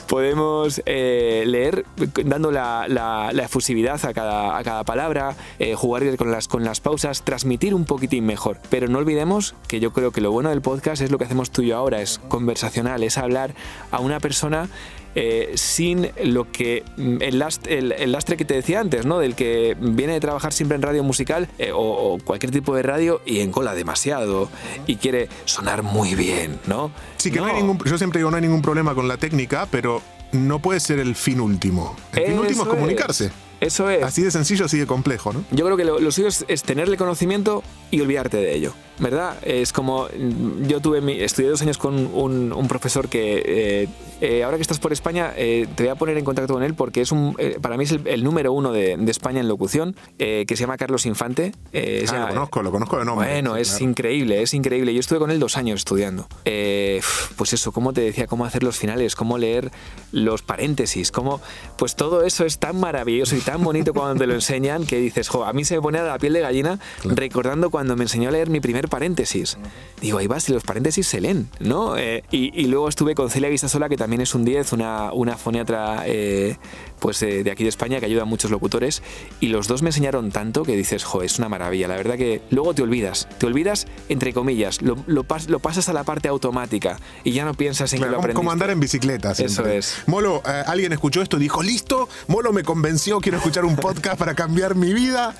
podemos 0.06 0.80
leer 0.84 1.84
dando 2.24 2.50
la, 2.50 2.86
la, 2.88 3.42
efusividad 3.42 4.04
a 4.04 4.12
cada, 4.12 4.58
a 4.58 4.64
cada 4.64 4.84
palabra, 4.84 5.36
jugar 5.76 6.16
con 6.16 6.30
las, 6.30 6.48
con 6.48 6.64
las 6.64 6.80
pausas 6.80 7.22
transmitir 7.22 7.74
un 7.74 7.84
poquitín 7.96 8.26
mejor. 8.26 8.58
Pero 8.68 8.88
no 8.88 8.98
olvidemos 8.98 9.54
que 9.68 9.80
yo 9.80 9.90
creo 9.90 10.10
que 10.10 10.20
lo 10.20 10.30
bueno 10.30 10.50
del 10.50 10.60
podcast 10.60 11.00
es 11.00 11.10
lo 11.10 11.16
que 11.16 11.24
hacemos 11.24 11.50
tú 11.50 11.62
y 11.62 11.68
yo 11.68 11.78
ahora, 11.78 12.02
es 12.02 12.20
conversacional, 12.28 13.02
es 13.02 13.16
hablar 13.16 13.54
a 13.90 14.00
una 14.00 14.20
persona 14.20 14.68
eh, 15.14 15.52
sin 15.54 16.10
lo 16.24 16.52
que 16.52 16.84
mm, 16.98 17.22
el 17.22 17.38
lastre, 17.38 17.78
el, 17.78 18.12
lastre, 18.12 18.36
que 18.36 18.44
te 18.44 18.52
decía 18.52 18.80
antes, 18.80 19.06
¿no? 19.06 19.18
Del 19.18 19.34
que 19.34 19.74
viene 19.80 20.12
de 20.12 20.20
trabajar 20.20 20.52
siempre 20.52 20.76
en 20.76 20.82
radio 20.82 21.02
musical 21.02 21.48
eh, 21.58 21.70
o, 21.74 22.18
cualquier 22.22 22.52
tipo 22.52 22.76
de 22.76 22.82
radio 22.82 23.22
y 23.24 23.40
encola 23.40 23.74
demasiado 23.74 24.50
y 24.86 24.96
quiere 24.96 25.30
sonar 25.46 25.82
muy 25.82 26.14
bien, 26.14 26.60
¿no? 26.66 26.90
Sí, 27.16 27.30
que 27.30 27.38
no, 27.38 27.46
hay 27.46 27.54
ningún, 27.54 27.78
yo 27.78 27.96
siempre 27.96 28.18
digo 28.18 28.30
no 28.30 28.36
hay 28.36 28.42
ningún 28.42 28.60
problema 28.60 28.94
con 28.94 29.08
la 29.08 29.16
técnica, 29.16 29.66
pero 29.70 30.02
no 30.32 30.58
puede 30.58 30.80
ser 30.80 30.98
el 30.98 31.14
fin 31.14 31.40
último. 31.40 31.96
El 32.12 32.26
fin 32.26 32.38
último 32.38 32.64
es 32.64 32.68
comunicarse. 32.68 33.30
Eso 33.60 33.90
es. 33.90 34.02
Así 34.02 34.22
de 34.22 34.30
sencillo, 34.30 34.66
así 34.66 34.78
de 34.78 34.86
complejo, 34.86 35.32
¿no? 35.32 35.44
Yo 35.50 35.64
creo 35.64 35.76
que 35.76 35.84
lo, 35.84 36.10
suyo 36.12 36.28
es, 36.28 36.62
tenerle 36.62 36.96
conocimiento 36.96 37.62
y 37.90 38.00
olvidarte 38.00 38.36
de 38.36 38.54
ello, 38.54 38.74
¿verdad? 38.98 39.36
Es 39.42 39.72
como, 39.72 40.04
mm, 40.04 40.66
yo 40.66 40.80
tuve, 40.80 41.00
mi, 41.00 41.12
estudié 41.20 41.48
dos 41.48 41.62
años 41.62 41.78
con 41.78 42.06
un, 42.14 42.68
profesor 42.68 43.08
que, 43.08 43.42
eh, 43.46 43.88
eh, 44.20 44.44
ahora 44.44 44.56
que 44.56 44.62
estás 44.62 44.78
por 44.78 44.92
España, 44.92 45.32
eh, 45.36 45.66
te 45.74 45.84
voy 45.84 45.90
a 45.90 45.94
poner 45.94 46.18
en 46.18 46.24
contacto 46.24 46.54
con 46.54 46.62
él 46.62 46.74
porque 46.74 47.00
es 47.00 47.12
un, 47.12 47.36
para 47.60 47.76
mí 47.76 47.84
es 47.84 47.92
el, 47.92 48.24
número 48.24 48.52
uno 48.52 48.72
de, 48.72 48.96
España 49.06 49.40
en 49.40 49.48
locución, 49.48 49.96
que 50.18 50.46
se 50.48 50.56
llama 50.56 50.76
Carlos 50.76 51.06
Infante. 51.06 51.52
ah, 51.72 52.18
lo 52.18 52.28
conozco, 52.28 52.62
lo 52.62 52.72
conozco 52.72 52.98
de 52.98 53.04
nombre. 53.04 53.28
Bueno, 53.28 53.56
es 53.56 53.80
increíble, 53.80 54.42
es 54.42 54.52
increíble. 54.52 54.92
Yo 54.92 55.00
estuve 55.00 55.18
con 55.18 55.30
él 55.30 55.38
dos 55.38 55.56
años 55.56 55.80
estudiando. 55.80 56.26
pues 56.44 57.52
eso, 57.52 57.72
como 57.72 57.92
te 57.92 58.00
decía, 58.00 58.26
cómo 58.26 58.44
hacer 58.44 58.62
los 58.62 58.76
finales, 58.76 59.14
cómo 59.14 59.38
leer 59.38 59.70
los 60.12 60.42
paréntesis, 60.42 61.12
cómo, 61.12 61.40
pues 61.78 61.94
todo 61.94 62.24
eso 62.24 62.44
es 62.44 62.58
tan 62.58 62.78
maravilloso 62.80 63.36
y 63.36 63.40
tan 63.40 63.62
bonito 63.62 63.94
cuando 63.94 64.18
te 64.18 64.26
lo 64.26 64.34
enseñan 64.34 64.86
que 64.86 64.98
dices, 64.98 65.28
jo, 65.28 65.44
a 65.44 65.52
mí 65.52 65.64
se 65.64 65.76
me 65.76 65.82
pone 65.82 66.02
la 66.02 66.18
piel 66.18 66.32
de 66.32 66.40
gallina 66.40 66.78
recordando 67.04 67.70
cuando 67.70 67.96
me 67.96 68.04
enseñó 68.04 68.28
a 68.28 68.32
leer 68.32 68.50
mi 68.50 68.60
primer 68.60 68.85
paréntesis. 68.88 69.58
Digo, 70.00 70.18
ahí 70.18 70.26
vas, 70.26 70.48
y 70.48 70.52
los 70.52 70.62
paréntesis 70.62 71.06
se 71.06 71.20
leen, 71.20 71.48
¿no? 71.58 71.96
Eh, 71.96 72.22
y, 72.30 72.66
luego 72.66 72.88
estuve 72.88 73.14
con 73.14 73.30
Celia 73.30 73.48
Vistasola, 73.48 73.88
que 73.88 73.96
también 73.96 74.20
es 74.20 74.34
un 74.34 74.44
10, 74.44 74.72
una, 74.72 75.12
una 75.12 75.36
foniatra 75.36 76.02
eh, 76.04 76.58
pues, 76.98 77.22
eh, 77.22 77.44
de 77.44 77.50
aquí 77.50 77.62
de 77.62 77.70
España 77.70 77.98
que 78.00 78.06
ayuda 78.06 78.22
a 78.22 78.24
muchos 78.26 78.50
locutores. 78.50 79.02
Y 79.40 79.48
los 79.48 79.68
dos 79.68 79.82
me 79.82 79.88
enseñaron 79.88 80.30
tanto 80.32 80.64
que 80.64 80.76
dices, 80.76 81.04
jo, 81.04 81.22
es 81.22 81.38
una 81.38 81.48
maravilla. 81.48 81.88
La 81.88 81.96
verdad 81.96 82.16
que 82.16 82.42
luego 82.50 82.74
te 82.74 82.82
olvidas, 82.82 83.28
te 83.38 83.46
olvidas, 83.46 83.86
entre 84.08 84.32
comillas, 84.32 84.82
lo, 84.82 84.96
lo, 85.06 85.24
pasas 85.24 85.88
a 85.88 85.92
la 85.92 86.04
parte 86.04 86.28
automática 86.28 86.98
y 87.24 87.32
ya 87.32 87.44
no 87.44 87.54
piensas 87.54 87.92
en 87.92 88.00
que 88.00 88.06
lo 88.06 88.18
aprendiste. 88.18 88.34
Como 88.34 88.50
andar 88.50 88.70
en 88.70 88.80
bicicleta. 88.80 89.32
Eso 89.32 89.66
es. 89.66 90.02
Molo, 90.06 90.42
alguien 90.44 90.92
escuchó 90.92 91.22
esto 91.22 91.38
y 91.38 91.40
dijo, 91.40 91.62
listo, 91.62 92.08
Molo 92.28 92.52
me 92.52 92.62
convenció, 92.62 93.20
quiero 93.20 93.38
escuchar 93.38 93.64
un 93.64 93.76
podcast 93.76 94.18
para 94.18 94.34
cambiar 94.34 94.74
mi 94.74 94.92
vida. 94.92 95.34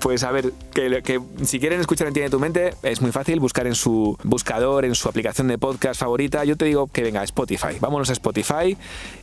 Pues 0.00 0.24
a 0.24 0.32
ver, 0.32 0.52
que, 0.72 1.20
si 1.44 1.60
quieren 1.60 1.80
escuchar 1.80 2.08
Entiende 2.08 2.30
tu 2.30 2.40
mente, 2.40 2.74
es 2.82 3.02
muy 3.02 3.12
fácil 3.12 3.38
buscar 3.38 3.66
en 3.66 3.74
su 3.74 4.18
buscador, 4.24 4.84
en 4.84 4.94
su 4.94 5.08
aplicación 5.08 5.46
de 5.48 5.58
podcast 5.58 6.00
favorita. 6.00 6.42
Yo 6.44 6.56
te 6.56 6.64
digo 6.64 6.86
que 6.86 7.02
venga, 7.02 7.22
Spotify. 7.22 7.76
Vámonos 7.78 8.08
a 8.08 8.14
Spotify 8.14 8.76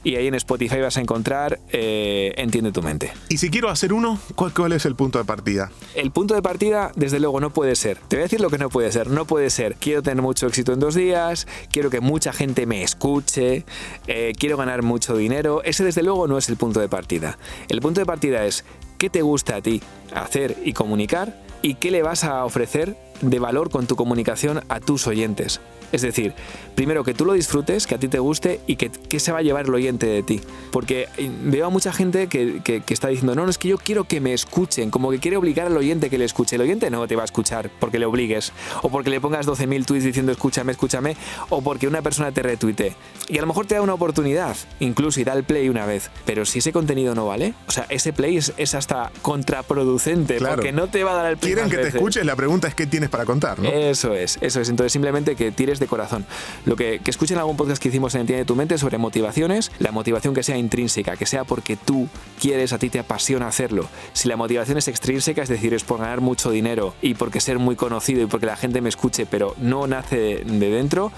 y 0.03 0.15
ahí 0.15 0.27
en 0.27 0.35
Spotify 0.35 0.79
vas 0.79 0.97
a 0.97 1.01
encontrar 1.01 1.59
eh, 1.71 2.33
Entiende 2.37 2.71
tu 2.71 2.83
mente. 2.83 3.11
Y 3.29 3.37
si 3.37 3.49
quiero 3.49 3.69
hacer 3.69 3.91
uno, 3.91 4.19
¿cuál, 4.35 4.71
es 4.71 4.85
el 4.85 4.95
punto 4.95 5.17
de 5.17 5.25
partida? 5.25 5.71
El 5.95 6.11
punto 6.11 6.35
de 6.35 6.41
partida, 6.41 6.91
desde 6.95 7.19
luego, 7.19 7.39
no 7.39 7.51
puede 7.51 7.75
ser. 7.75 7.97
Te 8.07 8.15
voy 8.15 8.21
a 8.21 8.23
decir 8.23 8.39
lo 8.39 8.49
que 8.49 8.59
no 8.59 8.69
puede 8.69 8.91
ser. 8.91 9.09
No 9.09 9.25
puede 9.25 9.49
ser, 9.49 9.75
quiero 9.75 10.03
tener 10.03 10.21
mucho 10.21 10.47
éxito 10.47 10.73
en 10.73 10.79
dos 10.79 10.93
días, 10.93 11.47
quiero 11.71 11.89
que 11.89 12.01
mucha 12.01 12.33
gente 12.33 12.67
me 12.67 12.83
escuche, 12.83 13.65
eh, 14.05 14.33
quiero 14.37 14.57
ganar 14.57 14.83
mucho 14.83 15.17
dinero. 15.17 15.63
Ese, 15.63 15.83
desde 15.83 16.03
luego, 16.03 16.27
no 16.27 16.37
es 16.37 16.49
el 16.49 16.57
punto 16.57 16.79
de 16.79 16.87
partida. 16.87 17.37
El 17.67 17.81
punto 17.81 17.99
de 17.99 18.05
partida 18.05 18.45
es, 18.45 18.63
qué 18.97 19.09
te 19.09 19.21
gusta 19.21 19.57
a 19.57 19.61
ti 19.61 19.81
hacer 20.13 20.57
y 20.63 20.73
comunicar 20.73 21.41
y 21.61 21.75
qué 21.75 21.91
le 21.91 22.03
vas 22.03 22.23
a 22.23 22.45
ofrecer 22.45 22.95
de 23.21 23.39
valor 23.39 23.69
con 23.69 23.87
tu 23.87 23.95
comunicación 23.95 24.61
a 24.69 24.79
tus 24.79 25.07
oyentes. 25.07 25.59
Es 25.91 26.01
decir, 26.01 26.33
primero 26.75 27.03
que 27.03 27.13
tú 27.13 27.25
lo 27.25 27.33
disfrutes, 27.33 27.87
que 27.87 27.95
a 27.95 27.97
ti 27.97 28.07
te 28.07 28.19
guste 28.19 28.59
y 28.67 28.75
que, 28.75 29.19
se 29.19 29.31
va 29.31 29.39
a 29.39 29.41
llevar 29.41 29.65
el 29.65 29.73
oyente 29.73 30.05
de 30.05 30.21
ti. 30.23 30.41
Porque 30.71 31.07
veo 31.43 31.65
a 31.65 31.69
mucha 31.69 31.91
gente 31.91 32.27
que, 32.27 32.83
está 32.89 33.07
diciendo, 33.07 33.35
no, 33.35 33.45
no, 33.45 33.49
es 33.49 33.57
que 33.57 33.67
yo 33.67 33.77
quiero 33.77 34.03
que 34.03 34.21
me 34.21 34.33
escuchen, 34.33 34.91
como 34.91 35.09
que 35.11 35.19
quiere 35.19 35.37
obligar 35.37 35.67
al 35.67 35.77
oyente 35.77 36.09
que 36.09 36.17
le 36.17 36.25
escuche. 36.25 36.55
El 36.55 36.61
oyente 36.61 36.89
no 36.89 37.07
te 37.07 37.15
va 37.15 37.23
a 37.23 37.25
escuchar 37.25 37.69
porque 37.79 37.99
le 37.99 38.05
obligues, 38.05 38.51
o 38.81 38.89
porque 38.89 39.09
le 39.09 39.21
pongas 39.21 39.47
12.000 39.47 39.85
tweets 39.85 40.05
diciendo 40.05 40.31
escúchame, 40.31 40.71
escúchame, 40.71 41.15
o 41.49 41.61
porque 41.61 41.87
una 41.87 42.01
persona 42.01 42.31
te 42.31 42.43
retuite. 42.43 42.95
Y 43.27 43.37
a 43.37 43.41
lo 43.41 43.47
mejor 43.47 43.65
te 43.65 43.75
da 43.75 43.81
una 43.81 43.93
oportunidad, 43.93 44.55
incluso 44.79 45.19
y 45.19 45.23
da 45.23 45.33
el 45.33 45.43
play 45.43 45.69
una 45.69 45.85
vez. 45.85 46.11
Pero 46.25 46.45
si 46.45 46.59
ese 46.59 46.71
contenido 46.71 47.15
no 47.15 47.25
vale, 47.25 47.53
o 47.67 47.71
sea, 47.71 47.85
ese 47.89 48.13
play 48.13 48.37
es, 48.37 48.75
hasta 48.75 49.11
contraproducente, 49.21 50.39
porque 50.39 50.71
no 50.71 50.87
te 50.87 51.03
va 51.03 51.11
a 51.13 51.15
dar 51.15 51.31
el 51.31 51.37
play. 51.37 51.53
Quieren 51.53 51.71
que 51.71 51.77
te 51.77 51.87
escuches, 51.87 52.25
la 52.25 52.35
pregunta 52.35 52.67
es 52.67 52.75
qué 52.75 52.85
tienes 52.85 53.09
para 53.09 53.25
contar, 53.25 53.59
¿no? 53.59 53.69
Eso 53.69 54.13
es, 54.13 54.37
eso 54.41 54.61
es. 54.61 54.69
Entonces 54.69 54.91
simplemente 54.91 55.35
que 55.35 55.51
tires 55.51 55.76
de 55.79 55.87
corazón. 55.87 56.25
Lo 56.65 56.75
que, 56.75 56.99
que 57.03 57.11
escuchen 57.11 57.37
algún 57.37 57.57
podcast 57.57 57.81
que 57.81 57.89
hicimos 57.89 58.13
en 58.15 58.27
Entiende 58.27 58.43
tu 58.43 58.55
mente 58.55 58.77
sobre 58.77 58.97
motivaciones, 58.97 59.71
la 59.79 59.93
motivación 59.93 60.33
que 60.33 60.43
sea 60.43 60.57
intrínseca, 60.57 61.15
que 61.15 61.25
sea 61.25 61.45
porque 61.45 61.77
tú 61.77 62.09
quieres, 62.41 62.73
a 62.73 62.77
ti 62.77 62.89
te 62.89 62.99
apasiona 62.99 63.47
hacerlo. 63.47 63.87
Si 64.11 64.27
la 64.27 64.35
motivación 64.35 64.77
es 64.77 64.89
extrínseca, 64.89 65.41
es 65.41 65.47
decir, 65.47 65.73
es 65.73 65.85
por 65.85 65.99
ganar 65.99 66.19
mucho 66.19 66.51
dinero 66.51 66.93
y 67.01 67.13
porque 67.13 67.39
ser 67.39 67.57
muy 67.57 67.77
conocido 67.77 68.21
y 68.21 68.25
porque 68.25 68.45
la 68.45 68.57
gente 68.57 68.81
me 68.81 68.89
escuche, 68.89 69.25
pero 69.25 69.55
no 69.59 69.87
nace 69.87 70.43
de 70.43 70.69
dentro, 70.69 71.13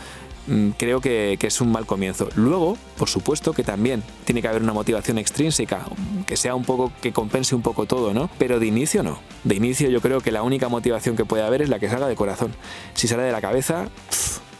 mm, 0.47 0.69
creo 0.77 1.01
que, 1.01 1.37
es 1.41 1.61
un 1.61 1.71
mal 1.71 1.87
comienzo. 1.87 2.29
Luego, 2.35 2.77
por 2.95 3.09
supuesto 3.09 3.53
que 3.53 3.63
también 3.63 4.03
tiene 4.25 4.43
que 4.43 4.47
haber 4.47 4.61
una 4.61 4.73
motivación 4.73 5.17
extrínseca, 5.17 5.85
que 6.27 6.37
sea 6.37 6.53
un 6.53 6.63
poco, 6.63 6.91
que 7.01 7.11
compense 7.11 7.55
un 7.55 7.63
poco 7.63 7.87
todo, 7.87 8.13
¿no? 8.13 8.29
Pero 8.37 8.59
de 8.59 8.67
inicio 8.67 9.01
no. 9.01 9.19
De 9.43 9.55
inicio 9.55 9.89
yo 9.89 9.99
creo 9.99 10.21
que 10.21 10.31
la 10.31 10.43
única 10.43 10.69
motivación 10.69 11.15
que 11.15 11.25
puede 11.25 11.43
haber 11.43 11.63
es 11.63 11.69
la 11.69 11.79
que 11.79 11.89
salga 11.89 12.07
de 12.07 12.15
corazón. 12.15 12.53
Si 12.93 13.07
sale 13.07 13.23
de 13.23 13.31
la 13.31 13.41
cabeza, 13.41 13.89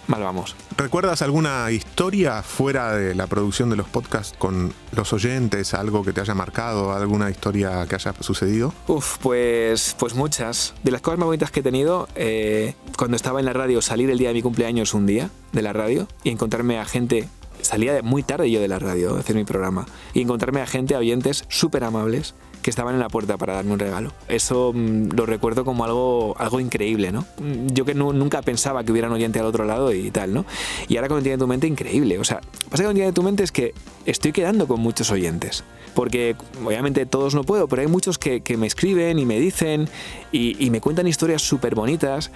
mal 0.09 0.23
vamos. 0.23 0.55
¿Recuerdas 0.75 1.21
alguna 1.21 1.71
historia 1.71 2.43
fuera 2.43 2.93
de 2.93 3.15
la 3.15 3.27
producción 3.27 3.69
de 3.69 3.75
los 3.75 3.87
podcasts 3.87 4.35
con 4.37 4.73
los 4.91 5.13
oyentes? 5.13 5.73
¿Algo 5.73 6.03
que 6.03 6.11
te 6.11 6.21
haya 6.21 6.33
marcado? 6.33 6.93
¿Alguna 6.93 7.29
historia 7.29 7.85
que 7.87 7.95
haya 7.95 8.13
sucedido? 8.19 8.73
Uf, 8.87 9.17
pues, 9.19 9.95
pues 9.97 10.15
muchas. 10.15 10.73
De 10.83 10.91
las 10.91 11.01
cosas 11.01 11.19
más 11.19 11.27
bonitas 11.27 11.51
que 11.51 11.61
he 11.61 11.63
tenido, 11.63 12.09
eh, 12.15 12.73
cuando 12.97 13.15
estaba 13.15 13.39
en 13.39 13.45
la 13.45 13.53
radio, 13.53 13.81
salir 13.81 14.09
el 14.09 14.17
día 14.17 14.29
de 14.29 14.33
mi 14.33 14.41
cumpleaños 14.41 14.93
un 14.93 15.05
día 15.05 15.29
de 15.53 15.61
la 15.61 15.73
radio 15.73 16.07
y 16.23 16.29
encontrarme 16.29 16.79
a 16.79 16.85
gente 16.85 17.29
salía 17.61 18.01
muy 18.01 18.23
tarde 18.23 18.49
yo 18.49 18.61
de 18.61 18.67
la 18.67 18.79
radio 18.79 19.15
a 19.15 19.19
hacer 19.19 19.35
mi 19.35 19.43
programa 19.43 19.85
y 20.13 20.21
encontrarme 20.21 20.61
a 20.61 20.65
gente, 20.65 20.95
a 20.95 20.99
oyentes 20.99 21.43
súper 21.49 21.83
amables 21.83 22.33
que 22.61 22.69
estaban 22.69 22.93
en 22.95 22.99
la 22.99 23.09
puerta 23.09 23.37
para 23.37 23.53
darme 23.53 23.73
un 23.73 23.79
regalo. 23.79 24.13
Eso 24.27 24.71
mm, 24.73 25.09
lo 25.15 25.25
recuerdo 25.25 25.63
como 25.65 25.85
algo, 25.85 26.35
algo 26.37 26.59
increíble, 26.59 27.11
¿no? 27.11 27.25
Mm, 27.39 27.67
yo 27.73 27.85
que 27.85 27.93
nunca 27.93 28.41
pensaba 28.41 28.83
que 28.83 28.91
hubiera 28.91 29.07
un 29.07 29.13
oyente 29.13 29.39
al 29.39 29.45
otro 29.45 29.65
lado 29.65 29.93
y 29.93 30.11
tal, 30.11 30.33
¿no? 30.33 30.45
Y 30.87 30.97
ahora 30.97 31.07
con 31.07 31.19
Entiende 31.19 31.43
tu 31.43 31.47
mente, 31.47 31.67
increíble. 31.67 32.19
O 32.19 32.23
sea, 32.23 32.41
pasa 32.69 32.83
que 32.83 32.89
Entiende 32.89 33.13
tu 33.13 33.23
mente 33.23 33.43
es 33.43 33.51
que 33.51 33.73
estoy 34.05 34.31
quedando 34.31 34.67
con 34.67 34.79
muchos 34.79 35.11
oyentes. 35.11 35.63
Porque 35.93 36.35
obviamente 36.63 37.05
todos 37.05 37.35
no 37.35 37.43
puedo, 37.43 37.67
pero 37.67 37.81
hay 37.81 37.87
muchos 37.87 38.17
que, 38.17 38.41
me 38.57 38.67
escriben 38.67 39.19
y 39.19 39.25
me 39.25 39.39
dicen 39.39 39.89
y, 40.31 40.69
me 40.69 40.81
cuentan 40.81 41.07
historias 41.07 41.41
súper 41.41 41.75
bonitas. 41.75 42.31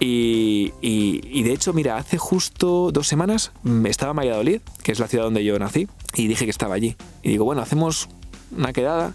Y, 0.00 0.72
y, 0.80 1.42
de 1.44 1.52
hecho, 1.52 1.72
mira, 1.72 1.96
hace 1.96 2.18
justo 2.18 2.90
dos 2.90 3.06
semanas 3.06 3.52
mm, 3.62 3.86
estaba 3.86 4.10
en 4.10 4.16
Valladolid, 4.16 4.60
que 4.82 4.92
es 4.92 4.98
la 4.98 5.06
ciudad 5.06 5.24
donde 5.24 5.44
yo 5.44 5.56
nací, 5.58 5.88
y 6.16 6.26
dije 6.26 6.44
que 6.44 6.50
estaba 6.50 6.74
allí. 6.74 6.96
Y 7.22 7.30
digo, 7.30 7.44
bueno, 7.44 7.62
hacemos 7.62 8.08
una 8.56 8.72
quedada 8.72 9.14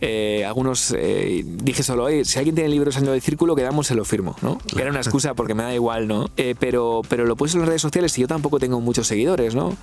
eh, 0.00 0.44
algunos 0.44 0.94
eh, 0.96 1.42
dije 1.44 1.82
solo, 1.82 2.04
Oye, 2.04 2.24
si 2.24 2.38
alguien 2.38 2.54
tiene 2.54 2.70
libros 2.70 2.96
en 2.96 3.06
el 3.06 3.20
círculo, 3.22 3.54
quedamos, 3.56 3.86
se 3.86 3.94
lo 3.94 4.04
firmo, 4.04 4.36
¿no? 4.42 4.58
Que 4.58 4.82
era 4.82 4.90
una 4.90 5.00
excusa 5.00 5.34
porque 5.34 5.54
me 5.54 5.62
da 5.62 5.74
igual, 5.74 6.06
¿no? 6.06 6.30
Eh, 6.36 6.54
pero, 6.58 7.02
pero 7.08 7.24
lo 7.24 7.36
puse 7.36 7.56
en 7.56 7.60
las 7.60 7.68
redes 7.68 7.82
sociales 7.82 8.16
y 8.18 8.22
yo 8.22 8.28
tampoco 8.28 8.58
tengo 8.58 8.80
muchos 8.80 9.06
seguidores, 9.06 9.54
¿no? 9.54 9.76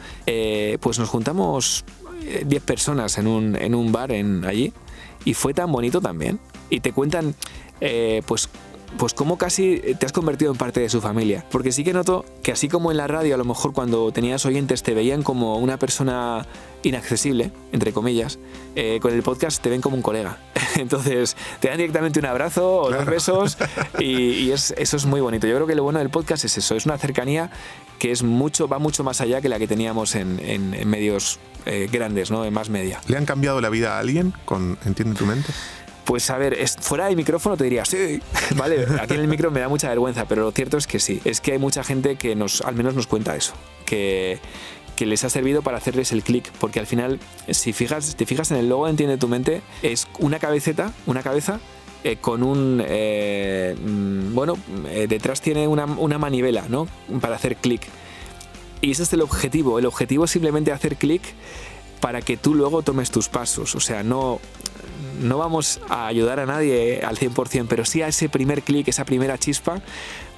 pues 0.80 1.00
nos 1.00 1.10
juntamos 1.10 1.86
10 2.46 2.64
personas 2.64 3.18
en 3.18 3.28
un, 3.28 3.56
en 3.56 3.76
un 3.76 3.92
bar 3.92 4.12
en, 4.12 4.46
allí 4.46 4.74
y 5.26 5.34
fue 5.34 5.54
tan 5.54 5.72
bonito 5.72 6.02
también. 6.02 6.40
Y 6.70 6.80
te 6.80 6.92
cuentan, 6.92 7.36
pues 8.26 8.50
pues 8.98 9.16
como 9.16 9.40
casi 9.40 9.82
te 9.98 10.06
has 10.06 10.12
convertido 10.12 10.52
en 10.52 10.58
parte 10.58 10.80
de 10.80 10.90
su 10.90 11.02
familia. 11.02 11.46
Porque 11.52 11.72
sí 11.72 11.84
que 11.84 11.94
noto 11.94 12.26
que 12.44 12.52
así 12.52 12.70
como 12.70 12.92
en 12.92 12.98
la 12.98 13.08
radio 13.08 13.36
a 13.36 13.38
lo 13.38 13.46
mejor 13.46 13.74
cuando 13.74 14.12
tenías 14.12 14.46
oyentes 14.46 14.84
te 14.84 14.94
veían 14.94 15.24
como 15.24 15.58
una 15.58 15.78
persona 15.78 16.46
inaccesible, 16.84 17.52
entre 17.72 17.94
comillas, 17.94 18.40
eh, 18.76 19.00
con 19.02 19.14
el 19.14 19.24
podcast 19.24 19.62
te 19.62 19.70
ven 19.70 19.82
como 19.82 19.96
un 19.96 20.02
colega. 20.02 20.38
Entonces 20.76 21.36
te 21.60 21.70
dan 21.70 21.78
directamente 21.78 22.20
un 22.20 22.26
abrazo 22.26 22.82
o 22.82 22.92
dos 22.92 23.06
besos 23.06 23.58
y, 24.00 24.52
eso 24.52 24.74
es 24.78 25.06
muy 25.06 25.22
bonito. 25.22 25.48
Yo 25.48 25.56
creo 25.56 25.68
que 25.68 25.76
lo 25.76 25.84
bueno 25.84 26.00
del 26.00 26.10
podcast 26.10 26.46
es 26.46 26.58
eso, 26.58 26.76
es 26.76 26.86
una 26.86 26.98
cercanía 26.98 27.50
que 28.00 28.12
es 28.12 28.24
mucho, 28.24 28.68
va 28.68 28.80
mucho 28.80 29.04
más 29.04 29.22
allá 29.22 29.42
que 29.42 29.50
la 29.50 29.60
que 29.60 29.68
teníamos 29.68 30.16
en, 30.16 30.36
medios 30.88 31.40
eh, 31.66 31.88
grandes, 31.92 32.32
¿no? 32.32 32.44
en 32.46 32.54
más 32.54 32.70
media. 32.70 33.02
¿Le 33.08 33.18
han 33.18 33.26
cambiado 33.26 33.62
la 33.62 33.70
vida 33.70 33.96
a 33.96 34.00
alguien 34.00 34.34
con 34.46 34.78
Entiende 34.86 35.16
tu 35.16 35.26
mente? 35.26 35.54
Pues 36.06 36.30
a 36.30 36.38
ver, 36.38 36.58
fuera 36.82 37.06
del 37.06 37.16
micrófono 37.16 37.56
te 37.56 37.64
diría, 37.64 37.86
sí, 37.86 38.22
vale, 38.56 38.86
aquí 39.00 39.14
en 39.14 39.22
el 39.22 39.28
micro 39.28 39.52
me 39.52 39.62
da 39.62 39.70
mucha 39.70 39.88
vergüenza, 39.88 40.26
pero 40.26 40.44
lo 40.44 40.52
cierto 40.52 40.78
es 40.78 40.86
que 40.86 41.00
sí, 41.00 41.22
es 41.24 41.40
que 41.40 41.54
hay 41.54 41.60
mucha 41.60 41.84
gente 41.84 42.18
que 42.18 42.36
nos, 42.36 42.62
al 42.62 42.76
menos 42.76 42.94
nos 42.94 43.08
cuenta 43.08 43.36
eso, 43.36 43.54
que, 43.86 44.40
que 45.04 45.10
les 45.10 45.26
ha 45.26 45.30
servido 45.30 45.62
para 45.62 45.78
hacerles 45.80 46.14
el 46.14 46.24
clic, 46.24 46.50
porque 46.62 46.80
al 46.80 46.88
final, 46.88 47.20
si 47.50 47.74
fijas, 47.74 48.16
te 48.16 48.26
fijas 48.26 48.52
en 48.52 48.58
el 48.58 48.70
logo 48.70 48.88
Entiende 48.88 49.18
tu 49.18 49.28
mente, 49.28 49.62
es 49.82 50.08
una 50.18 50.40
cabeceta, 50.40 50.94
una 51.06 51.22
cabeza 51.22 51.60
eh, 52.06 52.16
con 52.22 52.42
un 52.42 52.82
eh, 52.88 53.76
mm, 53.78 54.34
bueno 54.34 54.58
eh, 54.88 55.08
detrás 55.10 55.42
tiene 55.42 55.68
una, 55.68 55.84
una, 55.84 56.18
manivela 56.18 56.64
no 56.70 56.88
para 57.20 57.36
hacer 57.36 57.58
clic. 57.58 57.82
Y 58.80 58.92
ese 58.92 59.04
es 59.04 59.12
el 59.12 59.20
objetivo. 59.20 59.78
El 59.78 59.88
objetivo 59.88 60.24
es 60.24 60.32
simplemente 60.32 60.72
hacer 60.72 60.96
clic 60.96 61.22
para 62.00 62.22
que 62.22 62.38
tú 62.38 62.56
luego 62.56 62.82
tomes 62.82 63.12
tus 63.12 63.28
pasos. 63.28 63.76
O 63.76 63.82
sea 63.82 64.04
no 64.04 64.40
no 65.20 65.38
vamos 65.38 65.82
a 65.90 66.08
ayudar 66.08 66.40
a 66.40 66.46
nadie 66.46 67.02
al 67.04 67.18
100%, 67.18 67.66
pero 67.68 67.84
sí 67.84 68.02
a 68.02 68.08
ese 68.08 68.30
primer 68.30 68.62
clic, 68.62 68.88
esa 68.88 69.04
primera 69.04 69.38
chispa 69.38 69.82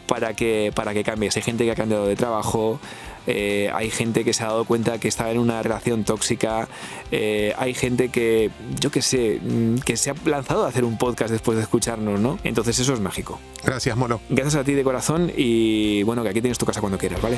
para 0.08 0.34
que, 0.34 0.72
para 0.74 0.94
que 0.94 1.04
cambies. 1.04 1.36
Hay 1.38 1.44
gente 1.44 1.66
que 1.66 1.72
ha 1.72 1.76
cambiado 1.76 2.08
de 2.08 2.16
trabajo, 2.16 2.80
eh, 3.28 3.70
hay 3.74 3.90
gente 3.90 4.24
que 4.24 4.34
se 4.34 4.44
ha 4.44 4.48
dado 4.48 4.66
cuenta 4.66 5.00
que 5.00 5.08
estaba 5.08 5.32
en 5.32 5.40
una 5.40 5.62
relación 5.62 6.04
tóxica, 6.04 6.68
eh, 7.12 7.54
hay 7.58 7.74
gente 7.74 8.10
que, 8.10 8.52
yo 8.80 8.92
qué 8.92 9.02
sé, 9.02 9.40
mm, 9.42 9.78
que 9.80 9.98
se 9.98 10.12
ha 10.12 10.16
lanzado 10.26 10.66
a 10.66 10.70
hacer 10.70 10.84
un 10.84 10.98
podcast 10.98 11.32
después 11.32 11.58
de 11.58 11.64
escucharnos, 11.64 12.20
¿no? 12.20 12.40
Entonces 12.44 12.80
eso 12.80 12.94
es 12.94 13.00
mágico. 13.00 13.40
Gracias, 13.64 13.96
Molo. 13.98 14.22
Gracias 14.30 14.56
a 14.56 14.64
ti 14.64 14.74
de 14.74 14.84
corazón 14.84 15.32
y 15.36 16.04
bueno, 16.04 16.24
que 16.24 16.30
aquí 16.30 16.42
tienes 16.42 16.58
tu 16.58 16.66
casa 16.66 16.82
cuando 16.82 16.98
quieras, 16.98 17.22
¿vale? 17.22 17.38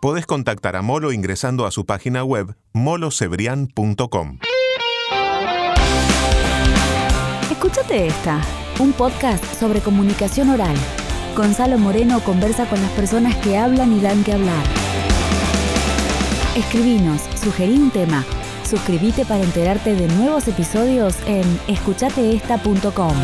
Podés 0.00 0.26
contactar 0.26 0.76
a 0.76 0.82
Molo 0.82 1.12
ingresando 1.12 1.66
a 1.66 1.72
su 1.72 1.84
página 1.84 2.22
web 2.22 2.54
molosebrian.com. 2.72 4.38
Escúchate 7.58 8.06
esta, 8.06 8.40
un 8.78 8.92
podcast 8.92 9.44
sobre 9.58 9.80
comunicación 9.80 10.50
oral. 10.50 10.76
Gonzalo 11.36 11.76
Moreno 11.76 12.20
conversa 12.20 12.66
con 12.66 12.80
las 12.80 12.90
personas 12.92 13.34
que 13.38 13.58
hablan 13.58 13.98
y 13.98 14.00
dan 14.00 14.22
que 14.22 14.32
hablar. 14.32 14.64
Escribinos, 16.54 17.22
sugerí 17.34 17.74
un 17.74 17.90
tema. 17.90 18.24
Suscríbete 18.62 19.24
para 19.24 19.42
enterarte 19.42 19.96
de 19.96 20.06
nuevos 20.06 20.46
episodios 20.46 21.16
en 21.26 21.42
escuchateesta.com. 21.66 23.16